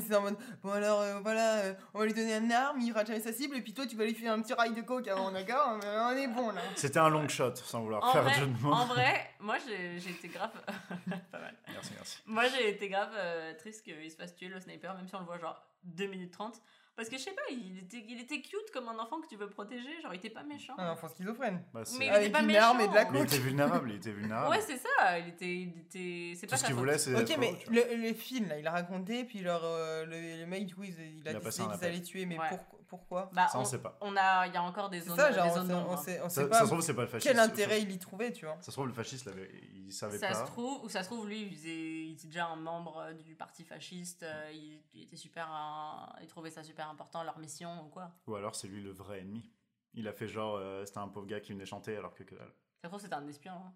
[0.02, 2.92] c'est en mode bon alors euh, voilà euh, on va lui donner une arme il
[2.92, 4.82] rate jamais sa cible et puis toi tu vas lui faire un petit rail de
[4.82, 8.24] coke avant d'accord on est bon là C'était un long shot, sans vouloir En faire
[8.24, 8.72] vrai, de jeu de mots.
[8.74, 10.52] en vrai, moi, j'ai j'ai été grave.
[11.32, 11.54] pas mal.
[11.70, 12.18] Merci, merci.
[12.26, 15.20] Moi, j'ai été grave euh, triste qu'il se fasse tuer le sniper, même si on
[15.20, 16.56] le voit genre 2 minutes 30.
[16.96, 19.36] Parce que je sais pas, il était, il était cute comme un enfant que tu
[19.36, 20.74] veux protéger, genre il était pas méchant.
[20.78, 22.62] un enfant schizophrène Bah, c'est- Mais il Avec était pas une méchant.
[22.62, 24.50] arme et de la Mais il était vulnérable, il était vulnérable.
[24.50, 25.46] Ouais, c'est ça, il était.
[25.56, 26.34] Il était...
[26.36, 28.66] C'est Tout pas ce sa qu'il voulait, c'est Ok, mais le, le film, là, il
[28.66, 31.40] a raconté, puis leur, euh, le, le mec, du coup, il, il a Il a
[31.42, 32.48] décidé qu'ils allaient tuer, mais Ouais.
[32.50, 33.98] pour- pourquoi Bah, Ça, on sait pas.
[34.02, 36.24] On a, il y a encore des zones, ça, genre, on zones on sait, on
[36.24, 37.32] Ça, sait ça pas se trouve, c'est pas le fasciste.
[37.32, 38.56] quel intérêt il y trouvait, tu vois.
[38.60, 39.30] Ça se trouve, le fasciste,
[39.74, 40.34] il savait Ça pas.
[40.36, 41.70] se trouve, ou ça se trouve, lui, il, faisait,
[42.06, 45.48] il était déjà un membre euh, du parti fasciste, euh, il, il était super.
[45.52, 48.12] euh, il trouvait ça super important, leur mission ou quoi.
[48.28, 49.52] Ou alors, c'est lui le vrai ennemi.
[49.94, 52.36] Il a fait genre, euh, c'était un pauvre gars qui venait chanter alors que que
[52.36, 52.52] dalle.
[52.82, 53.54] Ça se trouve, c'était un espion.
[53.54, 53.74] hein.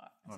[0.00, 0.36] Ouais, on Ouais,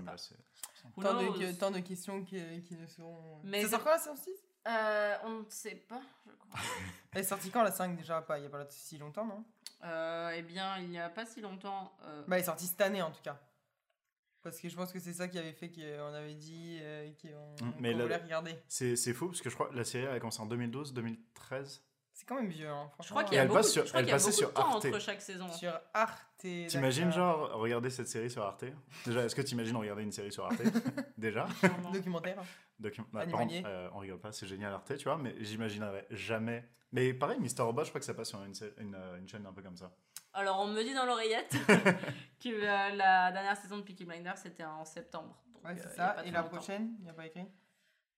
[0.96, 3.40] Who Tant de, knows que- tant de questions qui, qui ne seront.
[3.42, 4.30] Mais ça c'est- sort quand la saison 6
[4.68, 6.60] Euh, on ne sait pas, je crois.
[7.12, 8.20] Elle est sortie quand la 5 déjà?
[8.22, 9.44] Pas, Il n'y a pas si longtemps, non?
[9.84, 11.92] Euh, eh bien, il n'y a pas si longtemps.
[12.04, 13.38] euh, Bah, elle est sortie cette année en tout cas.
[14.42, 17.66] Parce que je pense que c'est ça qui avait fait qu'on avait dit euh, qu'on
[17.80, 18.56] mais qu'on là- voulait regarder.
[18.68, 20.92] C'est c'est fou parce que je crois que la série elle a commencé en 2012,
[20.94, 21.82] 2013.
[22.18, 23.14] C'est quand même vieux, hein, je franchement.
[23.16, 24.16] crois qu'il y Et a elle beaucoup, passe sur- je crois elle qu'il y a
[24.16, 24.84] passait beaucoup sur de temps Arte.
[24.86, 25.48] entre chaque saison.
[25.52, 26.26] Sur Arte.
[26.38, 28.64] T'imagines genre regarder cette série sur Arte?
[29.04, 30.62] Déjà, est-ce que t'imagines regarder une série sur Arte
[31.18, 31.46] Déjà?
[31.60, 31.90] Sûrement.
[31.90, 32.42] Documentaire.
[32.80, 36.06] Docu- bah, par contre, euh, on rigole pas, c'est génial Arte, tu vois, mais j'imaginerais
[36.10, 36.66] jamais.
[36.90, 39.44] Mais pareil, Mister Robot, je crois que ça passe sur une, une, euh, une chaîne
[39.46, 39.92] un peu comme ça.
[40.32, 41.50] Alors, on me dit dans l'oreillette
[42.42, 45.36] que euh, la dernière saison de Peaky Blinders c'était en septembre.
[45.52, 46.08] Donc, Ouais, euh, c'est a ça.
[46.14, 46.56] pas Et la longtemps.
[46.56, 47.46] prochaine, il n'y a pas écrit?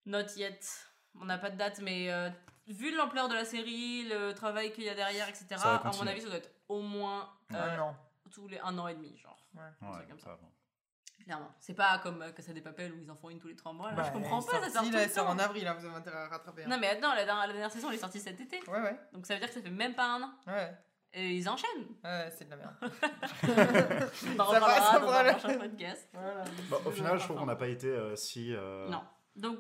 [0.07, 0.61] Not yet.
[1.21, 2.29] On n'a pas de date, mais euh,
[2.67, 6.07] vu l'ampleur de la série, le travail qu'il y a derrière, etc., Ça à mon
[6.07, 7.97] avis, ça doit être au moins euh, Un an.
[8.31, 9.39] tous les un an et demi, genre.
[9.55, 9.63] Ouais.
[9.83, 10.37] Un Ouais, comme ça.
[10.37, 10.47] ça.
[11.25, 11.51] Clairement.
[11.61, 13.73] C'est pas comme euh, Casa des Papel où ils en font une tous les trois
[13.73, 13.91] mois.
[13.91, 13.97] là.
[13.97, 15.75] Bah, je comprends pas, ça sortie, sort tout là, le elle sort en avril, là,
[15.75, 16.65] vous avez intérêt à rattraper.
[16.65, 16.69] hein.
[16.69, 18.61] Non, mais attends, la dernière, la dernière saison elle est sortie cet été.
[18.71, 18.99] Ouais, ouais.
[19.13, 20.31] Donc ça veut dire que ça fait même pas un an.
[20.47, 20.73] Ouais,
[21.13, 21.87] Et ils enchaînent.
[22.05, 22.75] ouais, c'est de la merde.
[22.83, 26.09] On en Ça va, reparlera ça dans un prochain podcast.
[26.15, 26.45] Voilà.
[26.71, 28.55] Bah, au final, je trouve qu'on n'a pas été euh, si.
[28.55, 29.03] euh, Non.
[29.37, 29.59] Donc,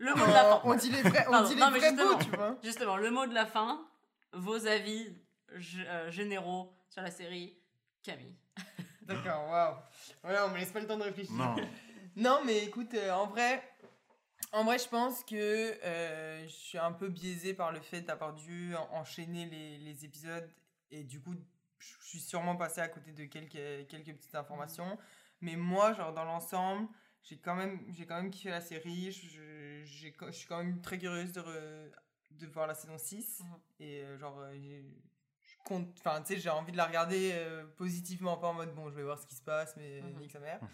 [0.00, 0.60] le mot de la fin.
[0.64, 2.12] on dit les vrais, on Pardon, dit les non, mais vrais justement.
[2.16, 2.58] mots, tu vois.
[2.64, 3.86] Justement, le mot de la fin,
[4.32, 5.14] vos avis
[5.56, 7.56] g- euh, généraux sur la série
[8.02, 8.34] Camille.
[9.02, 9.76] D'accord, waouh.
[10.22, 11.34] Voilà, on me laisse pas le temps de réfléchir.
[11.34, 11.54] Non,
[12.16, 13.62] Non, mais écoute, euh, en vrai,
[14.52, 15.34] en vrai, je pense que
[15.84, 20.04] euh, je suis un peu biaisé par le fait d'avoir dû en- enchaîner les, les
[20.04, 20.48] épisodes
[20.90, 21.34] et du coup,
[21.78, 24.98] je suis sûrement passé à côté de quelques, quelques petites informations.
[25.40, 26.88] Mais moi, genre dans l'ensemble,
[27.22, 29.12] j'ai quand même, j'ai quand même kiffé la série.
[29.12, 29.28] Je,
[29.84, 31.90] j'ai- je suis quand même très curieuse de, re-
[32.32, 33.46] de voir la saison 6 Mhm.
[33.80, 34.38] et euh, genre.
[34.40, 34.82] euh,
[35.42, 38.74] je compte, enfin, tu sais, j'ai envie de la regarder euh, positivement, pas en mode
[38.74, 40.18] bon, je vais voir ce qui se passe, mais Mhm.
[40.18, 40.58] nique sa mère.
[40.62, 40.68] Mhm.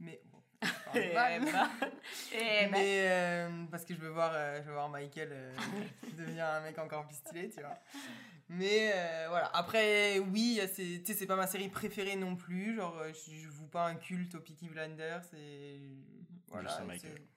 [0.00, 0.42] Mais bon,
[0.94, 1.44] Eh Mal.
[1.44, 1.68] ben.
[2.32, 2.70] Eh ben.
[2.70, 5.54] Mais euh, parce que je veux voir, euh, je veux voir Michael euh,
[6.16, 7.74] devenir un mec encore plus stylé, tu vois.
[8.48, 9.46] Mais euh, voilà.
[9.54, 12.76] Après, oui, c'est, pas ma série préférée non plus.
[12.76, 15.24] Genre, euh, je, je vous pas un culte au Peaky Blinders.
[16.48, 16.94] Voilà.
[16.94, 17.28] Et c'est-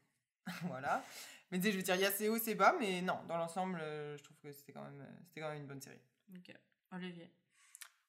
[0.67, 1.03] voilà.
[1.51, 3.19] Mais tu sais, je veux dire, il y a ses hauts, ses bas, mais non,
[3.27, 5.99] dans l'ensemble, euh, je trouve que c'était quand même, c'était quand même une bonne série.
[6.33, 6.55] Ok.
[6.93, 7.29] Olivier.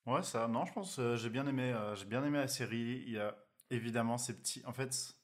[0.06, 3.02] Ouais, ça, non, je pense euh, j'ai bien aimé, euh, j'ai bien aimé la série.
[3.06, 3.36] Il y a
[3.70, 4.62] évidemment ces petits.
[4.64, 5.14] En fait,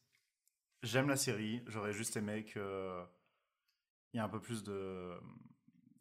[0.83, 1.63] j'aime la série.
[1.67, 3.05] J'aurais juste aimé que
[4.13, 5.21] il y ait un peu plus de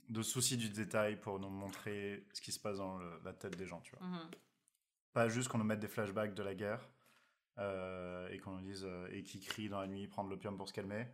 [0.09, 3.55] de soucis du détail pour nous montrer ce qui se passe dans le- la tête
[3.57, 4.07] des gens, tu vois.
[4.07, 4.29] Mhm.
[5.13, 6.88] Pas juste qu'on nous mette des flashbacks de la guerre
[7.57, 10.67] euh, et qu'on nous dise euh, et qui crie dans la nuit prendre l'opium pour
[10.69, 11.07] se calmer.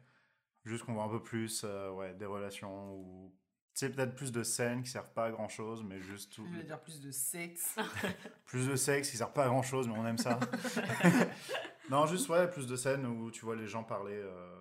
[0.66, 3.34] Juste qu'on voit un peu plus, euh, ouais, des relations ou
[3.74, 6.46] tu sais peut-être plus de scènes qui servent pas à grand chose, mais juste tout,
[6.46, 7.76] Je veux dire plus de sexe.
[8.46, 10.40] plus de sexe qui sert pas à grand chose, mais on aime ça.
[11.90, 14.60] non, juste ouais, plus de scènes où tu vois les gens parler, euh,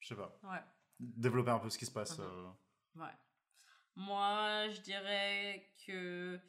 [0.00, 0.58] je sais pas, Ouais.
[0.98, 2.18] développer un peu ce qui se passe.
[2.18, 2.24] Mhm.
[2.24, 3.00] euh.
[3.02, 3.12] Ouais.
[3.96, 6.40] Moi, je dirais que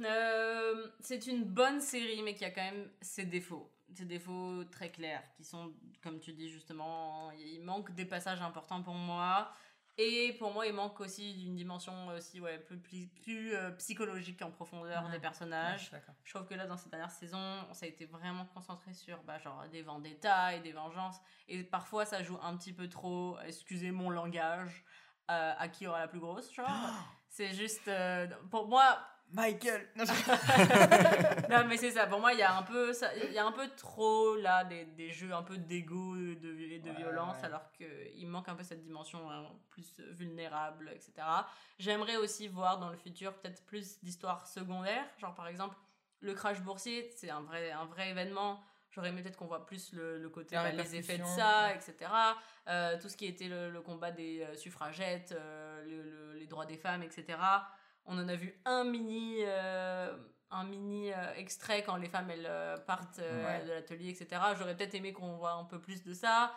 [0.00, 3.70] euh, c'est une bonne série, mais qui a quand même ses défauts.
[3.94, 5.72] Ses défauts très clairs, qui sont,
[6.02, 9.52] comme tu dis justement, il manque des passages importants pour moi.
[9.96, 14.42] Et pour moi, il manque aussi d'une dimension aussi, ouais, plus, plus, plus, euh, psychologique
[14.42, 15.12] en profondeur Mhm.
[15.12, 15.92] des personnages.
[16.24, 19.38] Je trouve que là, dans cette dernière saison, ça a été vraiment concentré sur bah,
[19.38, 21.20] genre, des vendettas et des vengeances.
[21.46, 24.84] Et parfois, ça joue un petit peu trop, excusez mon langage,
[25.30, 26.68] euh, à qui aura la plus grosse, genre.
[27.28, 27.88] C'est juste.
[27.88, 28.98] euh, pour moi.
[29.32, 29.88] Michael.
[31.50, 32.06] Non, mais c'est ça.
[32.06, 34.84] Pour moi, il y a un peu, ça- y a un peu trop, là, des,
[34.84, 37.44] des jeux un peu d'ego et de, et de Ouais, violence, ouais.
[37.46, 41.12] alors qu'il manque un peu cette dimension hein, plus vulnérable, etc.
[41.78, 45.06] J'aimerais aussi voir dans le futur peut-être plus d'histoires secondaires.
[45.18, 45.76] Genre, par exemple,
[46.20, 48.60] le crash boursier, c'est un vrai, un vrai événement.
[48.94, 51.74] J'aurais aimé peut-être qu'on voit plus le, le côté, bah, les effets de ça, ouais.
[51.74, 52.10] etc.
[52.68, 56.46] Euh, tout ce qui était le, le combat des euh, suffragettes, euh, le- le- les
[56.46, 57.36] droits des femmes, etc.
[58.04, 60.16] On en a vu un mini, euh,
[60.52, 62.48] un mini extrait quand les femmes elles
[62.86, 63.64] partent Ouais.
[63.64, 64.40] de l'atelier, etc.
[64.56, 66.54] J'aurais peut-être aimé qu'on voit un peu plus de ça.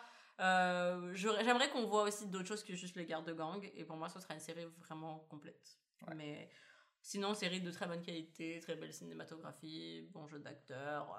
[1.14, 3.68] J'aimerais qu'on voit aussi d'autres choses que juste les gardes de gang.
[3.74, 5.78] Et pour moi, ce serait une série vraiment complète.
[6.06, 6.14] Ouais.
[6.14, 6.48] Mais
[7.00, 11.10] sinon, série de très bonne qualité, très belle cinématographie, bon jeu d'acteur.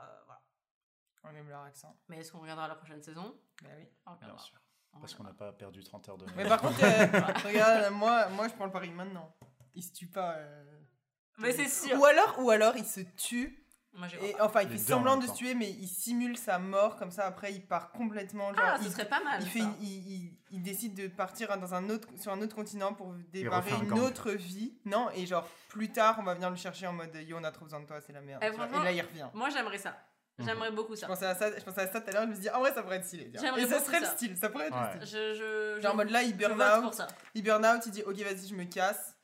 [1.24, 1.96] On aime leur accent.
[2.08, 3.36] Mais est-ce qu'on regardera la prochaine saison?
[3.62, 3.86] Bah oui.
[4.06, 4.44] On Bien regardera.
[4.44, 4.58] sûr.
[4.94, 6.26] On Parce qu'on n'a pas perdu 30 heures de.
[6.36, 7.06] Mais par contre, euh,
[7.46, 9.36] regarde, moi, moi je prends le pari maintenant.
[9.76, 10.34] Il se tue pas.
[10.38, 10.80] euh,
[11.38, 12.00] Mais c'est sûr.
[12.00, 13.66] Ou alors, ou alors il se tue.
[13.94, 15.38] Moi, Et enfin, il Les fait deux en semblant même de se temps.
[15.38, 16.96] tuer, mais il simule sa mort.
[16.96, 18.54] Comme ça, après, il part complètement.
[18.54, 19.42] Genre, Ah, ce il, serait pas mal.
[19.42, 19.76] il, fait ça.
[19.82, 23.72] il, il- il décide de partir dans un autre, sur un autre continent pour démarrer
[23.72, 24.00] refait un une gang.
[24.00, 24.80] autre vie.
[24.86, 27.52] Non, et genre, plus tard, on va venir le chercher en mode Yo, on a
[27.52, 28.42] trop besoin de toi, c'est la merde.
[28.44, 28.66] Eh, tu vois.
[28.68, 29.28] franchement, et là, il revient.
[29.34, 29.98] Moi, j'aimerais ça.
[30.40, 30.46] Mhm.
[30.48, 31.08] J'aimerais beaucoup Je ça.
[31.08, 32.60] pensais à ça, je pensais à ça tout à l'heure, je me suis dit, en
[32.60, 33.32] vrai, ça pourrait être stylé.
[33.40, 34.12] J'aimerais Et ça beaucoup serait le ça.
[34.14, 35.00] style, ça pourrait être Ouais.
[35.00, 35.20] le style.
[35.20, 35.34] Je,
[35.76, 37.08] je, Genre en je- mode là, il je burn vote pour out, ça.
[37.36, 39.16] il burn out, il dit ok vas-y je me casse.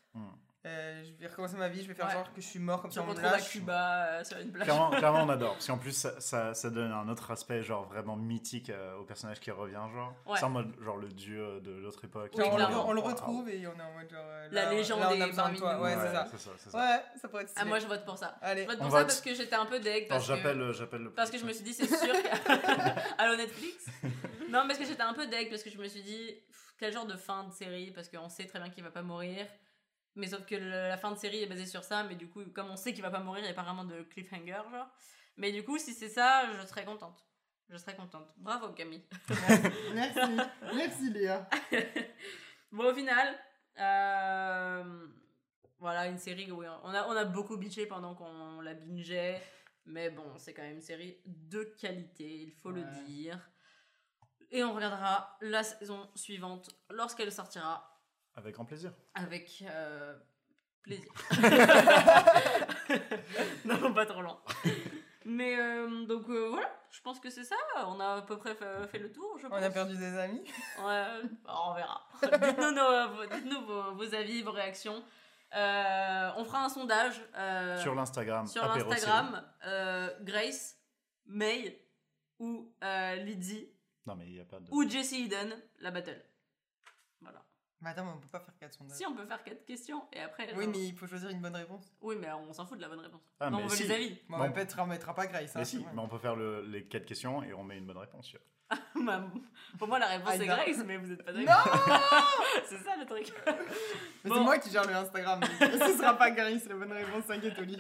[0.65, 2.13] Euh, je vais recommencer ma vie, je vais faire Ouais.
[2.13, 3.39] genre que je suis mort comme ça on à.
[3.39, 4.65] Cuba euh, sur une plage.
[4.67, 5.51] Clairement, clairement, on adore.
[5.53, 9.03] Parce qu'en plus, ça, ça, ça donne un autre aspect, genre vraiment mythique euh, au
[9.03, 10.15] personnage qui revient, genre.
[10.25, 10.37] Ouais.
[10.39, 12.31] C'est en mode, genre le dieu de l'autre époque.
[12.35, 12.53] Oui, Genre,
[12.87, 14.25] on, le, on retrouve et on est en mode genre.
[14.25, 15.75] euh, La légende là, on a parmi de toi.
[15.75, 15.83] nous.
[15.83, 16.27] Ouais, c'est ça.
[16.35, 16.77] ça, ça.
[16.77, 17.69] Ouais, ça pourrait être Ah, stylé.
[17.69, 18.35] moi, je vote pour ça.
[18.41, 19.07] Allez, Je vote pour On ça vote.
[19.07, 20.07] parce que j'étais un peu deg.
[20.07, 20.35] Parce que...
[20.35, 21.11] j'appelle, j'appelle le.
[21.11, 22.55] Parce que je me suis dit, c'est sûr qu'à
[23.19, 23.85] Allo Netflix.
[24.49, 26.35] Non, parce que j'étais un peu deg, parce que je me suis dit,
[26.79, 29.45] quel genre de fin de série Parce qu'on sait très bien qu'il va pas mourir.
[30.15, 32.41] Mais sauf que le- la fin de série est basée sur ça, mais du coup,
[32.53, 34.87] comme on sait qu'il va pas mourir, il n'y a pas vraiment de cliffhanger, genre.
[35.37, 37.25] Mais du coup, si c'est ça, je serais contente.
[37.69, 38.33] Je serais contente.
[38.37, 39.03] Bravo, Camille.
[39.93, 40.19] Merci,
[40.75, 41.49] merci Léa.
[42.71, 43.35] Bon, au final,
[43.79, 45.07] euh,
[45.79, 49.41] voilà, une série où on a, on a beaucoup bitché pendant qu'on la bingeait.
[49.85, 53.39] Mais bon, c'est quand même une série de qualité, il faut le dire.
[54.51, 57.94] Et on regardera la saison suivante lorsqu'elle sortira
[58.35, 58.91] Avec grand plaisir.
[59.13, 60.15] avec euh,
[60.83, 61.11] plaisir.
[63.65, 64.37] non, pas trop long.
[65.25, 67.55] Mais euh, donc euh, voilà, je pense que c'est ça.
[67.87, 69.63] On a à peu près fait, fait le tour, je On pense.
[69.63, 70.43] a perdu des amis.
[70.83, 71.05] Ouais,
[71.47, 72.07] on verra.
[72.21, 75.03] Dites-nous nos- vos, dites-nous vos, vos avis, vos réactions.
[75.55, 78.45] Euh, on fera un sondage euh, sur l'Instagram.
[78.45, 79.43] sur l'Instagram.
[79.65, 80.77] Euh, Grace,
[81.25, 81.81] May
[82.39, 83.71] ou euh, Lizzie série.
[84.05, 84.67] Non, mais il n'y a pas de.
[84.71, 86.21] ou Jessie Eden, la battle.
[87.81, 88.97] Mais attends, mais on peut pas faire 4 sondages.
[88.97, 90.47] Si on peut faire quatre questions et après.
[90.55, 91.93] Oui, genre- mais il faut choisir une bonne réponse.
[92.01, 93.21] Oui, mais on s'en fout de la bonne réponse.
[93.39, 93.83] Ah, non, mais on veut si.
[93.83, 94.19] les avis.
[94.29, 94.43] Bon, Bon.
[94.45, 95.51] on peut-être on mettra pas Grace.
[95.55, 97.77] hein, Mais c'est si, mais on peut faire le- les quatre questions et on met
[97.77, 98.25] une bonne réponse.
[98.27, 98.39] sûr.
[99.05, 99.23] Bah,
[99.77, 100.55] Pour moi, la réponse c'est Aïda.
[100.63, 102.31] Grace, mais vous êtes pas Non d'accord.
[102.65, 103.31] c'est ça le truc.
[104.23, 104.35] Mais Bon.
[104.37, 105.41] c'est moi qui gère le Instagram.
[105.59, 107.77] Ce sera pas Grace, la bonne réponse, t'inquiète, Oli.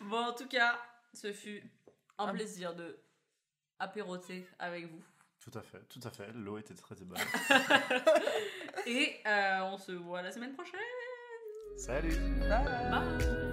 [0.00, 0.78] Bon, en tout cas,
[1.14, 1.62] ce fut
[2.18, 2.98] un Un- plaisir de
[3.78, 5.02] apéroter avec vous.
[5.42, 6.30] Tout à fait, tout à fait.
[6.34, 7.18] L'eau était très bonne.
[8.86, 10.80] Et euh, on se voit la semaine prochaine.
[11.76, 12.90] Salut Bye.
[12.90, 13.49] Bye